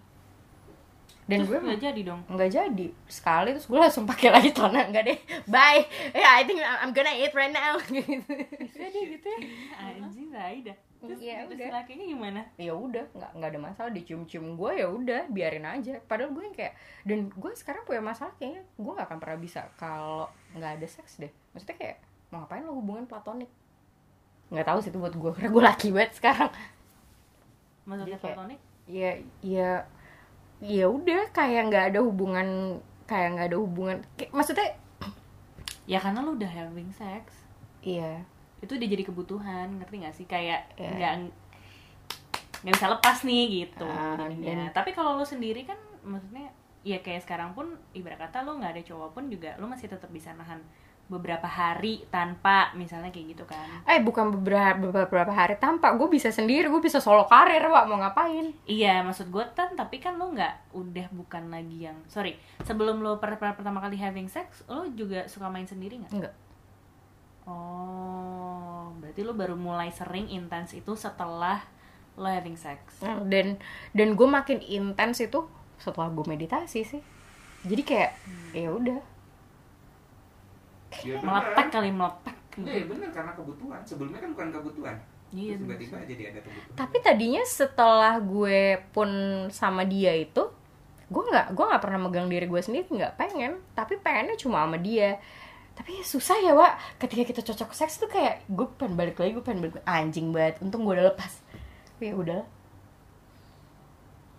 dan 1.26 1.42
Terus 1.42 1.50
gue 1.50 1.60
nggak 1.60 1.82
jadi 1.82 2.02
dong? 2.06 2.22
nggak 2.30 2.50
jadi. 2.50 2.88
Sekali 3.10 3.50
terus 3.58 3.66
gue 3.66 3.80
langsung 3.80 4.06
pakai 4.06 4.30
lagi 4.30 4.54
celana. 4.54 4.86
Enggak 4.86 5.04
deh. 5.06 5.18
Bye. 5.46 5.90
Yeah 6.14 6.38
I 6.38 6.46
think 6.46 6.62
I'm 6.62 6.94
gonna 6.94 7.10
eat 7.12 7.34
right 7.34 7.50
now. 7.50 7.82
Gitu. 7.86 8.30
Bisa 8.62 8.86
dia 8.88 9.04
gitu 9.10 9.26
ya. 9.26 9.40
Anjing 9.76 10.30
Zaida 10.30 10.74
terus 10.96 11.22
Iya, 11.22 11.46
itu 11.46 11.54
udah. 11.54 11.70
lakinya 11.70 12.06
gimana? 12.08 12.42
Ya 12.58 12.74
udah 12.74 13.06
nggak 13.12 13.32
nggak 13.38 13.50
ada 13.52 13.60
masalah. 13.60 13.90
Dicium-cium 13.90 14.54
gue 14.54 14.72
ya 14.76 14.88
udah 14.88 15.22
biarin 15.30 15.66
aja. 15.66 15.98
Padahal 16.02 16.30
gue 16.30 16.44
yang 16.44 16.54
kayak 16.54 16.74
dan 17.04 17.30
gue 17.30 17.52
sekarang 17.54 17.82
punya 17.84 18.02
masalah 18.02 18.34
kayaknya 18.38 18.62
gue 18.72 18.92
nggak 18.94 19.06
akan 19.06 19.18
pernah 19.18 19.38
bisa 19.38 19.66
kalau 19.76 20.26
nggak 20.54 20.78
ada 20.78 20.88
seks 20.88 21.18
deh. 21.18 21.30
Maksudnya 21.54 21.78
kayak 21.78 21.98
mau 22.30 22.42
ngapain 22.42 22.62
lo 22.62 22.74
hubungan 22.74 23.06
platonik? 23.06 23.50
Nggak 24.50 24.66
tahu 24.66 24.78
sih 24.78 24.90
itu 24.90 24.98
buat 24.98 25.14
gue 25.14 25.32
karena 25.34 25.50
gue 25.50 25.64
laki 25.64 25.88
banget 25.90 26.12
sekarang. 26.16 26.54
Maksudnya 27.86 28.14
Jadi 28.14 28.26
platonik? 28.26 28.60
ya 28.86 29.12
ya 29.42 29.72
ya 30.66 30.90
udah 30.90 31.30
kayak 31.30 31.70
nggak 31.70 31.86
ada 31.94 32.00
hubungan 32.02 32.80
kayak 33.06 33.38
nggak 33.38 33.48
ada 33.54 33.58
hubungan. 33.58 33.98
Kayak, 34.16 34.34
maksudnya 34.34 34.68
ya 35.92 36.02
karena 36.02 36.20
lu 36.20 36.34
udah 36.34 36.50
having 36.50 36.90
sex. 36.90 37.46
Iya. 37.80 38.26
Itu 38.60 38.74
udah 38.74 38.88
jadi 38.88 39.04
kebutuhan 39.04 39.78
ngerti 39.78 39.96
gak 40.02 40.16
sih? 40.16 40.26
Kayak 40.26 40.66
Iya. 40.74 40.90
nggak 40.92 41.14
nggak 42.66 42.74
bisa 42.74 42.90
lepas 42.90 43.18
nih 43.22 43.44
gitu. 43.62 43.86
Ah, 43.86 44.18
jadinya. 44.18 44.66
dan- 44.66 44.74
tapi 44.74 44.90
kalau 44.90 45.16
lu 45.16 45.26
sendiri 45.26 45.62
kan 45.64 45.78
maksudnya 46.02 46.50
ya 46.82 46.98
kayak 47.00 47.22
sekarang 47.22 47.54
pun 47.54 47.66
ibarat 47.94 48.18
kata 48.20 48.42
lu 48.42 48.58
nggak 48.58 48.74
ada 48.74 48.84
cowok 48.84 49.14
pun 49.14 49.30
juga 49.30 49.54
lu 49.58 49.66
masih 49.66 49.86
tetap 49.86 50.10
bisa 50.10 50.34
nahan 50.34 50.62
beberapa 51.06 51.46
hari 51.46 52.02
tanpa 52.10 52.74
misalnya 52.74 53.14
kayak 53.14 53.38
gitu 53.38 53.46
kan. 53.46 53.62
Eh 53.86 54.02
bukan 54.02 54.34
beberapa 54.34 55.06
beberapa 55.06 55.30
hari 55.30 55.54
tanpa 55.62 55.94
gue 55.94 56.10
bisa 56.10 56.34
sendiri 56.34 56.66
gue 56.66 56.82
bisa 56.82 56.98
solo 56.98 57.30
karir 57.30 57.62
pak 57.62 57.86
mau 57.86 58.02
ngapain? 58.02 58.50
Iya 58.66 59.06
maksud 59.06 59.30
gue 59.30 59.46
kan 59.54 59.78
tapi 59.78 60.02
kan 60.02 60.18
lu 60.18 60.34
nggak 60.34 60.74
udah 60.74 61.08
bukan 61.14 61.54
lagi 61.54 61.86
yang 61.86 61.98
sorry 62.10 62.42
sebelum 62.66 63.06
lu 63.06 63.22
per, 63.22 63.38
per- 63.38 63.54
pertama 63.54 63.78
kali 63.86 64.02
having 64.02 64.26
sex 64.26 64.66
lu 64.66 64.90
juga 64.98 65.30
suka 65.30 65.46
main 65.46 65.70
sendiri 65.70 66.02
nggak? 66.02 66.14
Enggak 66.18 66.34
oh 67.46 68.90
berarti 68.98 69.22
lu 69.22 69.38
baru 69.38 69.54
mulai 69.54 69.94
sering 69.94 70.26
intens 70.34 70.74
itu 70.74 70.98
setelah 70.98 71.62
lo 72.18 72.26
having 72.26 72.58
sex. 72.58 72.80
Dan 73.30 73.62
dan 73.94 74.08
gue 74.18 74.28
makin 74.28 74.58
intens 74.64 75.22
itu 75.22 75.46
setelah 75.78 76.10
gue 76.10 76.26
meditasi 76.26 76.82
sih. 76.82 77.02
Jadi 77.62 77.82
kayak 77.86 78.12
ya 78.58 78.74
udah 78.74 79.00
Ya, 81.04 81.20
meletak 81.20 81.68
kali 81.74 81.90
meletak. 81.92 82.38
Iya 82.56 82.88
bener 82.88 83.10
karena 83.12 83.32
kebutuhan. 83.36 83.80
Sebelumnya 83.84 84.20
kan 84.24 84.32
bukan 84.32 84.50
kebutuhan. 84.56 84.96
Iya, 85.36 85.60
tiba-tiba 85.60 86.00
jadi 86.08 86.24
ada 86.32 86.40
kebutuhan. 86.40 86.76
tapi 86.80 86.98
tadinya 87.04 87.44
setelah 87.44 88.16
gue 88.24 88.80
pun 88.96 89.10
sama 89.52 89.84
dia 89.84 90.16
itu 90.16 90.48
gue 91.06 91.24
nggak 91.28 91.52
gue 91.52 91.66
nggak 91.66 91.84
pernah 91.84 92.00
megang 92.08 92.32
diri 92.32 92.48
gue 92.48 92.62
sendiri 92.64 92.88
nggak 92.88 93.20
pengen. 93.20 93.60
Tapi 93.76 94.00
pengennya 94.00 94.40
cuma 94.40 94.64
sama 94.64 94.80
dia. 94.80 95.20
Tapi 95.76 96.00
susah 96.08 96.40
ya 96.40 96.56
Wak. 96.56 97.02
Ketika 97.04 97.28
kita 97.28 97.42
cocok 97.44 97.76
seks 97.76 98.00
tuh 98.00 98.08
kayak 98.08 98.48
gue 98.48 98.68
pengen 98.80 98.96
balik 98.96 99.20
lagi 99.20 99.36
gue 99.36 99.44
pengen 99.44 99.68
balik 99.68 99.84
anjing 99.84 100.32
banget. 100.32 100.64
Untung 100.64 100.88
gue 100.88 100.96
udah 100.96 101.12
lepas. 101.12 101.44
Tapi 101.92 102.12
ya 102.12 102.16
udah 102.16 102.42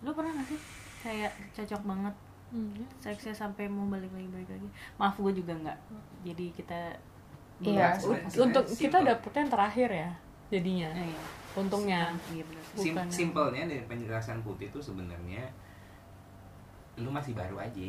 lu 0.05 0.13
pernah 0.13 0.29
gak 0.29 0.45
sih? 0.49 0.59
Kayak 1.01 1.33
cocok 1.57 1.81
banget 1.85 2.15
Hmm, 2.47 2.71
seksnya 2.97 3.33
sampai 3.33 3.67
mau 3.67 3.83
balik 3.85 4.07
lagi. 4.09 4.27
Balik 4.27 4.49
lagi 4.49 4.67
maaf 4.95 5.15
gue 5.15 5.33
juga 5.33 5.53
nggak. 5.53 5.77
Jadi 6.23 6.45
kita 6.51 6.79
Iya, 7.57 7.89
untuk 8.37 8.63
kita 8.69 8.97
simple. 8.97 9.03
dapetnya 9.03 9.39
yang 9.41 9.51
terakhir 9.51 9.89
ya 9.91 10.09
jadinya. 10.47 10.89
Eh, 10.93 11.07
iya. 11.07 11.21
untungnya. 11.55 12.01
Iya. 12.29 12.45
Sim- 12.71 12.93
Bukan 12.93 13.07
simpelnya 13.09 13.63
dari 13.65 13.81
penjelasan 13.83 14.39
putih 14.41 14.67
itu 14.67 14.79
sebenarnya 14.79 15.41
lu 16.95 17.09
masih 17.09 17.33
baru 17.33 17.57
aja. 17.57 17.81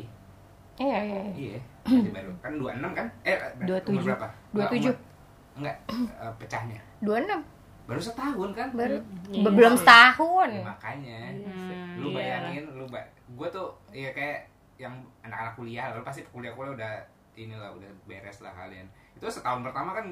Iya 0.75 0.97
iya 0.97 1.19
iya. 1.21 1.33
iya 1.35 1.59
masih 1.83 2.11
baru. 2.11 2.31
Kan 2.39 2.51
26 2.55 2.91
kan? 2.93 3.07
Eh 3.21 3.35
Dua 3.59 3.77
umur 3.79 3.85
tujuh. 3.85 4.05
berapa? 4.07 4.27
Dua 4.27 4.59
Enggak, 4.59 4.71
tujuh. 4.71 4.91
umur- 4.91 5.05
enggak 5.55 5.77
eh, 6.17 6.33
pecahnya. 6.35 6.79
Dua 6.99 7.17
enam 7.19 7.41
baru 7.89 7.97
setahun 7.99 8.49
kan? 8.53 8.69
Baru 8.71 8.97
Iya. 9.29 9.49
belum 9.49 9.73
sih. 9.73 9.81
setahun. 9.81 10.49
Ya, 10.53 10.61
makanya. 10.61 11.19
Hmm, 11.41 11.97
lu 11.97 12.07
iya. 12.09 12.15
bayangin 12.15 12.63
lu 12.71 12.85
ba 12.85 13.01
gue 13.09 13.47
tuh 13.49 13.67
ya 13.89 14.13
kayak 14.13 14.45
yang 14.77 14.93
anak-anak 15.19 15.53
kuliah 15.53 15.91
lu 15.91 16.01
pasti 16.01 16.21
kuliah-kuliah 16.29 16.73
udah 16.73 16.93
inilah 17.33 17.73
udah 17.73 17.89
beres 18.05 18.39
lah 18.39 18.53
kalian. 18.53 18.85
Itu 19.17 19.25
setahun 19.25 19.65
pertama 19.65 19.97
kan 19.97 20.05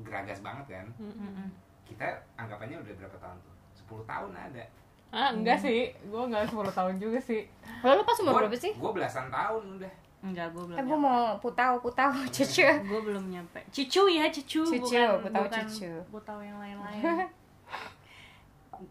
geragas 0.00 0.38
banget 0.40 0.66
kan? 0.70 0.86
Mm-mm. 0.96 1.50
kita 1.84 2.06
anggapannya 2.34 2.80
udah 2.80 2.94
berapa 2.96 3.16
tahun 3.20 3.36
tuh? 3.42 3.54
10 3.76 4.08
tahun 4.08 4.30
ada. 4.32 4.64
Ah 5.12 5.30
enggak 5.30 5.60
sih. 5.60 5.92
Gue 6.08 6.22
enggak 6.24 6.48
10 6.48 6.64
tahun 6.70 6.94
juga 6.96 7.20
sih. 7.20 7.44
Lalu 7.84 8.00
pas 8.02 8.18
umur 8.18 8.34
berapa 8.40 8.56
sih? 8.56 8.72
gue 8.72 8.90
belasan 8.90 9.28
tahun 9.28 9.78
udah 9.78 9.92
Enggak, 10.24 10.46
gue 10.50 10.64
belum 10.64 10.76
eh 10.76 10.82
gue 10.82 10.98
mau 10.98 11.36
putau 11.36 11.72
putau 11.78 12.08
cucu. 12.34 12.64
Gue 12.64 13.00
belum 13.02 13.24
nyampe. 13.28 13.60
Cucu 13.68 14.02
ya 14.08 14.24
cucu, 14.26 14.64
Cucu, 14.64 14.80
bukan 14.80 15.20
gue 15.20 15.30
tahu 15.30 15.44
bukan 15.44 15.64
cucu. 15.68 15.92
gue 15.92 16.22
tahu 16.24 16.40
yang 16.40 16.56
lain-lain. 16.56 17.02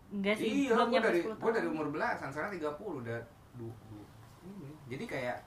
Enggak 0.10 0.36
sih 0.38 0.48
iya 0.66 0.70
belum 0.72 0.88
gue 0.88 0.94
nyampe 0.94 1.08
dari 1.10 1.20
10 1.22 1.44
gue 1.44 1.52
dari 1.52 1.68
umur 1.68 1.88
belasan 1.90 2.30
sekarang 2.30 2.52
30 2.54 3.02
udah 3.04 3.20
du, 3.54 3.68
du- 3.90 4.08
jadi 4.86 5.04
kayak 5.06 5.38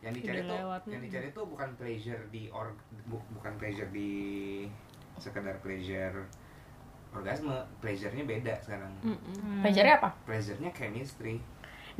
yang 0.00 0.12
dicari 0.12 0.38
Udah 0.38 0.46
tuh 0.46 0.58
lewat. 0.58 0.80
yang 0.86 1.02
dicari 1.02 1.28
tuh 1.30 1.44
bukan 1.44 1.68
pleasure 1.74 2.22
di 2.28 2.48
or 2.48 2.72
bu- 3.04 3.28
bukan 3.30 3.52
pleasure 3.56 3.90
di 3.90 4.10
sekedar 5.16 5.58
pleasure 5.58 6.24
orgasme 7.10 7.50
pleasure-nya 7.80 8.22
beda 8.22 8.54
sekarang. 8.60 8.92
Hmm. 9.02 9.18
Pelajarnya 9.60 9.94
apa? 9.98 10.10
Pleasure-nya 10.22 10.70
chemistry 10.70 11.42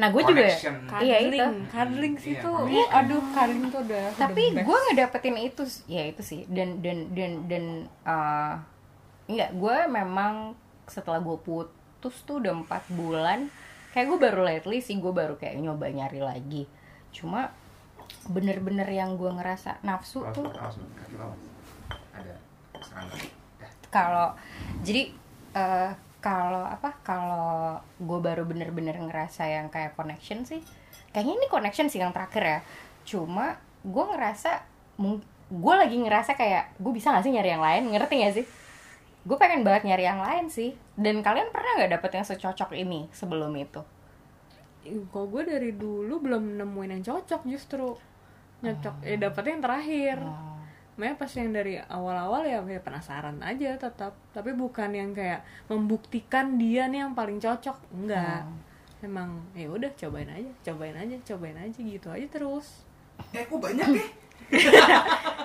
nah 0.01 0.09
gue 0.09 0.22
juga 0.24 0.48
connection. 0.48 0.74
Iya, 1.05 1.16
itu. 1.28 1.44
cuddling 1.68 2.14
sih 2.16 2.32
Iya, 2.32 2.42
tuh. 2.42 2.57
cuddling. 2.64 2.88
uh, 2.88 2.98
aduh 3.05 3.22
cuddling 3.36 3.66
tuh 3.68 3.80
udah 3.84 4.05
tapi 4.16 4.42
gue 4.57 4.76
ngedapetin 4.88 5.36
itu 5.36 5.62
ya 5.84 6.03
itu 6.09 6.22
sih. 6.24 6.40
Dan 6.48 6.80
dan 6.80 7.12
dan 7.12 7.32
dan 7.46 7.64
uh, 8.09 8.57
enggak 9.28 9.51
gue 9.53 9.76
memang 9.92 10.57
setelah 10.88 11.20
gue 11.20 11.36
putus 11.36 12.16
tuh 12.24 12.40
udah 12.40 12.57
empat 12.57 12.88
bulan. 12.90 13.53
Kayak 13.92 14.07
gue 14.09 14.18
baru 14.18 14.40
lately 14.48 14.80
sih 14.80 14.96
gue 14.96 15.12
baru 15.12 15.36
kayak 15.36 15.61
nyoba 15.61 15.92
nyari 15.92 16.24
lagi. 16.24 16.64
Cuma 17.12 17.53
bener-bener 18.26 18.86
yang 18.90 19.14
gue 19.14 19.30
ngerasa 19.30 19.82
nafsu 19.86 20.26
tuh 20.34 20.51
kalau 23.90 24.32
jadi 24.86 25.11
eh, 25.55 25.90
kalau 26.20 26.64
apa? 26.64 26.94
Kalau 27.02 27.80
gue 27.96 28.18
baru 28.20 28.44
bener-bener 28.44 28.96
ngerasa 29.00 29.48
yang 29.48 29.72
kayak 29.72 29.96
connection 29.96 30.44
sih 30.44 30.60
kayaknya 31.10 31.34
ini 31.42 31.46
connection 31.50 31.86
sih 31.90 32.00
yang 32.00 32.14
terakhir 32.14 32.42
ya. 32.42 32.58
Cuma 33.06 33.58
gue 33.82 34.04
ngerasa 34.14 34.62
gue 35.50 35.74
lagi 35.74 35.96
ngerasa 35.98 36.38
kayak 36.38 36.78
gue 36.78 36.92
bisa 36.94 37.10
gak 37.10 37.26
sih 37.26 37.34
nyari 37.34 37.50
yang 37.50 37.62
lain? 37.62 37.82
Ngerti 37.90 38.14
gak 38.22 38.34
sih? 38.38 38.46
Gue 39.26 39.36
pengen 39.36 39.66
banget 39.66 39.90
nyari 39.90 40.04
yang 40.06 40.22
lain 40.22 40.46
sih. 40.48 40.72
Dan 40.94 41.20
kalian 41.20 41.52
pernah 41.52 41.80
nggak 41.80 41.92
dapet 42.00 42.10
yang 42.16 42.26
secocok 42.26 42.70
ini 42.76 43.10
sebelum 43.12 43.52
itu? 43.58 43.82
Kok 45.12 45.26
gue 45.28 45.42
dari 45.44 45.70
dulu 45.76 46.24
belum 46.24 46.56
nemuin 46.56 46.90
yang 47.00 47.04
cocok 47.04 47.44
justru. 47.44 47.98
Nyocok 48.64 49.04
eh 49.04 49.18
dapetnya 49.20 49.52
yang 49.56 49.64
terakhir. 49.64 50.16
Oh. 50.24 50.49
Makanya 51.01 51.16
pas 51.16 51.32
yang 51.32 51.48
dari 51.48 51.80
awal-awal 51.80 52.44
ya, 52.44 52.61
ya 52.61 52.80
penasaran 52.84 53.40
aja 53.40 53.72
tetap. 53.80 54.12
Tapi 54.36 54.53
bukan 54.53 54.92
yang 54.92 55.16
kayak 55.16 55.40
membuktikan 55.72 56.61
dia 56.61 56.92
nih 56.92 57.09
yang 57.09 57.16
paling 57.16 57.40
cocok. 57.40 57.80
Enggak. 57.96 58.44
Emang 59.01 59.40
ya 59.57 59.64
udah 59.72 59.88
cobain 59.96 60.28
aja 60.28 60.53
cobain 60.61 60.92
aja 60.92 61.16
cobain 61.24 61.57
aja 61.57 61.78
gitu 61.80 62.12
aja 62.12 62.26
terus. 62.28 62.84
Eh 63.32 63.48
kok 63.48 63.57
banyak 63.57 63.88
ya? 63.96 64.07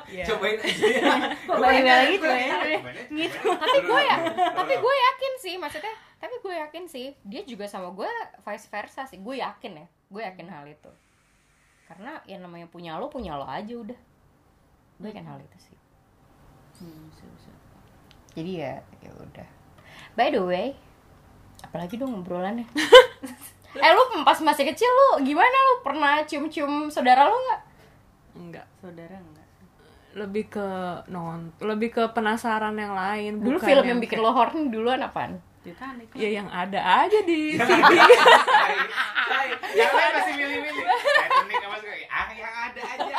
Iya. 0.06 0.28
cobain 0.28 0.60
aja. 0.60 0.86
Ya 0.86 1.14
Kok 1.48 1.56
banyak 1.58 1.88
lagi 1.88 2.16
ya? 2.20 2.20
Cobain. 2.20 2.80
Gitu. 3.16 3.40
tapi 3.48 3.78
gue 3.80 4.02
ya 4.04 4.18
tapi 4.54 4.74
gue 4.76 4.96
yakin 5.08 5.34
sih 5.40 5.56
maksudnya 5.56 5.96
tapi 6.20 6.36
gue 6.44 6.54
yakin 6.54 6.84
sih 6.86 7.08
dia 7.26 7.42
juga 7.48 7.64
sama 7.66 7.96
gue 7.96 8.12
vice 8.44 8.68
versa 8.68 9.08
sih. 9.08 9.24
Gue 9.24 9.40
yakin 9.40 9.72
ya 9.80 9.88
gue 9.88 10.20
yakin 10.20 10.48
hal 10.52 10.68
itu. 10.68 10.92
Karena 11.88 12.20
yang 12.28 12.44
namanya 12.44 12.68
punya 12.68 13.00
lo 13.00 13.08
punya 13.08 13.40
lo 13.40 13.48
aja 13.48 13.72
udah 13.72 14.15
gue 15.00 15.08
yakin 15.12 15.28
hal 15.28 15.40
itu 15.40 15.58
sih. 15.72 15.78
Hmm, 16.80 17.08
jadi 18.36 18.52
ya 18.52 18.74
ya 19.04 19.12
udah. 19.16 19.48
By 20.16 20.32
the 20.32 20.44
way 20.44 20.76
apalagi 21.64 21.98
dong 21.98 22.14
ngobrolannya 22.14 22.68
eh 23.86 23.92
lu 23.96 24.04
pas 24.24 24.40
masih 24.44 24.68
kecil 24.70 24.88
lu 24.88 25.24
gimana? 25.24 25.58
Lu 25.72 25.74
pernah 25.84 26.24
cium-cium 26.24 26.92
saudara 26.92 27.28
lu 27.28 27.36
nggak? 27.36 27.62
Enggak. 28.36 28.68
Saudara 28.80 29.16
enggak? 29.16 29.46
lebih 30.16 30.48
ke 30.48 30.68
non 31.12 31.52
lebih 31.60 31.92
ke 31.92 32.04
penasaran 32.16 32.72
yang 32.80 32.96
lain 32.96 33.44
dulu 33.44 33.60
bukan 33.60 33.68
film 33.68 33.84
yang 33.84 34.00
bikin 34.00 34.24
lo 34.24 34.32
horny 34.32 34.72
duluan 34.72 35.04
apaan? 35.04 35.44
Titanic. 35.60 36.08
ya 36.16 36.40
yang 36.40 36.48
ada 36.48 36.78
aja 36.78 37.20
di 37.26 37.58
tai. 37.60 37.74
yang 39.80 39.92
lain 39.92 40.12
masih 40.14 40.34
milih-milih. 40.40 40.84
Titanic 40.88 41.62
apa 41.68 41.78
sih 41.84 42.08
ah 42.08 42.30
yang 42.32 42.56
ada 42.56 42.82
aja 42.96 43.15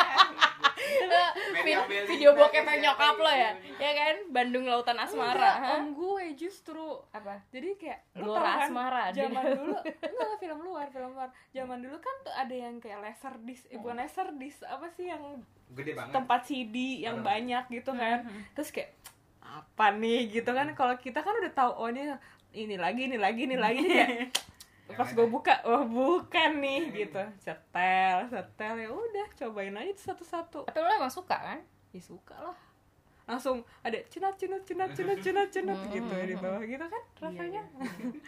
Video 2.06 2.30
bokep 2.32 2.52
siapa 2.56 2.70
yang 2.72 2.82
nyokap 2.86 3.16
lo 3.16 3.28
ya? 3.28 3.50
ya 3.76 3.90
kan? 3.92 4.14
Bandung 4.28 4.64
Lautan 4.64 4.96
Asmara 4.96 5.34
Enggak, 5.56 5.72
om 5.72 5.84
gue 5.92 6.24
justru 6.34 6.84
apa? 7.10 7.42
Jadi 7.48 7.68
kayak 7.76 8.00
lu 8.14 8.26
Luar 8.26 8.42
kan, 8.42 8.58
asmara, 8.64 9.04
zaman 9.10 9.42
dulu 9.56 9.74
enggak 9.78 10.32
film 10.38 10.58
luar 10.60 10.86
film 10.88 11.10
luar. 11.12 11.28
Zaman 11.50 11.78
dulu 11.78 11.96
kan 11.98 12.14
tuh 12.20 12.32
ada 12.32 12.54
yang 12.54 12.76
kayak 12.76 12.98
laser 13.00 13.34
disc 13.40 13.64
eh, 13.66 13.76
bukan 13.76 13.96
laser 13.96 14.28
disc 14.34 14.60
apa 14.62 14.86
sih 14.90 15.06
yang 15.06 15.22
gede 15.68 15.92
banget. 15.92 16.12
tempat 16.12 16.40
CD 16.44 16.76
yang 17.00 17.16
Hmm. 17.16 17.26
banyak 17.26 17.64
gitu 17.70 17.90
kan. 17.92 18.22
terus 18.52 18.70
kayak 18.70 18.94
apa 19.42 19.86
nih 19.92 20.30
gitu 20.32 20.50
kan? 20.50 20.68
Kalau 20.72 20.94
kita 20.96 21.20
kan 21.20 21.34
udah 21.34 21.52
tahu 21.52 21.70
oh 21.72 21.88
ini 21.88 22.12
ini 22.52 22.76
lagi 22.76 23.02
ini 23.04 23.16
lagi 23.16 23.40
ini 23.44 23.56
lagi. 23.56 23.84
Yang 24.00 24.32
pas 24.88 25.08
gue 25.08 25.26
buka 25.26 25.54
oh 25.64 25.82
bukan 25.82 26.50
nih 26.58 26.82
gitu. 26.94 27.18
Setel 27.36 28.16
setel 28.26 28.74
ya 28.78 28.88
udah 28.88 29.26
cobain 29.34 29.74
aja 29.74 30.12
satu-satu. 30.12 30.62
Tapi 30.64 30.78
lo 30.78 30.90
emang 30.92 31.10
suka 31.10 31.34
kan? 31.34 31.58
Ya 31.90 31.98
suka 31.98 32.36
lah. 32.36 32.54
Langsung 33.26 33.58
ada 33.82 33.98
cenat 34.06 34.38
cenat 34.38 34.62
cenat 34.62 34.94
cenat 34.94 35.18
cenat 35.18 35.48
cenat 35.50 35.78
gitu 35.94 36.14
di 36.14 36.38
bawah 36.38 36.62
gitu 36.62 36.86
kan 36.86 37.02
rasanya. 37.18 37.62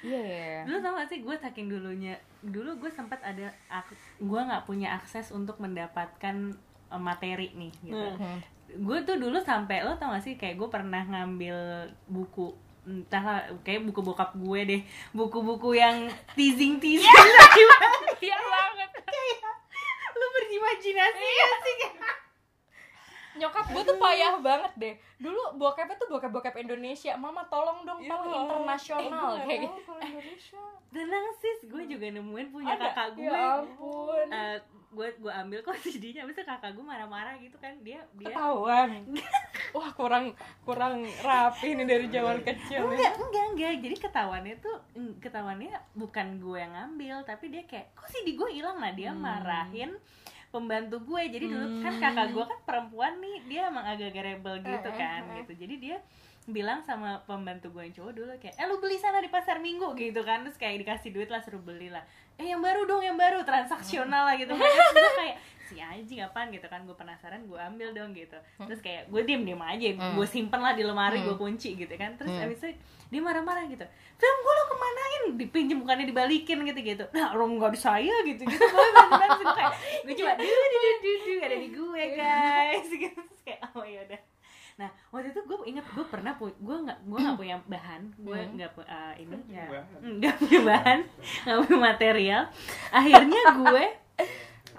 Iya 0.03 0.19
iya 0.19 0.39
iya. 0.51 0.61
Dulu 0.67 0.77
tau 0.83 0.99
gak 0.99 1.07
sih 1.07 1.23
gue 1.23 1.37
saking 1.39 1.71
dulunya. 1.71 2.19
Dulu 2.43 2.83
gue 2.83 2.91
sempat 2.91 3.23
ada 3.23 3.47
ak- 3.71 3.95
Gue 4.19 4.41
gak 4.43 4.67
punya 4.67 4.99
akses 4.99 5.31
untuk 5.31 5.63
mendapatkan 5.63 6.35
eh, 6.91 6.99
materi 7.01 7.55
nih 7.55 7.71
gitu. 7.87 7.95
Hmm. 8.19 8.43
Gue 8.83 8.99
tuh 9.07 9.17
dulu 9.17 9.39
sampai 9.39 9.87
Lo 9.87 9.95
tau 9.95 10.11
gak 10.11 10.27
sih 10.27 10.35
kayak 10.35 10.59
gue 10.59 10.67
pernah 10.67 11.07
ngambil 11.07 11.87
buku 12.11 12.51
entah 12.89 13.21
lah, 13.21 13.41
kayak 13.61 13.85
buku 13.85 14.01
bokap 14.01 14.33
gue 14.33 14.61
deh. 14.65 14.81
Buku-buku 15.13 15.77
yang 15.77 16.09
teasing 16.33 16.81
teasing. 16.81 17.05
Iya 18.19 18.37
banget. 18.41 18.91
Lu 20.17 20.27
berimajinasi 20.33 21.27
gak 21.29 21.53
sih 21.63 21.77
nyokap 23.39 23.67
gue 23.71 23.83
tuh 23.87 23.97
payah 23.97 24.35
banget 24.43 24.73
deh. 24.77 24.95
Dulu 25.23 25.57
bokepnya 25.57 25.97
tuh 25.97 26.09
bokep 26.11 26.31
bokep 26.35 26.55
Indonesia. 26.59 27.15
Mama 27.15 27.47
tolong 27.47 27.87
dong 27.87 28.03
Iya, 28.03 28.11
tolong 28.13 28.35
eh, 28.35 28.43
internasional 28.45 29.27
gue 29.39 29.47
kayak 29.47 29.61
gitu. 29.65 29.93
Indonesia. 30.03 30.63
Tenang 30.91 31.27
sis 31.39 31.61
gue 31.71 31.83
juga 31.87 32.07
nemuin 32.11 32.49
punya 32.51 32.75
Ada? 32.75 32.85
kakak 32.91 33.09
gue 33.15 33.31
ya 33.31 33.63
ampun. 33.63 34.27
Eh, 34.29 34.59
gue 34.89 35.09
gue 35.21 35.33
ambil 35.33 35.59
kok 35.61 35.77
CD-nya 35.85 36.25
bisa 36.25 36.43
kakak 36.43 36.75
gue 36.75 36.85
marah-marah 36.85 37.39
gitu 37.39 37.57
kan. 37.63 37.79
Dia 37.87 38.03
dia 38.19 38.27
ketahuan. 38.29 38.89
Wah 39.77 39.91
kurang 39.95 40.33
kurang 40.65 41.05
rapi 41.23 41.77
nih 41.77 41.87
dari 41.87 42.07
zaman 42.09 42.41
kecil 42.43 42.89
nih 42.89 42.97
enggak 42.99 43.15
enggak 43.21 43.45
enggak. 43.55 43.73
Jadi 43.85 43.97
ketahuannya 44.01 44.55
tuh 44.59 44.77
mm, 44.97 45.13
ketahuannya 45.23 45.73
bukan 45.95 46.27
gue 46.43 46.59
yang 46.59 46.73
ngambil 46.75 47.23
tapi 47.23 47.53
dia 47.53 47.63
kayak 47.69 47.93
kok 47.93 48.09
sih 48.09 48.25
di 48.25 48.35
gue 48.35 48.49
hilang 48.49 48.81
nah 48.81 48.91
dia 48.91 49.13
marahin 49.13 49.93
pembantu 50.49 50.97
gue. 51.05 51.23
Jadi 51.29 51.47
dulu 51.49 51.67
kan 51.85 51.95
kakak 52.01 52.29
gue 52.33 52.45
kan 52.45 52.59
perempuan 52.65 53.13
nih 53.21 53.37
dia 53.49 53.61
emang 53.69 53.85
agak-agak 53.85 54.25
rebel 54.25 54.55
gitu 54.65 54.89
Eh, 54.91 54.95
eh, 54.95 54.99
kan 54.99 55.23
eh. 55.29 55.35
gitu. 55.43 55.53
Jadi 55.67 55.75
dia 55.79 55.97
bilang 56.49 56.81
sama 56.81 57.21
pembantu 57.29 57.69
gue 57.77 57.83
yang 57.85 57.95
cowok 57.95 58.13
dulu 58.17 58.33
kayak 58.41 58.57
eh 58.57 58.65
lu 58.65 58.81
beli 58.81 58.97
sana 58.97 59.21
di 59.21 59.29
pasar 59.29 59.61
minggu 59.61 59.93
gitu 59.95 60.21
kan. 60.25 60.43
Terus 60.49 60.57
kayak 60.57 60.81
dikasih 60.85 61.11
duit 61.13 61.29
lah 61.29 61.45
suruh 61.45 61.61
beli 61.61 61.93
lah 61.93 62.03
eh 62.39 62.47
yang 62.55 62.63
baru 62.63 62.87
dong 62.87 63.03
yang 63.03 63.19
baru 63.19 63.43
transaksional 63.43 64.25
lah 64.25 64.35
gitu. 64.39 64.55
Terus 64.55 64.93
gue 64.95 65.13
kayak 65.19 65.37
si 65.69 65.77
anjing 65.77 66.19
apaan 66.21 66.49
gitu 66.49 66.65
kan 66.65 66.83
gue 66.83 66.93
penasaran 66.93 67.41
gue 67.43 67.55
ambil 67.57 67.93
dong 67.93 68.11
gitu. 68.11 68.35
Terus 68.59 68.81
kayak 68.81 69.07
gue 69.07 69.21
diem 69.23 69.43
diem 69.43 69.61
aja 69.61 69.87
gue 70.11 70.27
simpen 70.27 70.59
lah 70.59 70.73
di 70.73 70.83
lemari 70.83 71.21
gue 71.21 71.35
kunci 71.35 71.75
gitu 71.75 71.93
kan. 71.93 72.15
Terus 72.15 72.33
abis 72.35 72.59
itu 72.59 72.69
dia 73.07 73.21
marah-marah 73.21 73.65
gitu. 73.67 73.85
Film 74.15 74.39
gue 74.39 74.53
lo 74.53 74.65
kemanain? 74.67 75.23
Dipinjem 75.35 75.79
bukannya 75.79 76.05
dibalikin 76.05 76.59
gitu 76.63 76.81
gitu. 76.83 77.05
Nah 77.11 77.33
orang 77.33 77.55
nggak 77.55 77.71
di 77.71 77.81
saya 77.81 78.15
gitu 78.23 78.43
gitu. 78.43 78.65
Gue 78.65 78.89
bener 78.91 79.31
gue 79.35 79.47
kayak 79.47 79.73
gue 80.05 80.15
cuma 80.15 80.33
du 80.35 80.45
du 80.45 81.11
du 81.19 81.35
ada 81.39 81.57
di 81.57 81.69
gue 81.71 82.03
guys. 82.19 82.87
Gitu 82.87 83.13
terus 83.29 83.43
kayak 83.43 83.61
oh 83.71 83.83
ya 83.83 84.01
udah. 84.03 84.21
Nah 84.77 84.91
waktu 85.11 85.33
itu 85.33 85.41
gue 85.43 85.59
inget 85.67 85.87
gue 85.89 86.05
pernah 86.05 86.33
pu 86.33 86.49
gue 86.51 86.77
nggak 86.79 86.99
gue 87.03 87.19
nggak 87.19 87.37
punya 87.37 87.57
bahan. 87.65 88.03
Gue 88.17 88.39
Hmm. 88.39 88.55
nggak 88.55 88.71
pu- 88.73 88.87
eh, 88.87 89.13
ini 89.19 89.35
nggak 89.45 89.69
bahan. 89.69 90.01
nggak 90.15 90.35
punya 90.39 90.61
bahan 90.63 90.99
nggak 91.45 91.57
punya 91.61 91.79
material. 91.83 92.43
Akhirnya 92.91 93.41
gue 93.59 93.85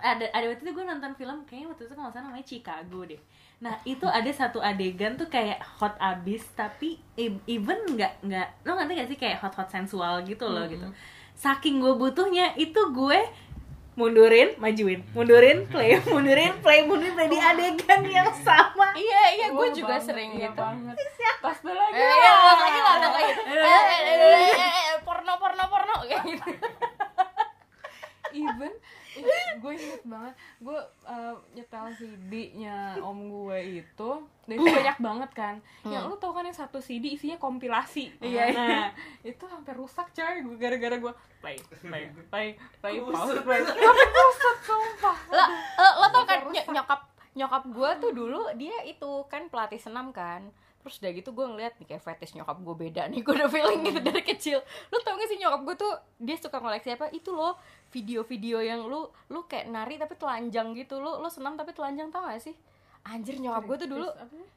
ada 0.01 0.25
ada 0.29 0.45
waktu 0.47 0.63
itu 0.63 0.71
gue 0.71 0.85
nonton 0.85 1.11
film 1.13 1.37
kayaknya 1.43 1.67
waktu 1.69 1.83
itu 1.85 1.93
kalau 1.93 2.07
nggak 2.07 2.15
salah 2.15 2.25
namanya 2.27 2.47
Chicago 2.47 2.99
deh 3.05 3.21
nah 3.59 3.75
itu 3.83 4.07
ada 4.07 4.31
satu 4.31 4.59
adegan 4.59 5.19
tuh 5.19 5.27
kayak 5.27 5.59
hot 5.59 5.95
abis 5.99 6.47
tapi 6.55 6.95
e- 7.13 7.43
even 7.45 7.75
nggak 7.89 8.23
nggak 8.23 8.47
lo 8.63 8.71
ngerti 8.73 8.93
gak 8.95 9.09
sih 9.11 9.17
kayak 9.17 9.37
hot 9.37 9.51
hot 9.51 9.67
sensual 9.67 10.23
gitu 10.23 10.47
loh 10.47 10.63
gitu 10.65 10.87
saking 11.35 11.79
gue 11.79 11.93
butuhnya 11.93 12.55
itu 12.55 12.79
gue 12.91 13.19
mundurin 13.99 14.55
majuin 14.55 15.03
mundurin 15.11 15.67
play 15.67 15.99
mundurin 16.07 16.55
play 16.63 16.87
mundurin 16.87 17.11
play 17.11 17.27
di 17.27 17.35
adegan 17.35 18.01
yang 18.07 18.31
sama 18.31 18.95
iya 18.95 19.23
iya 19.35 19.47
gue 19.51 19.67
juga 19.75 19.99
banget, 19.99 20.07
sering 20.07 20.29
iya 20.39 20.47
gitu 20.47 20.61
banget. 20.63 20.95
pas 21.39 21.57
lagi 21.63 21.99
Eh, 21.99 22.15
iya, 22.15 22.31
lagi 22.35 22.79
lah. 22.79 22.95
Eh, 22.99 23.11
eh, 23.19 23.35
eh, 23.51 24.15
eh, 24.19 24.51
eh, 24.55 24.71
eh, 24.91 24.97
porno, 25.03 25.35
porno, 25.39 25.63
porno, 25.71 25.93
kayak 26.03 26.23
gitu. 26.27 26.47
Gue 29.57 29.73
inget 29.73 30.03
banget. 30.05 30.33
Gue 30.61 30.79
uh, 31.03 31.33
nyetel 31.57 31.85
CD-nya 31.97 33.01
om 33.01 33.17
gue 33.25 33.81
itu. 33.81 34.11
Dan 34.45 34.55
itu 34.61 34.69
banyak 34.69 34.97
banget 35.01 35.31
kan. 35.33 35.55
Yang 35.85 36.03
lu 36.09 36.15
tau 36.21 36.33
kan 36.37 36.45
yang 36.45 36.53
satu 36.53 36.77
CD 36.77 37.17
isinya 37.17 37.41
kompilasi. 37.41 38.13
Iya, 38.21 38.43
iya. 38.49 38.57
nah 38.57 38.87
itu 39.25 39.43
sampai 39.49 39.73
rusak 39.73 40.13
coy. 40.13 40.35
Gue 40.45 40.55
gara-gara 40.61 40.95
gue 40.97 41.13
play 41.41 41.57
play 41.81 42.03
play 42.29 42.47
play 42.81 42.95
pause 43.01 43.41
play. 43.41 43.59
Tapi 43.65 44.03
kusut 44.13 44.57
sumpah. 44.65 45.17
Lo, 45.33 45.45
lo, 45.77 45.89
lo 46.03 46.07
tau 46.13 46.23
kan 46.25 46.39
Rusak. 46.45 46.53
ny- 46.69 46.77
nyokap 46.77 47.01
nyokap 47.37 47.63
gue 47.69 47.89
tuh 48.01 48.11
dulu 48.11 48.41
dia 48.57 48.83
itu 48.83 49.11
kan 49.29 49.47
pelatih 49.47 49.77
senam 49.79 50.09
kan 50.09 50.49
terus 50.79 50.95
udah 51.03 51.11
gitu 51.11 51.29
gue 51.35 51.45
ngeliat 51.45 51.73
nih 51.75 51.87
kayak 51.91 52.03
fetish 52.03 52.39
nyokap 52.39 52.57
gue 52.63 52.75
beda 52.87 53.11
nih 53.11 53.19
gue 53.19 53.33
udah 53.35 53.49
feeling 53.51 53.81
gitu 53.83 53.99
dari 53.99 54.23
kecil. 54.23 54.59
Lu 54.89 54.97
tau 55.03 55.19
gak 55.19 55.27
sih 55.27 55.37
nyokap 55.37 55.61
gue 55.67 55.75
tuh 55.75 55.93
dia 56.23 56.35
suka 56.39 56.57
koleksi 56.57 56.95
apa? 56.95 57.11
Itu 57.11 57.35
loh 57.35 57.59
video-video 57.91 58.63
yang 58.63 58.87
lu 58.87 59.11
lu 59.27 59.43
kayak 59.43 59.67
nari 59.67 59.99
tapi 59.99 60.15
telanjang 60.15 60.71
gitu. 60.73 61.03
Lu 61.03 61.19
lu 61.19 61.27
senam 61.27 61.59
tapi 61.59 61.75
telanjang 61.75 62.07
tau 62.09 62.23
gak 62.23 62.39
sih 62.39 62.55
anjir 63.01 63.35
nyokap 63.35 63.63
gue 63.63 63.77
tuh 63.79 63.89
dulu 63.89 64.07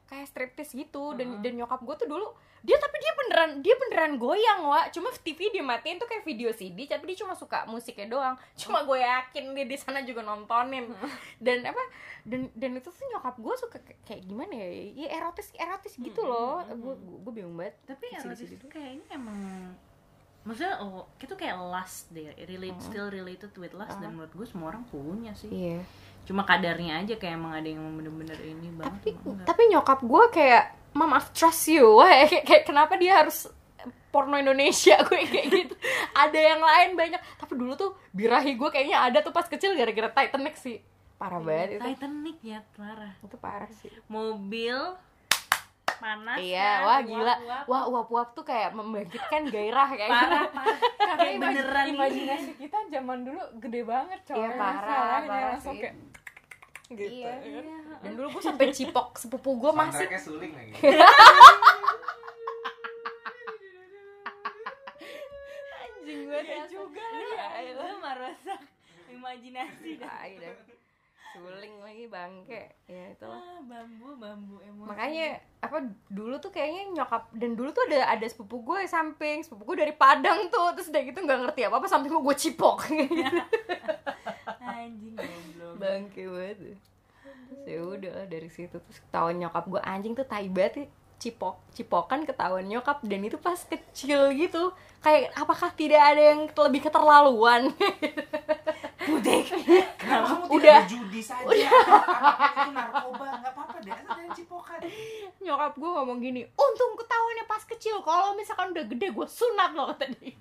kayak 0.05 0.27
striptis 0.27 0.69
gitu. 0.71 1.13
Dan 1.13 1.39
dan 1.39 1.53
nyokap 1.55 1.79
gue 1.79 1.95
tuh 1.95 2.07
dulu 2.07 2.27
dia 2.63 2.79
tapi 2.79 2.95
dia 2.95 3.11
beneran 3.13 3.49
dia 3.59 3.75
beneran 3.75 4.13
goyang 4.15 4.63
wa. 4.63 4.87
Cuma 4.87 5.11
TV 5.13 5.51
dia 5.51 5.59
matiin 5.59 5.95
tuh 5.95 6.05
kayak 6.05 6.23
video 6.23 6.47
CD 6.49 6.85
tapi 6.85 7.11
dia 7.11 7.17
cuma 7.19 7.33
suka 7.33 7.65
musiknya 7.65 8.07
doang. 8.07 8.35
Cuma 8.55 8.83
gue 8.83 8.97
yakin 8.97 9.51
dia 9.51 9.65
di 9.65 9.75
sana 9.75 9.99
juga 10.01 10.21
nontonin. 10.21 10.87
Dan 11.39 11.63
apa 11.63 11.83
dan 12.23 12.47
dan 12.53 12.71
itu 12.73 12.87
tuh 12.87 13.05
nyokap 13.09 13.35
gue 13.35 13.55
suka 13.57 13.77
kayak- 14.03 14.23
gimana 14.23 14.53
ya? 14.53 14.69
Ya 14.95 15.07
erotis 15.17 15.51
erotis 15.53 15.95
gitu 15.97 16.21
loh. 16.21 16.63
gue 16.63 16.93
gue 16.95 17.33
bingung 17.33 17.55
banget 17.55 17.75
tapi 17.85 18.11
erotis 18.11 18.47
itu 18.49 18.65
kayaknya 18.67 19.07
emang 19.11 19.35
maksudnya 20.43 20.75
oh 20.77 21.07
itu 21.17 21.33
kayak 21.33 21.55
lust 21.57 22.11
deh. 22.11 22.31
Relate 22.37 22.79
still 22.79 23.07
related 23.07 23.51
with 23.55 23.71
lust 23.71 23.95
dan 23.97 24.11
menurut 24.11 24.31
gue 24.31 24.43
semua 24.43 24.71
orang 24.71 24.83
punya 24.85 25.31
sih. 25.33 25.47
Iya 25.47 25.79
cuma 26.23 26.47
kadarnya 26.47 27.03
aja 27.03 27.19
kayak 27.19 27.35
emang 27.35 27.53
ada 27.55 27.67
yang 27.67 27.83
bener-bener 27.99 28.39
ini 28.39 28.71
banget 28.71 28.95
tapi 28.95 29.09
tapi 29.43 29.61
nyokap 29.71 29.99
gue 30.01 30.23
kayak 30.31 30.83
mom 30.93 31.13
I 31.13 31.21
trust 31.33 31.67
you. 31.67 31.85
Wah 31.99 32.29
kayak, 32.29 32.45
kayak 32.45 32.63
kenapa 32.69 32.93
dia 32.95 33.19
harus 33.25 33.49
porno 34.13 34.37
Indonesia? 34.37 35.01
Gue 35.09 35.25
kayak 35.25 35.47
gitu. 35.49 35.75
Ada 36.13 36.39
yang 36.39 36.61
lain 36.61 36.89
banyak. 36.93 37.21
Tapi 37.41 37.53
dulu 37.57 37.73
tuh 37.73 37.91
birahi 38.13 38.53
gue 38.53 38.69
kayaknya 38.69 39.09
ada 39.09 39.19
tuh 39.25 39.33
pas 39.33 39.49
kecil 39.49 39.73
gara-gara 39.73 40.13
Titanic 40.13 40.55
sih. 40.55 40.77
Parah 41.17 41.41
banget 41.41 41.81
itu. 41.81 41.89
Titanic 41.89 42.37
ya 42.45 42.59
parah. 42.77 43.13
Itu 43.25 43.37
parah 43.41 43.71
sih. 43.73 43.89
Mobil 44.05 44.77
panas 46.03 46.37
iya 46.37 46.69
kan, 46.75 46.83
wah 46.83 46.99
gila 47.01 47.33
uap-uap. 47.33 47.63
wah 47.65 47.83
uap-uap 47.89 48.27
tuh 48.33 48.43
kayak 48.43 48.69
membangkitkan 48.71 49.41
gairah 49.47 49.87
kayak 49.95 50.11
parah 50.11 50.27
gitu. 50.43 50.51
parah 50.51 50.77
karena 50.99 51.15
kayak 51.17 51.39
beneran 51.39 51.85
imajinasi 51.89 52.51
kita 52.57 52.77
zaman 52.89 53.19
dulu 53.23 53.39
gede 53.57 53.81
banget 53.83 54.19
coy 54.23 54.35
Iya, 54.35 54.49
parah, 54.53 54.83
Masalahnya 54.83 55.23
parah 55.25 55.47
langsung 55.49 55.73
sih. 55.73 55.81
kayak 55.81 55.95
gitu 56.91 57.09
Iya. 57.15 57.31
ya 57.39 57.51
kan? 57.55 57.65
dan 58.03 58.11
dulu 58.13 58.27
gue 58.29 58.43
sampai 58.43 58.65
cipok 58.69 59.07
sepupu 59.15 59.49
gue 59.57 59.71
masih 59.73 60.07
suling 60.19 60.51
lagi 60.51 60.71
anjing 65.79 66.19
gue 66.25 66.39
Iya 66.43 66.63
juga 66.67 67.05
ya 67.55 67.71
lu 67.71 67.97
merusak 67.97 68.59
imajinasi 69.09 69.89
dah. 69.97 70.19
Suling 71.33 71.75
lagi 71.81 72.05
bangke. 72.05 72.61
Ya 72.85 73.03
itulah. 73.11 73.41
Ah, 73.41 73.59
bambu 73.65 74.13
bambu 74.15 74.55
emosi. 74.61 74.89
Makanya 74.89 75.27
apa 75.59 75.77
dulu 76.07 76.37
tuh 76.37 76.51
kayaknya 76.53 77.01
nyokap 77.01 77.33
dan 77.33 77.57
dulu 77.57 77.73
tuh 77.73 77.83
ada 77.89 78.13
ada 78.13 78.25
sepupu 78.29 78.61
gue 78.61 78.85
samping 78.85 79.41
sepupu 79.41 79.73
gue 79.73 79.81
dari 79.81 79.93
Padang 79.97 80.47
tuh 80.53 80.77
terus 80.77 80.93
udah 80.93 81.01
gitu 81.01 81.19
nggak 81.23 81.39
ngerti 81.49 81.61
apa 81.65 81.75
apa 81.81 81.87
samping 81.89 82.13
gue 82.13 82.21
gue 82.21 82.37
cipok. 82.37 82.77
Anjing 84.63 85.15
goblok. 85.17 85.73
Bangke 85.81 86.23
banget. 86.29 86.57
Terus 86.61 86.81
ya 87.63 87.79
udah 87.79 88.27
dari 88.27 88.49
situ 88.51 88.75
terus 88.75 88.99
ketahuan 88.99 89.39
nyokap 89.39 89.63
gue 89.71 89.81
anjing 89.83 90.13
tuh 90.13 90.27
tai 90.27 90.51
banget 90.51 90.83
ya. 90.83 90.85
cipok 91.23 91.55
cipokan 91.71 92.27
ketahuan 92.27 92.67
nyokap 92.67 92.99
dan 93.07 93.23
itu 93.23 93.39
pas 93.39 93.55
kecil 93.55 94.35
gitu 94.35 94.75
kayak 94.99 95.31
apakah 95.39 95.71
tidak 95.71 96.03
ada 96.03 96.35
yang 96.35 96.51
lebih 96.51 96.83
keterlaluan 96.83 97.71
putih 99.03 99.41
Kenapa 100.01 100.25
kamu 100.33 100.43
Udah. 100.59 100.79
berjudi 100.83 101.21
saja? 101.21 101.69
Apakah 101.69 102.51
itu 102.51 102.71
narkoba? 102.71 103.25
Gak 103.39 103.53
apa-apa 103.53 103.77
deh, 103.83 103.91
jangan 103.93 104.29
cipokan. 104.35 104.79
Nyokap 105.39 105.73
gue 105.75 105.89
ngomong 105.89 106.17
gini 106.19 106.41
untung 106.43 106.91
ketahuannya 106.95 107.45
pas 107.47 107.63
kecil. 107.63 107.99
Kalau 108.01 108.35
misalkan 108.35 108.71
udah 108.75 108.85
gede 108.87 109.07
gue 109.11 109.27
sunat 109.27 109.71
loh 109.75 109.91
kata 109.95 110.05
dia. 110.17 110.35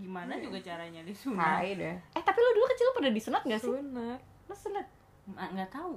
Gimana 0.00 0.32
juga 0.40 0.58
caranya 0.64 1.04
disunat 1.04 1.60
Tai 1.60 1.70
deh. 1.76 1.96
Eh 2.16 2.22
tapi 2.24 2.38
lo 2.40 2.50
dulu 2.56 2.66
kecil 2.72 2.88
pada 2.96 3.08
disunat 3.12 3.42
gak 3.44 3.60
sih? 3.60 3.72
Sunat. 3.72 4.20
Lo 4.48 4.54
sunat? 4.56 4.86
Nggak 5.30 5.70
tahu. 5.70 5.92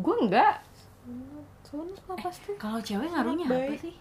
Gue 0.00 0.16
enggak 0.26 0.64
sunat 1.66 2.00
lah 2.08 2.18
pasti. 2.18 2.50
Kalau 2.56 2.80
cewek 2.80 3.08
ngaruhnya 3.10 3.46
Sunat 3.46 3.62
apa 3.68 3.74
sih? 3.78 3.94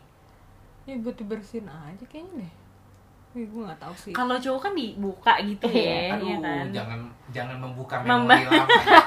Ya 0.90 0.98
buat 0.98 1.14
dibersihin 1.14 1.70
aja 1.70 2.06
kayaknya 2.10 2.42
deh 2.42 2.54
ya, 3.34 3.46
gue 3.46 3.62
nggak 3.64 3.80
tahu 3.80 3.96
sih 3.96 4.12
kalau 4.12 4.36
cowok 4.36 4.62
kan 4.62 4.74
dibuka 4.74 5.34
gitu 5.42 5.66
ya 5.68 6.14
Aduh, 6.14 6.26
iya 6.26 6.38
kan 6.38 6.66
jangan 6.70 7.00
jangan 7.30 7.58
membuka 7.58 7.96
Memba- 8.02 8.36
memori 8.36 8.44
lama 8.46 8.80
ya. 8.82 9.02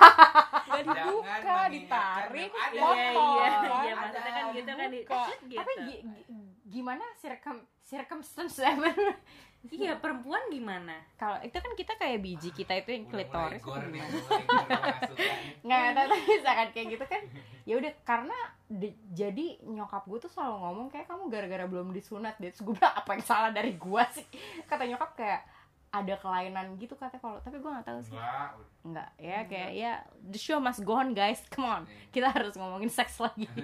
dibuka 0.84 1.58
ditarik 1.68 2.50
ada. 2.50 2.72
iya 2.72 2.82
iya 2.82 2.82
potong, 2.82 3.34
iya 3.38 3.48
kan? 3.86 4.00
maksudnya 4.02 4.32
kan 4.32 4.44
gitu 4.50 4.70
kan 4.70 4.88
di 4.88 5.00
gitu. 5.44 5.56
tapi 5.56 5.72
gi- 5.80 6.02
gi- 6.02 6.26
gimana 6.66 7.04
circum 7.16 7.56
circumstance 7.80 8.56
iya 9.72 9.96
perempuan 9.96 10.44
gimana? 10.48 10.92
Kalau 11.16 11.40
itu 11.40 11.56
kan 11.56 11.72
kita 11.72 11.92
kayak 11.96 12.18
biji 12.20 12.50
kita 12.50 12.76
itu 12.76 12.90
yang 12.92 13.04
klitoris 13.08 13.64
nggak 15.64 15.86
tapi 15.96 16.16
misalkan 16.28 16.68
kayak 16.70 16.86
gitu 16.92 17.04
kan 17.08 17.22
ya 17.64 17.74
udah 17.80 17.92
karena 18.04 18.36
di- 18.68 18.98
jadi 19.10 19.46
nyokap 19.64 20.04
gue 20.04 20.18
tuh 20.20 20.28
selalu 20.28 20.56
ngomong 20.60 20.86
kayak 20.92 21.06
kamu 21.08 21.32
gara-gara 21.32 21.64
belum 21.64 21.88
disunat 21.90 22.36
deh. 22.36 22.52
Gue 22.52 22.76
bilang 22.76 22.92
apa 22.92 23.10
yang 23.16 23.24
salah 23.24 23.50
dari 23.50 23.72
gue 23.72 24.02
sih? 24.12 24.26
Kata 24.68 24.84
nyokap 24.84 25.16
kayak 25.16 25.40
ada 25.94 26.14
kelainan 26.18 26.74
gitu 26.74 26.98
katanya 26.98 27.22
kalau 27.22 27.38
tapi 27.38 27.62
gue 27.62 27.70
nggak 27.70 27.86
tahu 27.86 28.00
sih. 28.02 28.18
Enggak, 28.18 28.50
nggak 28.82 29.08
ya 29.22 29.38
kayak 29.46 29.70
ya 29.78 29.92
the 30.26 30.40
show 30.40 30.58
must 30.58 30.82
go 30.82 30.98
on 30.98 31.14
guys. 31.14 31.46
Come 31.46 31.70
on. 31.70 31.82
Kita 32.10 32.34
harus 32.34 32.58
ngomongin 32.58 32.90
seks 32.90 33.22
lagi. 33.22 33.46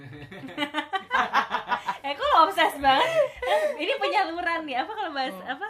Eh 2.01 2.17
kok 2.17 2.27
lo 2.33 2.49
obses 2.49 2.81
banget? 2.81 3.13
Ini 3.77 3.93
penyaluran 4.01 4.65
nih. 4.65 4.81
Apa 4.81 4.93
kalau 4.97 5.13
bahas 5.13 5.37
apa? 5.45 5.69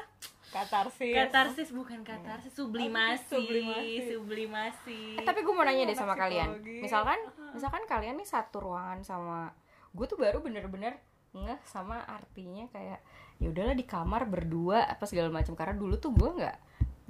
Katarsis. 0.50 1.14
Katarsis 1.14 1.70
bukan 1.70 2.02
katarsis. 2.02 2.54
Sublimasi. 2.54 3.30
Sublimasi. 3.30 4.14
sublimasi. 4.14 5.00
Eh, 5.18 5.24
tapi 5.26 5.46
gue 5.46 5.54
mau 5.54 5.62
nanya 5.62 5.90
deh 5.90 5.98
sama 5.98 6.14
kalian. 6.14 6.58
Misalkan 6.82 7.18
misalkan 7.54 7.82
kalian 7.86 8.18
nih 8.18 8.28
satu 8.28 8.62
ruangan 8.62 9.02
sama 9.02 9.50
gue 9.90 10.06
tuh 10.06 10.18
baru 10.18 10.38
bener-bener 10.38 11.02
ngeh 11.30 11.60
sama 11.62 12.02
artinya 12.10 12.66
kayak 12.74 12.98
ya 13.38 13.46
udahlah 13.48 13.74
di 13.78 13.86
kamar 13.86 14.26
berdua 14.26 14.86
apa 14.86 15.06
segala 15.06 15.30
macam. 15.30 15.54
Karena 15.54 15.74
dulu 15.78 15.94
tuh 15.96 16.10
gue 16.14 16.30
nggak 16.42 16.56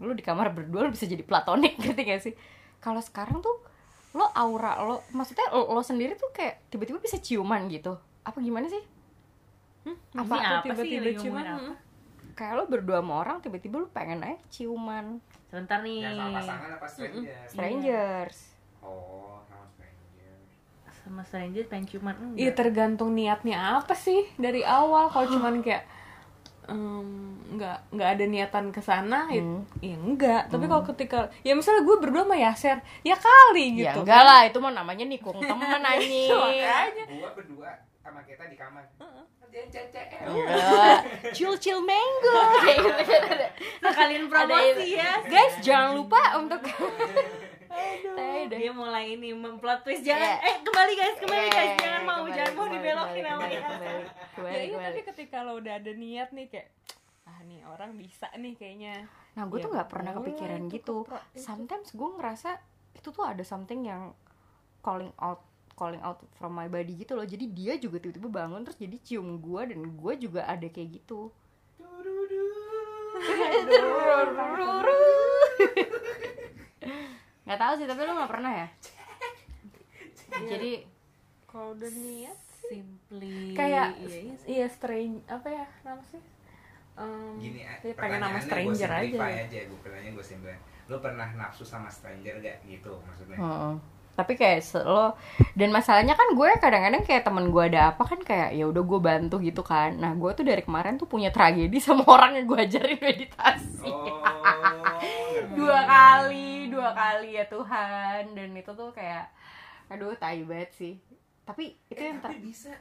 lu 0.00 0.16
di 0.16 0.24
kamar 0.24 0.52
berdua 0.56 0.88
lu 0.88 0.90
bisa 0.92 1.04
jadi 1.04 1.20
platonik 1.20 1.76
gitu 1.84 1.96
gak 1.96 2.20
sih? 2.24 2.34
Kalau 2.80 3.00
sekarang 3.04 3.44
tuh 3.44 3.52
lo 4.10 4.26
aura 4.34 4.82
lo 4.82 5.06
maksudnya 5.14 5.54
lo, 5.54 5.70
lo 5.70 5.82
sendiri 5.86 6.18
tuh 6.18 6.34
kayak 6.34 6.66
tiba-tiba 6.72 6.98
bisa 6.98 7.20
ciuman 7.20 7.68
gitu. 7.68 7.96
Apa 8.24 8.40
gimana 8.40 8.66
sih? 8.66 8.82
Apa, 10.12 10.28
apa 10.28 10.34
apa 10.36 10.64
tiba-tiba 10.68 11.10
ciuman, 11.16 11.44
ngomongin 11.44 11.72
apa? 11.72 11.74
kayak 12.36 12.52
lo 12.56 12.64
berdua 12.68 13.04
sama 13.04 13.14
orang 13.20 13.36
tiba-tiba 13.44 13.76
lu 13.80 13.88
pengen 13.92 14.24
aja 14.24 14.36
ciuman. 14.52 15.20
Sebentar 15.48 15.80
nih. 15.84 16.04
Ya 16.04 16.10
sama 16.16 16.40
pasangan 16.40 16.70
apa 16.76 16.86
stranger? 16.88 17.36
strangers. 17.48 18.38
Oh. 18.80 19.40
Sama 21.10 21.22
stranger 21.22 21.66
pengen 21.66 21.84
ciuman 21.84 22.14
Iya 22.14 22.22
enggak 22.46 22.56
tergantung 22.56 23.10
niatnya 23.12 23.58
apa 23.76 23.92
sih 23.92 24.30
dari 24.36 24.62
awal. 24.62 25.06
Kalau 25.06 25.26
cuman 25.34 25.58
kayak 25.58 25.82
em, 26.64 27.02
nggak 27.50 27.90
nggak 27.90 28.08
ada 28.14 28.24
niatan 28.24 28.70
ke 28.70 28.78
sana 28.78 29.26
ya, 29.26 29.42
Hmm. 29.42 29.66
ya 29.80 29.96
enggak. 29.96 30.42
Tapi 30.46 30.64
kalau 30.64 30.86
ketika 30.86 31.18
ya 31.42 31.52
misalnya 31.52 31.82
gue 31.82 31.96
berdua 31.98 32.22
sama 32.22 32.38
Yaser 32.38 32.78
ya 33.02 33.18
kali 33.18 33.74
ya 33.74 33.90
gitu 33.90 34.06
enggak 34.06 34.22
lah 34.22 34.40
itu 34.46 34.56
mah 34.56 34.70
namanya 34.70 35.02
nikung 35.02 35.34
temen 35.50 35.82
anjing. 35.82 36.30
Makanya. 36.30 37.04
Gua 37.10 37.30
berdua 37.34 37.70
sama 38.00 38.22
kita 38.22 38.46
di 38.46 38.54
kamar. 38.54 38.86
Chill 41.34 41.58
chill 41.58 41.82
mango. 41.82 42.38
Nah, 43.82 43.90
kalian 43.90 44.30
promosi 44.30 44.94
ya. 44.94 45.18
guys 45.26 45.58
jangan 45.58 45.98
lupa 45.98 46.38
untuk 46.38 46.62
Tai 47.70 48.44
deh. 48.44 48.58
Dia 48.58 48.72
mulai 48.72 49.12
ini 49.12 49.32
memplot 49.32 49.80
twist 49.80 50.02
jangan 50.02 50.28
Iya. 50.28 50.36
eh 50.42 50.54
kembali 50.60 50.92
guys, 50.92 51.16
kembali 51.16 51.40
Iya, 51.40 51.50
guys, 51.50 51.64
iya, 51.64 51.76
jangan 51.78 52.02
mau 52.02 52.18
kembali, 52.18 52.32
jangan 52.32 52.50
mau 52.50 52.60
kembali, 52.60 52.76
dibelokin 52.76 53.14
kembali, 53.14 53.24
namanya. 53.24 53.60
kembali, 53.60 53.70
kembali, 53.70 54.02
kembali, 54.34 54.48
ya 54.48 54.56
iya 54.56 54.68
kembali. 54.68 54.84
tapi 54.84 55.00
ketika 55.06 55.36
lo 55.40 55.52
udah 55.56 55.74
ada 55.76 55.92
niat 55.92 56.28
nih 56.30 56.46
kayak 56.48 56.68
ah 57.24 57.38
nih 57.42 57.60
orang 57.64 57.90
bisa 57.94 58.26
nih 58.34 58.54
kayaknya 58.54 58.94
Nah, 59.30 59.46
gue 59.46 59.54
Ya, 59.54 59.62
tuh 59.62 59.70
nggak 59.70 59.88
pernah 59.88 60.10
kepikiran 60.12 60.60
itu 60.60 60.68
gitu. 60.74 60.94
kepro- 61.00 61.22
itu. 61.30 61.40
Sometimes 61.40 61.86
gue 61.90 62.08
ngerasa 62.12 62.48
itu 62.92 63.08
tuh 63.08 63.24
ada 63.24 63.42
something 63.42 63.80
yang 63.82 64.12
calling 64.80 65.12
out 65.16 65.40
calling 65.72 66.00
out 66.00 66.18
from 66.34 66.50
my 66.52 66.66
body 66.66 66.92
gitu 66.94 67.14
loh. 67.14 67.24
Jadi 67.24 67.44
dia 67.48 67.72
juga 67.76 67.96
tiba-tiba 67.96 68.28
bangun 68.28 68.60
terus 68.60 68.76
jadi 68.76 68.96
cium 68.98 69.38
gue 69.38 69.60
dan 69.64 69.80
gue 69.86 70.12
juga 70.18 70.44
ada 70.44 70.66
kayak 70.66 70.88
gitu. 70.98 71.30
Gak 77.50 77.58
tahu 77.58 77.74
sih, 77.82 77.86
tapi 77.90 78.00
lo 78.06 78.14
gak 78.14 78.30
pernah 78.30 78.52
ya? 78.54 78.66
Jadi 80.30 80.86
kalau 81.50 81.74
udah 81.74 81.90
niat 81.90 82.38
Simply 82.70 83.58
kayak 83.58 83.98
iya, 83.98 84.18
iya 84.22 84.34
iya 84.46 84.66
strange 84.70 85.26
apa 85.26 85.50
ya 85.50 85.66
nama 85.82 85.98
sih? 86.06 86.22
Em, 86.94 87.34
gini 87.42 87.66
ah, 87.66 87.74
ya 87.82 87.94
pengen 87.98 88.22
nama 88.22 88.38
stranger 88.38 88.86
gua 88.86 89.00
aja 89.02 89.10
simplify 89.10 89.32
aja. 89.42 89.58
gue 89.66 89.78
pertanyaan 89.82 90.12
gue 90.14 90.26
simplify 90.26 90.58
lo 90.86 90.96
pernah 91.02 91.28
nafsu 91.34 91.66
sama 91.66 91.90
stranger 91.90 92.38
gak 92.38 92.62
gitu 92.70 92.94
maksudnya. 93.02 93.38
Heeh. 93.42 93.74
tapi 94.10 94.36
kayak 94.36 94.60
lo 94.84 95.16
dan 95.56 95.72
masalahnya 95.72 96.12
kan 96.12 96.36
gue 96.36 96.48
kadang-kadang 96.60 97.02
kayak 97.08 97.24
temen 97.24 97.48
gue 97.48 97.62
ada 97.72 97.96
apa 97.96 98.04
kan 98.04 98.20
kayak 98.20 98.52
ya 98.52 98.68
udah 98.68 98.82
gue 98.84 99.00
bantu 99.00 99.36
gitu 99.42 99.62
kan. 99.66 99.96
Nah 99.98 100.12
gue 100.14 100.30
tuh 100.36 100.44
dari 100.46 100.62
kemarin 100.62 100.94
tuh 101.00 101.08
punya 101.10 101.34
tragedi 101.34 101.80
sama 101.86 102.06
orang 102.06 102.38
yang 102.38 102.46
gue 102.46 102.58
ajarin 102.60 103.00
meditasi. 103.00 103.90
Oh 103.90 104.14
dua 105.56 105.80
kali 105.88 106.49
dua 106.80 106.96
kali 106.96 107.36
ya 107.36 107.44
Tuhan. 107.44 108.32
Dan 108.32 108.56
itu 108.56 108.72
tuh 108.72 108.88
kayak 108.96 109.28
aduh 109.92 110.16
tai 110.16 110.40
banget 110.48 110.72
sih. 110.72 110.94
Tapi 111.44 111.76
itu 111.92 112.00
eh, 112.00 112.08
yang 112.08 112.24
ter 112.24 112.32
tapi 112.32 112.40
bisa 112.40 112.72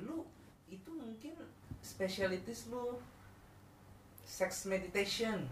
lu 0.00 0.24
itu 0.72 0.88
mungkin 0.88 1.36
specialities 1.84 2.72
lu. 2.72 2.96
Sex 4.24 4.64
meditation. 4.64 5.44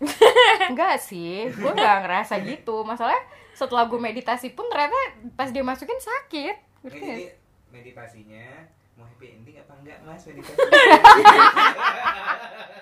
Enggak 0.70 1.02
sih 1.02 1.50
gue 1.50 1.72
nggak 1.74 2.06
ngerasa 2.06 2.38
gitu. 2.46 2.86
Masalahnya 2.86 3.26
setelah 3.52 3.90
gue 3.90 3.98
meditasi 3.98 4.54
pun 4.54 4.70
ternyata 4.70 4.94
pas 5.34 5.50
dia 5.50 5.66
masukin 5.66 5.98
sakit. 5.98 6.70
Nggak? 6.80 6.96
jadi 6.96 7.26
meditasinya 7.68 8.64
mau 8.96 9.04
happy 9.04 9.36
ending 9.36 9.60
apa 9.60 9.72
enggak 9.82 9.98
mas? 10.06 10.22
Meditasi 10.24 10.56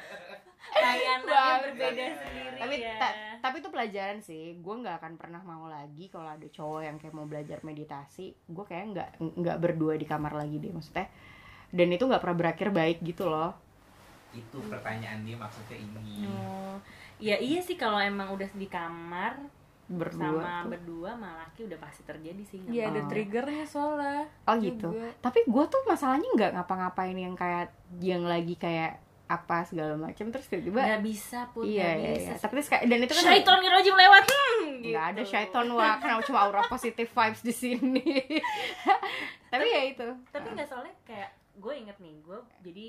Layanannya 0.80 1.26
Bang. 1.26 1.58
berbeda 1.64 2.04
sendiri 2.16 2.56
tapi 2.58 2.74
ya. 2.76 2.94
ta- 2.96 3.16
tapi 3.38 3.56
itu 3.58 3.68
pelajaran 3.68 4.18
sih 4.18 4.44
gue 4.56 4.74
nggak 4.76 4.96
akan 4.96 5.12
pernah 5.14 5.40
mau 5.40 5.66
lagi 5.66 6.06
kalau 6.06 6.26
ada 6.28 6.44
cowok 6.44 6.80
yang 6.82 6.96
kayak 6.96 7.12
mau 7.12 7.24
belajar 7.24 7.58
meditasi 7.60 8.34
gue 8.34 8.64
kayak 8.64 8.84
nggak 8.88 9.08
nggak 9.36 9.58
berdua 9.58 9.94
di 9.94 10.04
kamar 10.04 10.34
lagi 10.34 10.56
deh 10.56 10.70
maksudnya 10.70 11.06
dan 11.68 11.88
itu 11.88 12.02
nggak 12.02 12.18
pernah 12.18 12.38
berakhir 12.38 12.68
baik 12.70 12.98
gitu 13.00 13.26
loh 13.26 13.54
itu 14.30 14.58
pertanyaan 14.62 15.22
dia 15.22 15.34
maksudnya 15.34 15.76
ini 15.76 16.26
Oh, 16.26 16.76
ya 17.16 17.36
iya 17.36 17.58
sih 17.58 17.74
kalau 17.74 17.96
emang 17.96 18.28
udah 18.30 18.50
di 18.50 18.66
kamar 18.66 19.38
berdua 19.88 20.20
sama 20.20 20.52
tuh. 20.58 20.68
berdua 20.68 21.10
sama 21.12 21.30
laki 21.38 21.60
udah 21.64 21.78
pasti 21.78 22.02
terjadi 22.04 22.42
sih. 22.44 22.60
Iya 22.66 22.92
ada 22.92 23.00
Oh. 23.00 23.08
triggernya 23.08 23.64
soalnya 23.64 24.28
oh 24.44 24.54
gitu 24.58 24.92
juga. 24.92 25.08
tapi 25.18 25.40
gue 25.42 25.64
tuh 25.64 25.80
masalahnya 25.82 26.28
nggak 26.28 26.50
ngapa-ngapain 26.52 27.16
yang 27.16 27.32
kayak 27.32 27.72
yang 27.96 28.20
lagi 28.22 28.52
kayak 28.54 29.00
apa 29.28 29.68
segala 29.68 29.94
macam 30.00 30.32
terus 30.32 30.48
tiba-tiba 30.48 30.80
nggak 30.80 31.04
bisa 31.04 31.44
pun 31.52 31.68
iya 31.68 31.92
nggak 31.92 32.00
iya 32.00 32.16
bisa 32.16 32.32
iya. 32.32 32.40
tapi 32.40 32.52
terus 32.56 32.68
kayak 32.72 32.82
dan 32.88 32.98
itu 33.04 33.12
kan 33.12 33.24
Syaiton 33.28 33.58
rajim 33.60 33.94
lewat 33.94 34.24
hmm, 34.24 34.68
nggak 34.88 35.04
ada 35.12 35.22
gitu. 35.22 35.30
syaiton 35.36 35.66
wah 35.76 35.94
kenapa 36.00 36.22
cuma 36.24 36.38
aura 36.48 36.62
positive 36.70 37.10
vibes 37.10 37.42
di 37.42 37.54
sini. 37.54 38.04
Tapi 39.52 39.66
ya 39.66 39.82
itu. 39.88 40.08
Tapi 40.30 40.46
nggak 40.52 40.68
soalnya 40.68 40.94
kayak 41.08 41.30
gue 41.59 41.74
inget 41.74 41.98
nih 41.98 42.14
gue 42.22 42.38
jadi 42.62 42.86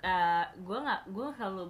eh, 0.00 0.44
gue 0.64 0.78
nggak 0.80 1.12
gue 1.12 1.26
selalu 1.36 1.64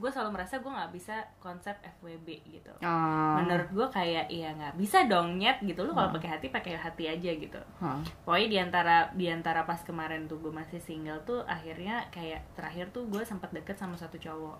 gue 0.00 0.10
selalu 0.10 0.30
merasa 0.32 0.58
gue 0.58 0.72
nggak 0.72 0.92
bisa 0.96 1.16
konsep 1.38 1.76
FWB 2.00 2.28
gitu. 2.48 2.72
Oh. 2.80 3.36
menurut 3.38 3.68
gue 3.68 3.86
kayak 3.92 4.26
iya 4.32 4.56
nggak 4.56 4.74
bisa 4.80 5.04
dong 5.06 5.36
nyet 5.36 5.60
gitu. 5.62 5.84
Lu 5.84 5.92
kalau 5.92 6.10
pakai 6.10 6.30
hati 6.38 6.46
pakai 6.48 6.74
hati 6.80 7.04
aja 7.06 7.30
gitu. 7.36 7.60
Hah. 7.78 8.00
pokoknya 8.24 8.48
di 8.48 8.58
antara 8.58 8.96
di 9.12 9.26
antara 9.28 9.68
pas 9.68 9.80
kemarin 9.84 10.24
tuh 10.24 10.40
gue 10.40 10.52
masih 10.52 10.80
single 10.80 11.20
tuh 11.28 11.44
akhirnya 11.44 12.08
kayak 12.08 12.42
terakhir 12.56 12.88
tuh 12.90 13.04
gue 13.12 13.22
sempat 13.22 13.52
deket 13.52 13.76
sama 13.76 13.94
satu 13.94 14.16
cowok. 14.16 14.58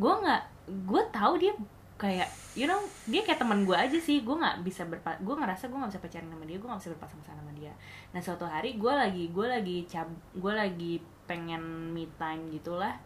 Gue 0.00 0.12
nggak 0.24 0.42
gue 0.88 1.02
tahu 1.12 1.34
dia 1.36 1.52
kayak 2.02 2.26
you 2.58 2.66
know 2.66 2.82
dia 3.06 3.22
kayak 3.22 3.38
teman 3.38 3.62
gue 3.62 3.78
aja 3.78 3.94
sih. 4.02 4.26
Gue 4.26 4.34
nggak 4.34 4.66
bisa 4.66 4.82
berpa 4.90 5.14
gue 5.22 5.34
ngerasa 5.38 5.70
gue 5.70 5.78
nggak 5.78 5.92
bisa 5.94 6.02
pacaran 6.02 6.26
sama 6.26 6.44
dia 6.50 6.58
gue 6.58 6.66
nggak 6.66 6.82
bisa 6.82 6.90
berpasangan 6.98 7.38
sama 7.38 7.52
dia. 7.54 7.72
Nah 8.10 8.18
suatu 8.18 8.42
hari 8.42 8.74
gue 8.74 8.90
lagi 8.92 9.30
gue 9.30 9.46
lagi 9.46 9.76
cab 9.86 10.10
gue 10.34 10.52
lagi 10.52 10.98
pengen 11.30 11.94
me 11.94 12.10
time 12.18 12.50
gitulah. 12.50 12.98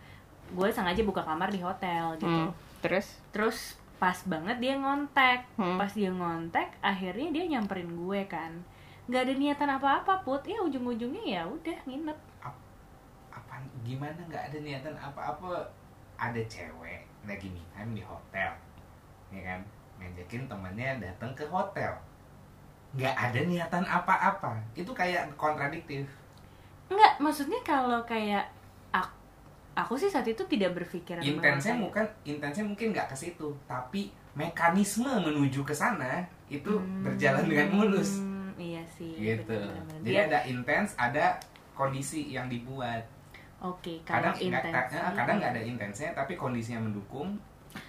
Gue 0.57 0.73
sengaja 0.73 1.05
buka 1.05 1.21
kamar 1.21 1.53
di 1.53 1.61
hotel 1.61 2.17
gitu. 2.17 2.25
Hmm. 2.25 2.57
terus? 2.81 3.21
Terus 3.37 3.77
pas 4.01 4.17
banget 4.25 4.57
dia 4.65 4.81
ngontek. 4.81 5.45
Hmm. 5.61 5.77
pas 5.77 5.93
dia 5.93 6.09
ngontek 6.09 6.81
akhirnya 6.81 7.29
dia 7.37 7.45
nyamperin 7.53 7.93
gue 7.93 8.21
kan. 8.25 8.57
Nggak 9.13 9.23
ada 9.29 9.33
niatan 9.37 9.71
apa-apa 9.77 10.25
put. 10.25 10.41
Ya 10.49 10.65
ujung-ujungnya 10.65 11.23
ya 11.23 11.43
udah 11.45 11.77
nginep. 11.85 12.19
Apa 13.29 13.61
gimana 13.85 14.19
nggak 14.25 14.51
ada 14.51 14.59
niatan 14.65 14.97
apa-apa? 14.97 15.69
Ada 16.17 16.41
cewek 16.49 17.05
lagi 17.29 17.53
me 17.53 17.61
time 17.77 17.93
di 17.93 18.01
hotel 18.01 18.57
ya 19.31 19.43
kan? 19.43 19.61
Ngajakin 19.97 20.45
temennya 20.47 20.91
datang 21.01 21.33
ke 21.33 21.45
hotel. 21.49 21.93
Nggak 22.97 23.15
ada 23.17 23.41
niatan 23.45 23.85
apa-apa. 23.85 24.53
Itu 24.73 24.93
kayak 24.93 25.33
kontradiktif. 25.35 26.07
Enggak, 26.87 27.19
maksudnya 27.19 27.59
kalau 27.67 28.01
kayak 28.07 28.47
aku, 28.95 29.15
aku 29.75 29.95
sih 29.99 30.09
saat 30.09 30.27
itu 30.27 30.41
tidak 30.47 30.73
berpikiran 30.79 31.21
intensnya 31.21 31.75
bukan 31.77 32.07
intensnya 32.23 32.65
mungkin 32.65 32.95
nggak 32.95 33.11
ke 33.11 33.17
situ 33.19 33.51
tapi 33.67 34.15
mekanisme 34.39 35.09
menuju 35.09 35.67
ke 35.67 35.75
sana 35.75 36.23
itu 36.47 36.79
berjalan 37.03 37.45
dengan 37.49 37.69
mulus. 37.75 38.23
Hmm, 38.23 38.55
iya 38.55 38.85
sih 38.87 39.19
gitu. 39.19 39.51
benar-benar. 39.51 40.01
jadi 40.07 40.15
Dia- 40.15 40.27
ada 40.31 40.39
intens 40.47 40.95
ada 40.95 41.25
kondisi 41.75 42.31
yang 42.31 42.47
dibuat. 42.47 43.03
Oke 43.59 43.99
kalau 44.07 44.31
kadang 44.31 44.35
nggak 44.37 44.65
eh, 44.95 45.13
kadang 45.17 45.37
nggak 45.43 45.53
ada 45.59 45.63
intensnya 45.65 46.11
tapi 46.15 46.39
kondisinya 46.39 46.87
mendukung 46.87 47.35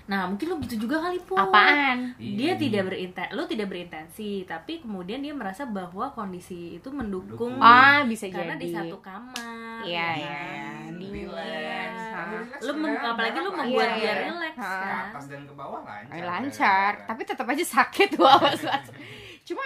nah 0.05 0.25
mungkin 0.25 0.47
lo 0.47 0.55
gitu 0.61 0.75
juga 0.79 0.99
kali 1.01 1.19
pun 1.19 1.35
apaan 1.35 2.13
dia 2.15 2.53
Iya. 2.53 2.59
tidak 2.59 2.83
berintensi 2.87 3.31
lu 3.31 3.43
tidak 3.43 3.67
berintensi 3.67 4.31
tapi 4.43 4.79
kemudian 4.79 5.19
dia 5.19 5.31
merasa 5.31 5.63
bahwa 5.63 6.09
kondisi 6.09 6.75
itu 6.75 6.89
mendukung 6.89 7.55
Mendukung. 7.55 7.59
ah 7.59 8.03
bisa 8.03 8.27
karena 8.27 8.53
jadi 8.53 8.63
di 8.63 8.67
satu 8.71 8.97
kamar 8.99 9.81
Iya, 9.81 10.07
ya 10.09 10.09
iya, 10.13 10.27
kan? 10.27 10.45
iya. 10.47 10.67
Iya. 10.97 11.25
Relax. 11.27 11.93
Relax, 12.27 12.59
lu 12.59 12.71
apalagi 12.97 13.37
lu 13.37 13.51
membuat 13.51 13.89
Iya, 13.89 13.95
dia 13.95 14.03
iya. 14.03 14.13
relax 14.25 14.55
kan 14.57 15.03
atas 15.07 15.25
dan 15.29 15.41
ke 15.43 15.53
bawah 15.53 15.81
lancar 15.83 16.23
lancar 16.23 16.91
tapi 17.05 17.21
tetap 17.23 17.45
aja 17.45 17.65
sakit 17.65 18.09
awas. 18.17 18.61
cuma 19.47 19.65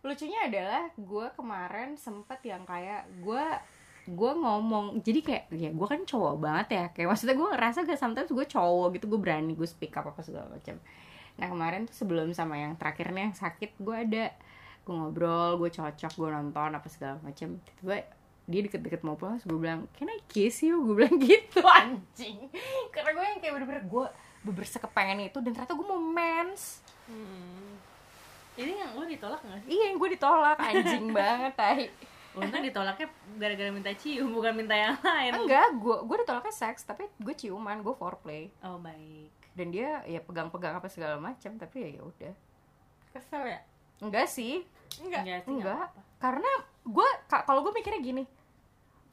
lucunya 0.00 0.48
adalah 0.48 0.88
gue 0.96 1.26
kemarin 1.36 1.92
sempet 1.94 2.40
yang 2.42 2.64
kayak 2.64 3.04
gue 3.20 3.44
gue 4.10 4.32
ngomong 4.34 4.98
jadi 5.06 5.20
kayak 5.22 5.44
ya 5.54 5.70
gue 5.70 5.86
kan 5.86 6.00
cowok 6.02 6.34
banget 6.42 6.68
ya. 6.74 6.84
Kayak 6.90 7.08
maksudnya 7.14 7.34
gue 7.38 7.48
ngerasa 7.54 7.78
gak 7.86 8.00
sometimes 8.00 8.30
gue 8.30 8.46
cowok 8.46 8.88
gitu 8.98 9.06
gue 9.06 9.20
berani 9.20 9.52
gue 9.54 9.68
speak 9.68 9.94
up 9.94 10.10
apa 10.10 10.20
segala 10.26 10.50
macam. 10.50 10.76
Nah 11.38 11.46
kemarin 11.46 11.86
tuh 11.86 11.94
sebelum 11.94 12.34
sama 12.34 12.58
yang 12.58 12.74
terakhirnya 12.74 13.30
yang 13.30 13.36
sakit 13.36 13.78
gue 13.78 13.96
ada. 13.96 14.26
Gue 14.82 14.94
ngobrol 14.96 15.60
gue 15.62 15.70
cocok 15.70 16.12
gue 16.18 16.28
nonton 16.28 16.70
apa 16.74 16.88
segala 16.90 17.22
macam. 17.22 17.62
Tiba 17.78 18.02
dia 18.50 18.60
deket-deket 18.66 19.06
mau 19.06 19.14
pulang 19.14 19.38
gue 19.38 19.58
bilang 19.58 19.86
can 19.94 20.10
I 20.10 20.18
kiss 20.26 20.66
you? 20.66 20.82
Gue 20.82 21.06
bilang 21.06 21.16
gitu 21.30 21.62
anjing. 21.62 22.50
Karena 22.90 23.10
gue 23.14 23.24
yang 23.24 23.38
kayak 23.38 23.52
bener-bener 23.56 23.84
gue 23.86 24.06
bener 24.40 24.64
kepengen 24.64 25.20
itu 25.28 25.38
dan 25.44 25.52
ternyata 25.52 25.72
gue 25.76 25.86
mau 25.86 26.00
mens. 26.00 26.80
Hmm. 27.10 27.74
ini 28.54 28.76
yang 28.76 28.94
lu 28.94 29.02
ditolak 29.02 29.42
gak 29.42 29.58
sih? 29.66 29.68
iya 29.72 29.90
yang 29.90 29.98
gue 29.98 30.10
ditolak 30.14 30.58
anjing 30.62 31.10
banget 31.16 31.52
tai 31.58 31.90
Untung 32.30 32.62
ditolaknya 32.62 33.06
gara-gara 33.36 33.70
minta 33.70 33.90
cium 33.92 34.30
bukan 34.30 34.54
minta 34.54 34.72
yang 34.72 34.94
lain. 34.96 35.32
Enggak 35.36 35.66
gue 35.74 35.96
gue 36.04 36.16
ditolaknya 36.20 36.54
seks 36.54 36.84
tapi 36.84 37.10
gue 37.16 37.34
ciuman 37.34 37.80
gue 37.80 37.90
foreplay. 37.90 38.54
Oh 38.62 38.78
baik. 38.78 39.30
Dan 39.50 39.70
dia 39.70 40.00
ya 40.04 40.20
pegang-pegang 40.20 40.78
apa 40.78 40.86
segala 40.86 41.18
macam 41.18 41.58
tapi 41.58 41.76
ya 41.80 41.98
ya 41.98 42.02
udah. 42.02 42.34
Kesel 43.10 43.42
ya? 43.48 43.60
Enggak 43.98 44.26
sih. 44.26 44.62
Enggak? 44.98 45.22
Enggak 45.22 45.40
sih, 45.42 45.50
enggak. 45.52 45.76
apa-apa. 45.90 46.00
karena 46.20 46.50
gue 46.82 47.08
ka- 47.26 47.44
kalau 47.44 47.60
gue 47.60 47.72
mikirnya 47.72 47.98
gini. 47.98 48.24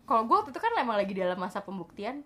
Kalau 0.03 0.23
gue 0.23 0.35
waktu 0.35 0.51
itu 0.51 0.59
kan 0.59 0.71
emang 0.77 0.95
lagi 0.95 1.11
dalam 1.11 1.35
masa 1.35 1.59
pembuktian 1.59 2.21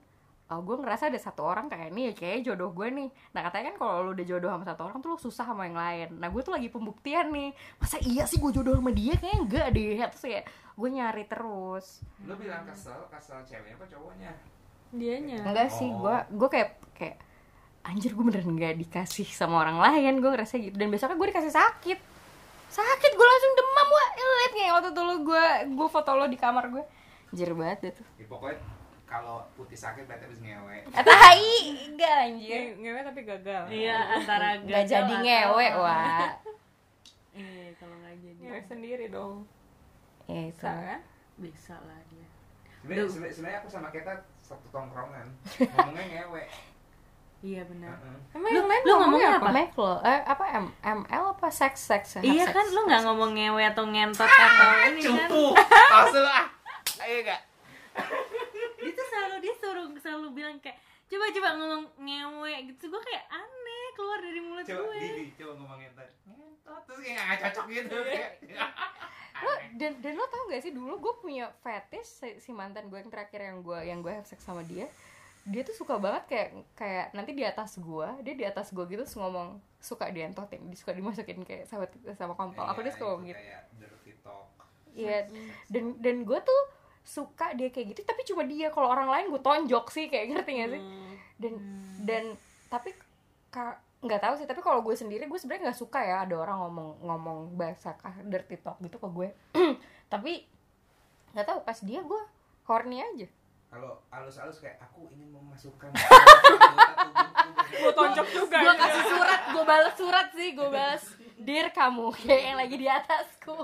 oh, 0.52 0.60
gue 0.68 0.76
ngerasa 0.84 1.08
ada 1.08 1.16
satu 1.16 1.47
orang 1.47 1.72
kayak 1.72 1.95
nih 1.95 2.12
kayak 2.12 2.43
jodoh 2.43 2.76
gue 2.76 2.88
nih. 2.91 3.10
Nah 3.32 3.41
katanya 3.47 3.72
kan 3.72 3.78
kalau 3.80 3.95
lu 4.04 4.10
udah 4.12 4.26
jodoh 4.28 4.52
sama 4.52 4.66
satu 4.68 4.82
orang 4.84 4.99
tuh 4.99 5.10
lu 5.16 5.18
susah 5.18 5.47
sama 5.47 5.64
yang 5.64 5.80
lain. 5.80 6.10
Nah 6.20 6.28
gue 6.28 6.41
tuh 6.43 6.52
lagi 6.52 6.68
pembuktian 6.68 7.32
nih. 7.32 7.56
Masa 7.80 7.97
iya 8.04 8.28
sih 8.28 8.36
gue 8.36 8.52
jodoh 8.52 8.76
sama 8.76 8.91
dia? 8.91 9.16
Kayaknya 9.16 9.39
enggak 9.47 9.68
deh. 9.72 9.95
Terus 10.12 10.24
kayak 10.28 10.43
gue 10.52 10.89
nyari 10.91 11.24
terus. 11.26 11.86
Lu 12.28 12.36
bilang 12.36 12.68
kesel, 12.68 12.99
kesel 13.08 13.39
ceweknya 13.47 13.80
apa 13.80 13.86
cowoknya? 13.88 14.32
dianya. 14.91 15.39
Enggak 15.47 15.72
sih 15.72 15.88
Oh. 15.88 16.04
gue 16.04 16.16
gue 16.36 16.49
kayak 16.52 16.70
kayak 16.99 17.18
anjir 17.88 18.12
gue 18.12 18.26
beneran 18.28 18.52
nggak 18.52 18.76
dikasih 18.76 19.28
sama 19.32 19.64
orang 19.64 19.80
lain. 19.80 20.20
Gue 20.20 20.36
ngerasa 20.36 20.60
gitu. 20.60 20.76
Dan 20.76 20.91
besoknya 20.91 21.16
gue 21.16 21.28
dikasih 21.32 21.54
sakit. 21.56 21.99
Sakit 22.72 23.12
gue 23.16 23.28
langsung 23.28 23.52
demam 23.56 23.88
wah 23.88 24.08
liat 24.20 24.52
kayak 24.52 24.72
waktu 24.80 24.89
dulu 24.91 25.14
gue 25.32 25.45
gue 25.80 25.88
foto 25.88 26.12
lo 26.16 26.28
di 26.28 26.36
kamar 26.36 26.68
gue 26.68 26.84
anjir 27.32 27.56
banget 27.56 27.95
tuh. 27.95 28.08
Ya, 28.20 28.28
pokoknya 28.28 28.60
kalau 29.12 29.43
putih 29.53 29.76
sakit 29.76 30.07
berarti 30.07 30.24
habis 30.24 30.39
ngewe. 30.39 30.78
Eh, 30.88 31.03
tai! 31.03 31.43
Enggak 31.86 32.16
anjir. 32.24 32.55
Nge- 32.55 32.76
ngewe 32.80 32.99
tapi 33.03 33.22
gagal. 33.22 33.64
Iya 33.68 33.97
antara 34.09 34.47
nggak 34.57 34.72
gagal 34.80 34.88
jadi 34.88 35.12
atau- 35.12 35.22
ngewe 35.22 35.68
wah 35.78 36.30
iya 37.34 37.68
kalau 37.76 37.95
nggak 37.97 38.16
jadi. 38.18 38.39
Ngewe 38.41 38.59
sendiri 38.64 39.05
dong. 39.09 39.43
Ya 40.26 40.41
itu. 40.45 40.55
Bisa 40.55 40.72
kan? 40.72 40.99
Bisa 41.36 41.76
lah 41.78 41.99
dia 42.07 42.28
Sebenarnya 42.82 43.59
aku 43.59 43.68
sama 43.68 43.89
kita 43.89 44.16
satu 44.39 44.66
tongkrongan. 44.70 45.28
Ngomongnya 45.59 46.05
ngewe. 46.07 46.43
iya 47.41 47.66
benar. 47.66 47.91
Heeh. 47.91 48.18
emang 48.32 48.47
Lu- 48.47 48.62
lu 48.62 48.64
ngomongnya 48.64 48.93
ngomongnya 48.95 49.30
apa? 49.36 49.49
Mek 49.51 49.70
lo, 49.74 49.93
eh 49.99 50.22
apa 50.24 50.45
M 50.55 50.66
ML 50.80 51.24
apa 51.32 51.47
seks 51.49 51.80
seks 51.84 52.22
iya 52.22 52.45
sex. 52.45 52.53
kan? 52.53 52.66
Lu 52.70 52.86
nggak 52.86 53.01
ngomong 53.03 53.34
ngewe 53.34 53.64
atau 53.66 53.84
ngentot 53.84 54.24
atau 54.24 54.70
ini 54.88 55.01
kan? 55.01 55.28
Cupu. 55.28 55.43
Palsu 55.89 56.22
ah. 56.22 56.45
Ayo 57.01 57.18
enggak? 57.20 57.41
selalu 59.12 59.36
dia 59.43 59.53
suruh 59.59 59.88
selalu 59.99 60.28
bilang 60.32 60.55
kayak 60.64 60.80
coba 61.12 61.26
coba 61.36 61.49
ngomong 61.59 61.84
ngewe 61.99 62.53
gitu. 62.72 62.84
Gue 62.88 63.01
kayak 63.03 63.28
aneh 63.28 63.86
keluar 63.99 64.20
dari 64.24 64.39
mulut 64.39 64.64
Coba 64.64 64.82
gue. 64.88 64.99
Didi, 65.03 65.26
coba 65.36 65.51
ngomong 65.59 65.78
ngentot. 65.84 66.09
Ngentot 66.32 66.82
terus 66.88 66.99
kayak 67.03 67.20
nggak 67.20 67.39
cocok 67.43 67.66
gitu. 67.68 67.97
Lo 69.41 69.51
dan 69.76 69.91
dan 69.99 70.14
lo 70.16 70.26
tau 70.30 70.43
gak 70.47 70.62
sih 70.62 70.72
dulu 70.72 71.01
gue 71.01 71.14
punya 71.18 71.49
fetish 71.66 72.09
si, 72.24 72.30
si 72.39 72.51
mantan 72.53 72.88
gue 72.88 73.01
yang 73.01 73.09
terakhir 73.09 73.41
yang 73.41 73.59
gue 73.66 73.80
yang 73.84 73.99
gue 74.05 74.14
have 74.14 74.30
sex 74.30 74.45
sama 74.45 74.62
dia 74.62 74.86
dia 75.41 75.66
tuh 75.66 75.74
suka 75.74 75.97
banget 75.97 76.24
kayak 76.30 76.49
kayak 76.78 77.07
nanti 77.18 77.34
di 77.34 77.41
atas 77.41 77.82
gue 77.82 78.07
dia 78.22 78.38
di 78.38 78.45
atas 78.45 78.70
gue 78.70 78.86
gitu 78.86 79.01
terus 79.01 79.18
ngomong 79.18 79.57
suka 79.82 80.14
dientotin 80.14 80.62
dia 80.70 80.78
suka 80.78 80.93
dimasukin 80.93 81.41
kayak 81.41 81.66
sama 81.66 81.89
sama 82.14 82.38
kompol. 82.38 82.62
Aku 82.70 82.86
dia 82.86 82.93
suka 82.93 83.05
ngomong 83.09 83.34
gitu. 83.34 83.41
Kayak 83.41 83.66
iya 84.93 85.26
dan 85.74 85.97
dan 85.97 86.16
gue 86.22 86.39
tuh 86.43 86.62
suka 87.02 87.54
dia 87.54 87.68
kayak 87.68 87.93
gitu. 87.93 88.02
Tapi 88.04 88.22
cuma 88.24 88.43
dia 88.43 88.70
kalau 88.70 88.88
orang 88.88 89.10
lain 89.10 89.26
gue 89.30 89.41
tonjok 89.41 89.89
sih 89.89 90.06
kayak 90.08 90.32
ngerti 90.32 90.52
gak 90.56 90.70
sih? 90.70 90.82
Hmm. 90.82 91.14
dan 91.38 91.54
dan 92.02 92.24
tapi 92.68 92.93
nggak 93.99 94.22
tahu 94.22 94.34
sih. 94.36 94.45
Tapi 94.45 94.62
kalau 94.62 94.82
gue 94.82 94.93
sendiri 94.93 95.26
gue 95.26 95.36
sebenarnya 95.36 95.70
nggak 95.70 95.80
suka 95.80 95.99
ya 95.99 96.24
ada 96.24 96.36
orang 96.36 96.58
ngomong 96.62 96.89
ngomong 97.02 97.38
bahasa 97.54 97.93
kah- 97.93 98.22
dirty 98.24 98.58
talk 98.58 98.78
gitu 98.80 98.97
ke 98.97 99.08
gue. 99.08 99.28
Tapi 100.14 100.45
nggak 101.32 101.45
tahu 101.45 101.60
pas 101.62 101.78
dia 101.80 101.99
gue 101.99 102.22
horny 102.66 103.02
aja. 103.02 103.28
Kalau 103.68 104.04
halus-halus 104.10 104.60
kayak 104.60 104.78
aku 104.80 105.08
ingin 105.10 105.32
memasukkan 105.32 105.95
gue 107.72 107.91
tonjok 107.95 108.28
juga 108.30 108.58
gue 108.60 108.76
kasih 108.76 109.04
surat 109.08 109.41
gue 109.47 109.64
balas 109.64 109.95
surat 109.95 110.28
sih 110.36 110.49
gue 110.52 110.68
balas 110.68 111.04
dir 111.39 111.72
kamu 111.72 112.12
kayak 112.14 112.43
yang 112.43 112.58
lagi 112.60 112.76
di 112.76 112.86
atasku 112.86 113.56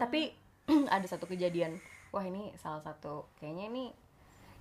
tapi 0.00 0.32
ada 0.94 1.06
satu 1.06 1.28
kejadian. 1.28 1.76
Wah 2.10 2.24
ini 2.26 2.50
salah 2.58 2.82
satu 2.82 3.28
kayaknya 3.38 3.70
ini 3.70 3.84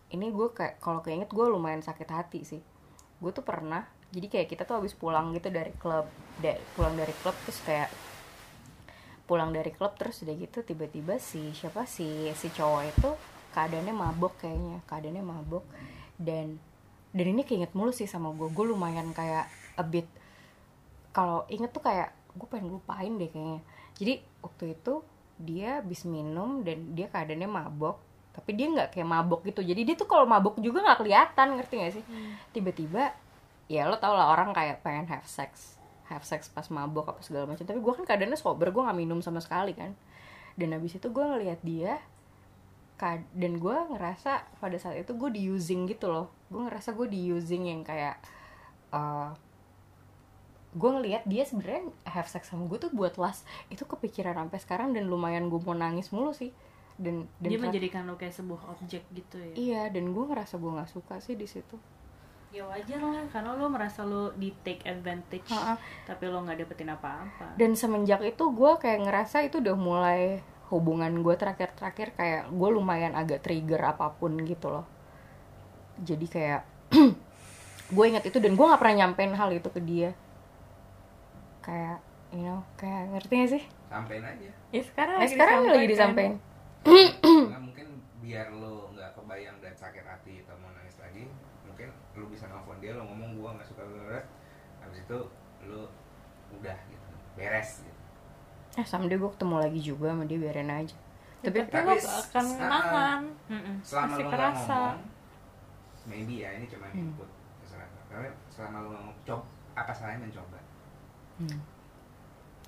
ini 0.09 0.27
gue 0.33 0.47
kayak 0.53 0.81
kalau 0.83 1.01
keinget 1.05 1.31
gue 1.31 1.45
lumayan 1.47 1.81
sakit 1.81 2.09
hati 2.11 2.41
sih. 2.43 2.61
Gue 3.23 3.31
tuh 3.31 3.47
pernah 3.47 3.87
jadi 4.09 4.27
kayak 4.27 4.47
kita 4.51 4.63
tuh 4.65 4.81
habis 4.81 4.97
pulang 4.97 5.31
gitu 5.37 5.53
dari 5.53 5.69
klub 5.77 6.09
da- 6.41 6.61
pulang 6.73 6.97
dari 6.97 7.13
klub 7.21 7.37
terus 7.45 7.61
kayak 7.61 7.89
pulang 9.29 9.53
dari 9.53 9.69
klub 9.69 9.93
terus 9.93 10.25
udah 10.25 10.33
gitu 10.33 10.65
tiba-tiba 10.65 11.21
si 11.21 11.53
siapa 11.53 11.85
si 11.85 12.33
si 12.33 12.49
cowok 12.49 12.81
itu 12.89 13.09
keadaannya 13.53 13.93
mabok 13.93 14.33
kayaknya 14.41 14.81
keadaannya 14.89 15.23
mabok. 15.23 15.65
Dan 16.19 16.59
dan 17.09 17.25
ini 17.25 17.41
keinget 17.41 17.73
mulu 17.73 17.89
sih 17.89 18.05
sama 18.05 18.29
gue 18.33 18.49
gue 18.49 18.65
lumayan 18.65 19.09
kayak 19.13 19.49
a 19.77 19.83
bit 19.85 20.05
kalau 21.11 21.45
inget 21.49 21.71
tuh 21.73 21.83
kayak 21.83 22.13
gue 22.35 22.47
pengen 22.47 22.77
lupain 22.77 23.11
deh 23.17 23.29
kayaknya. 23.29 23.61
Jadi 23.97 24.13
waktu 24.39 24.63
itu 24.77 24.93
dia 25.39 25.79
habis 25.79 26.03
minum 26.03 26.61
dan 26.67 26.91
dia 26.91 27.07
keadaannya 27.07 27.47
mabok 27.47 27.97
tapi 28.29 28.55
dia 28.55 28.71
nggak 28.71 28.95
kayak 28.95 29.07
mabok 29.09 29.41
gitu. 29.43 29.59
Jadi 29.65 29.81
dia 29.83 29.95
tuh 29.97 30.07
kalau 30.07 30.23
mabok 30.23 30.61
juga 30.63 30.85
nggak 30.85 30.99
kelihatan 31.03 31.47
ngerti 31.59 31.73
gak 31.81 31.93
sih? 31.99 32.03
Tiba-tiba 32.55 33.11
ya 33.69 33.85
lo 33.85 33.99
tau 34.01 34.15
lah 34.15 34.33
orang 34.33 34.55
kayak 34.55 34.81
pengen 34.81 35.05
have 35.11 35.27
sex 35.29 35.77
have 36.09 36.25
sex 36.25 36.49
pas 36.49 36.65
mabok 36.71 37.13
apa 37.13 37.21
segala 37.25 37.49
macam. 37.49 37.65
Tapi 37.65 37.79
gue 37.81 37.93
kan 37.93 38.05
keadaannya 38.05 38.39
sober 38.39 38.71
gue 38.71 38.81
nggak 38.85 38.97
minum 38.97 39.19
sama 39.19 39.43
sekali 39.43 39.75
kan. 39.75 39.91
Dan 40.55 40.71
habis 40.71 40.95
itu 40.95 41.07
gue 41.09 41.25
ngelihat 41.25 41.59
dia 41.63 41.99
dan 43.31 43.63
gue 43.63 43.77
ngerasa 43.95 44.59
pada 44.59 44.75
saat 44.75 44.99
itu 44.99 45.15
gue 45.15 45.29
di 45.31 45.41
using 45.47 45.87
gitu 45.87 46.11
loh. 46.11 46.27
Gue 46.51 46.67
ngerasa 46.67 46.95
gue 46.95 47.07
di 47.07 47.31
using 47.31 47.67
yang 47.67 47.81
kayak 47.83 48.19
eh, 48.91 49.29
gue 50.69 50.89
ngelihat 50.89 51.25
dia 51.25 51.41
sebenarnya 51.43 51.89
have 52.05 52.29
sex 52.29 52.47
sama 52.47 52.69
gue 52.69 52.77
tuh 52.77 52.91
buat 52.93 53.17
las 53.17 53.41
itu 53.67 53.81
kepikiran 53.83 54.37
sampai 54.37 54.59
sekarang 54.61 54.89
dan 54.93 55.09
lumayan 55.09 55.49
gue 55.49 55.57
mau 55.57 55.73
nangis 55.73 56.13
mulu 56.13 56.29
sih. 56.29 56.53
Dan 56.99 57.25
dan 57.39 57.49
dia 57.49 57.57
saat- 57.57 57.65
menjadikan 57.71 58.01
lo 58.05 58.15
kayak 58.15 58.35
sebuah 58.35 58.61
objek 58.75 59.01
gitu 59.09 59.39
ya? 59.39 59.53
Iya 59.55 59.81
dan 59.89 60.11
gue 60.11 60.23
ngerasa 60.23 60.55
gue 60.55 60.69
nggak 60.69 60.91
suka 60.91 61.17
sih 61.17 61.33
di 61.33 61.47
situ. 61.47 61.73
Ya 62.49 62.65
wajar 62.65 62.97
lah 62.97 63.25
karena 63.29 63.53
lo 63.53 63.69
merasa 63.69 64.01
lo 64.01 64.33
di 64.33 64.49
take 64.61 64.81
advantage 64.83 65.45
Ha-ha. 65.47 65.77
tapi 66.05 66.25
lo 66.25 66.41
nggak 66.41 66.57
dapetin 66.59 66.89
apa-apa. 66.89 67.53
Dan 67.55 67.73
semenjak 67.73 68.21
itu 68.21 68.43
gue 68.49 68.71
kayak 68.75 69.05
ngerasa 69.05 69.45
itu 69.45 69.57
udah 69.57 69.73
mulai 69.73 70.41
hubungan 70.69 71.09
gue 71.23 71.33
terakhir-terakhir 71.33 72.13
kayak 72.13 72.41
gue 72.49 72.69
lumayan 72.69 73.17
agak 73.17 73.41
trigger 73.41 73.81
apa 73.81 74.13
pun 74.13 74.37
gitu 74.43 74.69
loh. 74.69 74.85
Jadi 75.99 76.25
kayak 76.25 76.61
gue 77.95 78.05
ingat 78.05 78.21
itu 78.23 78.37
dan 78.37 78.53
gue 78.53 78.65
nggak 78.65 78.77
pernah 78.77 78.95
nyampein 79.01 79.33
hal 79.33 79.49
itu 79.49 79.69
ke 79.69 79.81
dia 79.81 80.13
kayak 81.69 81.97
you 82.29 82.41
know 82.41 82.59
kayak 82.75 83.05
ngerti 83.09 83.33
gak 83.35 83.51
sih? 83.51 83.63
Sampein 83.85 84.21
aja. 84.21 84.49
Ya 84.69 84.81
sekarang 84.81 85.17
nah, 85.17 85.29
sekarang 85.29 85.59
lagi 85.67 85.87
disampaikan 85.87 86.35
nggak 86.79 87.61
mungkin 87.61 87.87
biar 88.19 88.47
lo 88.51 88.89
nggak 88.91 89.11
kebayang 89.13 89.57
dan 89.59 89.73
sakit 89.73 90.01
hati 90.01 90.41
atau 90.41 90.55
mau 90.57 90.71
nangis 90.71 90.97
lagi 90.97 91.27
mungkin 91.63 91.89
lo 92.13 92.25
bisa 92.25 92.45
nelfon 92.45 92.77
dia 92.77 92.93
lo 92.93 93.03
ngomong 93.03 93.35
gua 93.35 93.49
nggak 93.53 93.67
suka 93.67 93.83
beres 93.83 94.25
habis 94.79 95.01
itu 95.01 95.19
lo 95.65 95.91
udah 96.51 96.77
gitu 96.87 97.07
beres 97.35 97.81
gitu. 97.81 97.99
Eh 98.73 98.85
someday 98.85 99.15
gue 99.15 99.29
ketemu 99.29 99.55
lagi 99.59 99.79
juga 99.79 100.07
sama 100.09 100.23
dia 100.23 100.37
biarin 100.37 100.71
aja. 100.71 100.95
Tapi 101.39 101.57
tapi 101.63 101.77
lo 101.79 101.91
Tapi 101.91 101.99
gak 101.99 102.17
akan 102.25 102.45
nahan. 102.59 103.21
Mm-mm. 103.47 103.75
selama 103.81 104.05
Pasti 104.07 104.15
lo 104.15 104.23
nggak 104.23 104.33
kerasa. 104.33 104.79
ngomong 104.79 104.97
maybe 106.05 106.33
ya 106.37 106.49
ini 106.53 106.65
cuma 106.65 106.85
Hmm. 106.87 107.01
input 107.03 107.29
terserah. 107.59 107.89
Tapi 108.07 108.27
selama 108.47 108.75
lo 108.77 108.87
nggak 108.87 109.01
ngomong 109.03 109.17
coba 109.23 109.43
apa 109.75 109.91
salahnya 109.91 110.19
mencoba 110.23 110.57
Hmm. 111.39 111.59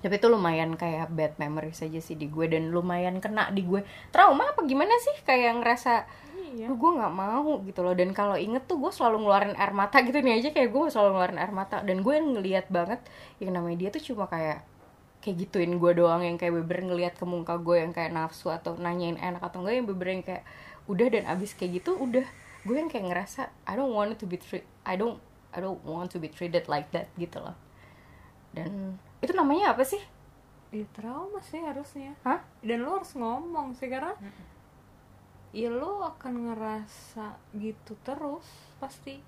Tapi 0.02 0.18
itu 0.18 0.26
lumayan 0.26 0.74
kayak 0.74 1.14
bad 1.14 1.38
memories 1.38 1.78
aja 1.78 2.02
sih 2.02 2.18
di 2.18 2.26
gue 2.26 2.50
dan 2.50 2.74
lumayan 2.74 3.22
kena 3.22 3.54
di 3.54 3.62
gue. 3.62 3.86
Trauma 4.10 4.50
apa 4.50 4.66
gimana 4.66 4.90
sih? 4.98 5.14
Kayak 5.22 5.62
ngerasa 5.62 6.10
iya. 6.58 6.66
Gue 6.74 6.90
nggak 6.98 7.14
mau 7.14 7.62
gitu 7.62 7.86
loh. 7.86 7.94
Dan 7.94 8.10
kalau 8.10 8.34
inget 8.34 8.66
tuh 8.66 8.82
gue 8.82 8.90
selalu 8.90 9.22
ngeluarin 9.22 9.54
air 9.54 9.70
mata 9.70 10.02
gitu 10.02 10.18
nih 10.18 10.42
aja. 10.42 10.50
Kayak 10.50 10.74
gue 10.74 10.82
selalu 10.90 11.10
ngeluarin 11.14 11.38
air 11.38 11.52
mata. 11.54 11.78
Dan 11.86 12.02
gue 12.02 12.14
ngeliat 12.18 12.66
banget 12.66 12.98
yang 13.38 13.54
namanya 13.54 13.86
dia 13.86 13.88
tuh 13.94 14.02
cuma 14.02 14.26
kayak 14.26 14.66
kayak 15.22 15.36
gituin 15.46 15.78
gue 15.78 15.92
doang. 15.94 16.26
Yang 16.26 16.36
kayak 16.42 16.54
beber 16.66 16.78
ngeliat 16.82 17.14
ke 17.14 17.22
muka 17.22 17.54
gue 17.62 17.76
yang 17.78 17.94
kayak 17.94 18.10
nafsu 18.10 18.50
atau 18.50 18.74
nanyain 18.74 19.14
enak 19.22 19.38
atau 19.38 19.62
enggak. 19.62 19.78
Yang 19.78 19.86
beber 19.94 20.08
yang 20.18 20.22
kayak 20.26 20.44
udah 20.90 21.06
dan 21.14 21.24
abis 21.30 21.54
kayak 21.54 21.78
gitu 21.78 21.94
udah. 21.94 22.26
Gue 22.66 22.74
yang 22.74 22.90
kayak 22.90 23.06
ngerasa 23.06 23.54
I 23.70 23.78
don't 23.78 23.94
want 23.94 24.18
to 24.18 24.26
be 24.26 24.34
treat 24.34 24.66
I 24.82 24.98
don't 24.98 25.22
I 25.54 25.62
don't 25.62 25.78
want 25.86 26.10
to 26.10 26.18
be 26.18 26.26
treated 26.26 26.66
like 26.66 26.90
that 26.90 27.06
gitu 27.14 27.38
loh 27.38 27.54
dan 28.52 29.00
itu 29.24 29.32
namanya 29.32 29.72
apa 29.72 29.84
sih? 29.84 30.00
Ya 30.72 30.84
trauma 30.96 31.40
sih 31.44 31.60
harusnya. 31.60 32.16
Hah? 32.24 32.40
dan 32.64 32.86
lo 32.86 32.96
harus 33.00 33.12
ngomong 33.12 33.76
sih 33.76 33.92
karena 33.92 34.16
ya 35.52 35.68
lo 35.68 36.00
akan 36.08 36.48
ngerasa 36.48 37.36
gitu 37.56 37.92
terus 38.00 38.48
pasti. 38.80 39.20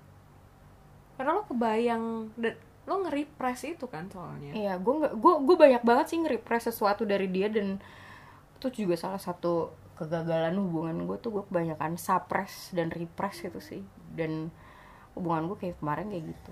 Karena 1.15 1.37
lo 1.37 1.43
kebayang 1.45 2.33
dan 2.33 2.57
lo 2.85 3.01
nge-repress 3.05 3.65
itu 3.65 3.85
kan 3.89 4.09
soalnya. 4.09 4.53
Iya, 4.53 4.73
gue 4.77 4.93
nggak, 4.93 5.13
gue 5.17 5.33
gue 5.41 5.55
banyak 5.57 5.83
banget 5.85 6.05
sih 6.13 6.17
nge-repress 6.21 6.69
sesuatu 6.69 7.05
dari 7.05 7.29
dia 7.29 7.49
dan 7.49 7.81
itu 8.57 8.85
juga 8.85 8.97
salah 8.97 9.21
satu 9.21 9.73
kegagalan 9.95 10.57
hubungan 10.59 11.07
gue 11.07 11.17
tuh 11.17 11.31
gue 11.33 11.43
kebanyakan 11.49 11.97
suppress 11.97 12.73
dan 12.73 12.93
repress 12.93 13.41
itu 13.45 13.61
sih. 13.61 13.81
Dan 14.13 14.53
hubungan 15.17 15.49
gue 15.49 15.57
kayak 15.57 15.77
kemarin 15.81 16.09
kayak 16.13 16.25
gitu. 16.29 16.51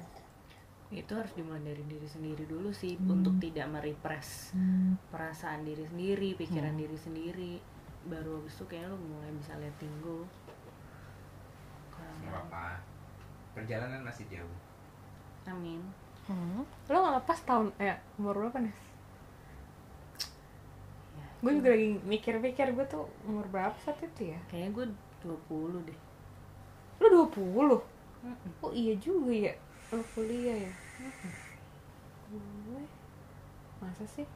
Itu 0.94 1.12
harus 1.18 1.34
dimulai 1.34 1.66
dari 1.66 1.82
diri 1.90 2.06
sendiri 2.06 2.46
dulu 2.46 2.70
sih 2.70 2.94
untuk 3.02 3.42
tidak 3.42 3.66
merepress 3.66 4.54
perasaan 5.10 5.66
diri 5.66 5.90
sendiri 5.90 6.38
pikiran 6.38 6.78
diri 6.78 6.98
sendiri. 6.98 7.54
Baru 8.06 8.44
habis 8.44 8.54
itu 8.54 8.66
kayaknya 8.70 8.94
lu 8.94 8.98
mulai 9.02 9.32
bisa 9.34 9.58
letting 9.58 9.96
go. 10.06 10.22
Kalau 11.90 12.14
nggak 12.22 12.46
apa 12.46 12.66
perjalanan 13.58 14.06
masih 14.06 14.26
jauh. 14.30 14.58
Amin. 15.50 15.82
Hmm. 16.24 16.64
lo 16.88 16.98
nggak 17.04 17.20
lepas 17.20 17.40
tahun 17.44 17.76
eh 17.84 18.00
umur 18.16 18.48
berapa 18.48 18.64
nih 18.64 18.72
Ya, 21.20 21.28
gue 21.44 21.52
juga 21.60 21.70
lagi 21.76 22.00
mikir-mikir 22.08 22.72
gue 22.72 22.86
tuh 22.88 23.12
umur 23.28 23.44
berapa 23.52 23.76
saat 23.84 24.00
itu 24.00 24.32
ya? 24.32 24.40
Kayaknya 24.48 24.72
gue 24.72 24.86
20 25.52 25.84
deh. 25.84 26.00
Lo 27.04 27.28
20 27.28 28.64
oh 28.64 28.72
iya 28.72 28.96
juga 29.04 29.36
ya. 29.36 29.54
Lo 29.92 30.00
kuliah 30.16 30.64
ya 30.64 30.74
gue? 32.34 32.84
Masa 33.82 34.06
sih? 34.08 34.28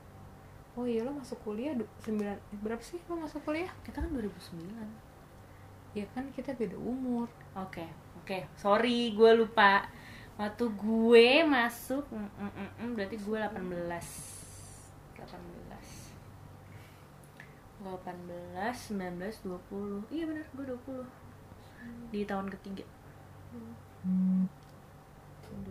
Oh 0.77 0.85
iya 0.85 1.01
lo 1.01 1.11
masuk 1.17 1.41
kuliah 1.41 1.73
sembilan 2.05 2.37
eh, 2.37 2.59
berapa 2.61 2.83
sih 2.83 3.01
lo 3.09 3.17
masuk 3.17 3.41
kuliah? 3.41 3.71
Kita 3.81 4.05
kan 4.05 4.13
2009 4.13 5.97
ya 5.97 6.05
kan 6.13 6.29
kita 6.35 6.53
beda 6.53 6.77
umur. 6.77 7.25
Oke 7.57 7.87
oke. 8.21 8.45
Sorry 8.59 9.15
gue 9.17 9.31
lupa. 9.33 9.89
Waktu 10.37 10.69
gue 10.69 11.41
masuk 11.49 12.05
mm, 12.13 12.29
mm, 12.37 12.51
mm, 12.53 12.71
mm, 12.77 12.89
berarti 12.93 13.17
gue 13.17 13.39
18 13.41 13.57
18 15.17 16.07
18 17.81 18.93
19 18.93 19.41
20 19.41 20.13
iya 20.13 20.23
benar 20.29 20.45
gue 20.53 20.65
20 20.77 22.13
di 22.13 22.21
tahun 22.25 22.47
ketiga 22.53 22.85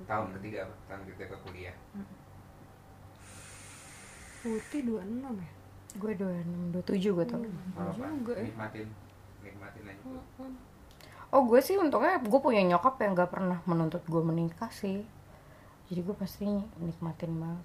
tahun 0.05 0.29
ketiga 0.37 0.59
apa? 0.65 0.75
Tahun 0.87 1.03
ketiga 1.07 1.27
ke 1.29 1.39
kuliah. 1.43 1.77
Putih 4.41 4.81
26 4.85 5.43
ya? 5.43 5.51
Gue 5.97 6.13
26 6.13 6.77
27 6.77 7.17
gue 7.17 7.25
tuh 7.27 7.39
Nggak 7.41 7.75
apa-apa 7.75 8.05
juga 8.15 8.33
ya. 8.37 8.45
nikmatin 8.45 8.89
nikmatin 9.41 9.83
aja. 9.87 10.05
Oh 11.29 11.43
gue 11.43 11.59
sih 11.59 11.75
untungnya 11.75 12.21
gue 12.21 12.41
punya 12.41 12.63
nyokap 12.63 13.01
yang 13.01 13.13
gak 13.15 13.33
pernah 13.33 13.59
menuntut 13.65 14.05
gue 14.05 14.23
menikah 14.23 14.71
sih. 14.71 15.03
Jadi 15.87 16.01
gue 16.01 16.15
pasti 16.15 16.47
nikmatin 16.79 17.33
banget. 17.35 17.65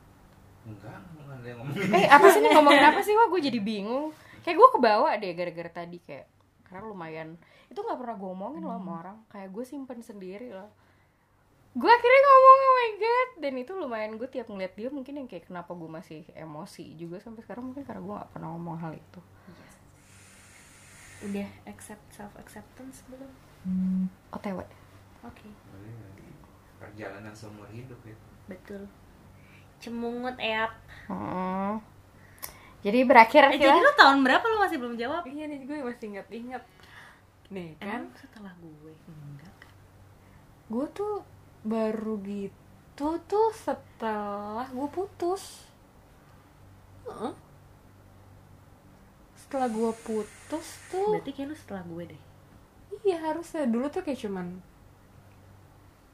Enggak 0.62 0.98
enggak 1.12 1.38
ada 1.38 1.48
yang 1.48 1.58
ngomongin 1.60 1.90
eh 1.92 2.06
apa 2.08 2.28
sih 2.30 2.40
nih 2.40 2.52
ngomongin 2.56 2.84
apa 2.84 3.00
sih? 3.02 3.14
Wah 3.14 3.28
gue 3.30 3.42
jadi 3.42 3.60
bingung. 3.60 4.10
Kayak 4.42 4.58
gue 4.58 4.70
kebawa 4.74 5.10
deh 5.18 5.32
gara-gara 5.36 5.72
tadi 5.76 5.98
kayak 6.02 6.26
karena 6.66 6.88
lumayan 6.88 7.30
itu 7.68 7.78
nggak 7.78 8.00
pernah 8.00 8.16
gue 8.16 8.30
omongin 8.32 8.62
loh 8.64 8.74
sama 8.74 8.92
orang. 8.98 9.18
Kayak 9.28 9.50
gue 9.52 9.64
simpen 9.68 10.00
sendiri 10.02 10.50
loh 10.50 10.72
gue 11.72 11.88
akhirnya 11.88 12.22
ngomong 12.28 12.60
oh 12.60 12.74
my 12.76 12.92
god. 13.00 13.30
Dan 13.40 13.54
itu 13.56 13.72
lumayan 13.72 14.20
gue 14.20 14.28
tiap 14.28 14.52
ngeliat 14.52 14.74
dia 14.76 14.92
mungkin 14.92 15.24
yang 15.24 15.28
kayak 15.28 15.48
kenapa 15.48 15.72
gue 15.72 15.88
masih 15.88 16.28
emosi 16.36 17.00
juga 17.00 17.24
sampai 17.24 17.42
sekarang? 17.42 17.72
Mungkin 17.72 17.88
karena 17.88 18.02
gue 18.04 18.14
nggak 18.20 18.32
pernah 18.36 18.50
ngomong 18.52 18.78
hal 18.78 18.92
itu. 18.92 19.22
Udah 21.22 21.48
accept 21.70 22.02
self 22.12 22.34
acceptance 22.36 23.06
belum 23.08 23.30
otw 24.34 24.58
oke. 25.22 25.48
Perjalanan 26.82 27.30
seumur 27.32 27.70
hidup 27.70 28.02
ya. 28.04 28.18
itu 28.18 28.28
betul. 28.50 28.84
Cemungut 29.78 30.38
eap 30.42 30.74
Hmm. 31.06 31.82
jadi 32.82 33.04
berakhir 33.04 33.52
eh, 33.52 33.60
jadi 33.60 33.78
lu 33.78 33.92
tahun 33.94 34.24
berapa 34.24 34.42
lu 34.48 34.58
masih 34.64 34.78
belum 34.82 34.96
jawab? 34.98 35.24
Iya 35.28 35.46
nih 35.46 35.60
gue 35.70 35.78
masih 35.86 36.08
ingat-ingat. 36.16 36.64
Nih 37.52 37.76
kan 37.78 38.08
kan? 38.10 38.18
setelah 38.18 38.54
gue? 38.58 38.94
Enggak 39.06 39.54
kan? 39.62 39.74
Gue 40.72 40.86
tuh 40.96 41.22
baru 41.66 42.14
gitu 42.26 43.08
tuh 43.30 43.50
setelah 43.54 44.68
gue 44.70 44.88
putus. 44.92 45.44
Heeh. 47.06 47.34
setelah 49.36 49.68
gue 49.68 49.92
putus 50.08 50.68
tuh 50.88 51.20
berarti 51.20 51.32
kayak 51.36 51.48
lu 51.52 51.56
setelah 51.60 51.84
gue 51.92 52.04
deh. 52.16 52.22
Iya 53.04 53.18
harusnya. 53.26 53.68
Dulu 53.68 53.86
tuh 53.92 54.02
kayak 54.06 54.20
cuman 54.24 54.48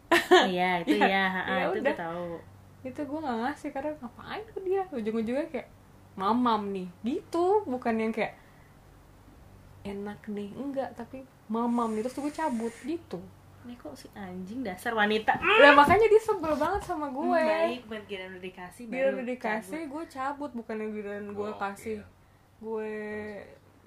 iya 0.51 0.83
itu 0.83 0.95
Iya, 0.95 1.07
ya, 1.13 1.23
ha, 1.35 1.41
ya 1.59 1.63
itu 1.69 1.77
udah. 1.83 1.93
gue 1.93 1.95
tahu. 2.03 2.27
Itu 2.87 2.99
gue 3.09 3.19
nggak 3.23 3.37
ngasih 3.43 3.69
karena 3.75 3.91
ngapain 3.99 4.43
ke 4.53 4.59
dia? 4.67 4.83
Ujung-ujungnya 4.91 5.47
kayak 5.51 5.69
mamam 6.15 6.61
nih. 6.75 6.87
Gitu 7.03 7.45
bukan 7.67 7.95
yang 8.01 8.13
kayak 8.15 8.33
enak 9.85 10.19
nih. 10.27 10.49
Enggak 10.55 10.89
tapi 10.99 11.23
mamam 11.51 11.89
nih. 11.95 12.01
Terus 12.05 12.17
gue 12.19 12.33
cabut 12.33 12.73
gitu 12.83 13.19
ini 13.67 13.75
kok 13.75 13.91
si 13.99 14.07
anjing 14.15 14.63
dasar 14.63 14.95
wanita? 14.95 15.35
Lah 15.35 15.75
makanya 15.75 16.07
dia 16.07 16.21
sebel 16.23 16.55
banget 16.55 16.87
sama 16.87 17.11
gue. 17.11 17.35
Hmm, 17.35 17.51
baik 17.67 17.83
begitu 17.91 18.23
udah 18.23 18.39
dikasih 18.39 18.83
dia 18.87 18.95
baru 19.03 19.19
udah 19.19 19.27
dikasih 19.27 19.81
gue 19.91 20.03
cabut 20.07 20.51
bukan 20.55 20.75
yang 20.79 20.91
giliran 20.95 21.25
gue 21.35 21.51
Gokil. 21.51 21.59
kasih. 21.59 21.97
gue 22.57 22.95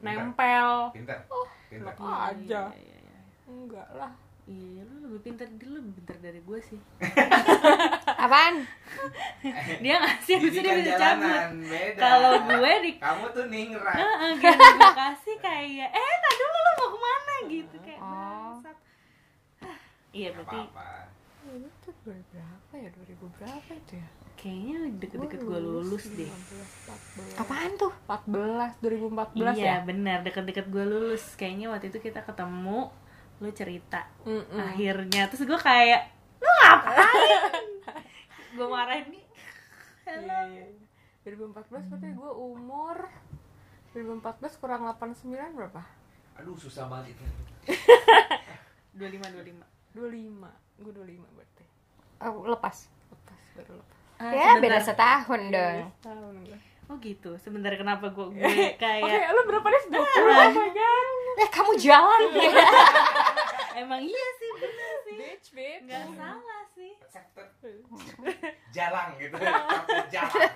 nempel. 0.05 0.69
Pintar. 0.93 1.19
Oh, 1.33 1.49
pintar. 1.73 1.97
aja. 1.97 2.63
Iya, 2.71 2.77
iya, 2.77 2.97
iya. 3.01 3.21
enggak 3.49 3.89
lah. 3.97 4.13
Iya, 4.51 4.83
lu 4.83 4.95
lebih 5.07 5.21
pintar, 5.31 5.47
dia 5.47 5.69
lebih 5.71 5.93
pintar 5.97 6.17
dari 6.21 6.41
gue 6.43 6.59
sih. 6.59 6.81
apaan? 8.25 8.67
Dia 9.85 9.97
ngasih, 9.97 10.33
habis 10.43 10.53
itu 10.53 10.61
dia 10.61 10.75
bisa 10.77 10.99
cabut. 10.99 11.41
Kalau 11.97 12.33
gue 12.51 12.73
di 12.83 12.93
kamu 12.99 13.25
tuh 13.31 13.47
ningrat. 13.47 13.97
Heeh, 13.97 14.31
gitu 14.37 14.59
gue 14.59 14.93
kasih 14.93 15.37
kayak, 15.39 15.89
eh 15.89 16.15
tadi 16.19 16.37
dulu 16.37 16.59
lu 16.59 16.73
mau 16.77 16.89
ke 16.91 16.99
mana? 16.99 17.35
Gitu 17.49 17.77
kayak 17.81 18.01
Oh. 18.03 18.50
Iya 20.11 20.29
Gak 20.31 20.37
berarti 20.43 20.59
apa-apa 20.61 20.89
itu 21.51 21.89
2000 22.05 22.21
berapa 22.31 22.73
ya 22.77 22.89
2000 22.95 23.37
berapa 23.41 23.71
itu 23.75 23.93
ya 23.97 24.09
kayaknya 24.41 24.77
deket-deket 24.97 25.41
gue 25.45 25.61
lulus 25.61 26.05
deh. 26.17 26.29
15, 26.29 27.37
14 27.37 27.43
apaan 27.45 27.73
tuh 27.77 27.93
14 28.09 28.81
2014 28.81 29.37
Iya 29.37 29.53
ya 29.53 29.77
benar 29.85 30.19
deket-deket 30.25 30.67
gue 30.73 30.85
lulus. 30.89 31.37
Kayaknya 31.37 31.67
waktu 31.69 31.93
itu 31.93 32.01
kita 32.01 32.25
ketemu, 32.25 32.89
lu 33.37 33.49
cerita. 33.53 34.09
Mm-mm. 34.25 34.57
Akhirnya 34.57 35.29
terus 35.29 35.45
gue 35.45 35.61
kayak, 35.61 36.09
lu 36.41 36.49
ngapain? 36.49 37.43
gue 38.57 38.67
marahin 38.69 39.07
nih. 39.13 39.25
Iya, 40.09 40.41
iya, 40.49 40.65
iya. 40.73 40.89
2014 41.29 41.93
berarti 41.93 42.09
gue 42.17 42.33
umur 42.33 42.97
2014 43.93 44.61
kurang 44.63 44.89
89 44.89 45.37
berapa? 45.53 45.83
aduh 46.41 46.57
susah 46.57 46.89
banget 46.89 47.13
itu 47.13 47.25
25 48.97 49.21
25. 49.45 49.70
25 49.93 50.47
gue 50.81 50.93
25 50.93 51.37
berarti. 51.37 51.65
Oh, 52.21 52.47
lepas. 52.47 52.77
Lepas 53.11 53.41
baru 53.55 53.73
lepas. 53.77 53.99
Ah, 54.17 54.31
ya 54.31 54.53
sebentar. 54.53 54.61
beda 54.61 54.79
setahun 54.81 55.41
Iya, 55.43 55.53
dong. 55.53 55.79
tahun 56.01 56.35
gue 56.45 56.59
Oh 56.87 56.97
gitu. 56.99 57.31
Sebentar 57.39 57.71
kenapa 57.73 58.11
gue 58.15 58.27
gue 58.29 58.43
Oke, 58.43 58.75
kayak 58.77 59.31
lu 59.31 59.43
berapa 59.45 59.63
nih? 59.65 59.83
20 59.89 59.95
oh 59.95 60.05
my 60.51 60.71
god. 60.71 61.07
Eh 61.39 61.49
kamu 61.49 61.73
jalan. 61.77 62.21
Ya 63.71 63.87
emang 63.87 64.03
iya 64.03 64.27
sih 64.37 64.51
bener 64.59 64.95
sih. 65.01 65.15
Bitch, 65.17 65.49
bitch. 65.55 65.83
Nggak 65.87 66.05
salah 66.13 66.63
sih. 66.75 66.93
Jalan 68.77 69.15
gitu. 69.17 69.39
Jalan. 70.11 70.51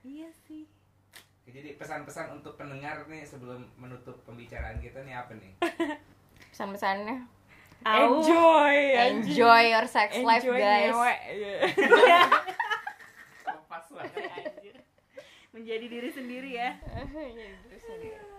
Iya 0.00 0.28
sih. 0.46 0.64
jadi 1.44 1.76
pesan-pesan 1.76 2.34
untuk 2.34 2.56
pendengar 2.56 3.04
nih 3.06 3.22
sebelum 3.22 3.68
menutup 3.76 4.16
pembicaraan 4.24 4.78
kita 4.78 5.02
nih 5.02 5.14
apa 5.14 5.34
nih 5.36 5.54
pesan-pesannya. 6.54 7.26
Enjoy 7.84 8.74
enjoy 8.96 9.62
your 9.74 9.84
sex 9.84 10.16
life 10.22 10.40
Enjoy 10.40 10.56
guys 10.56 10.94
lepas 13.44 13.84
lah 13.92 14.06
Anjir. 14.08 14.76
Menjadi 15.50 15.86
diri 15.90 16.10
sendiri 16.14 16.54
ya. 16.54 16.78
Iya, 16.78 17.58
terus 17.66 17.84
ada. 17.90 18.33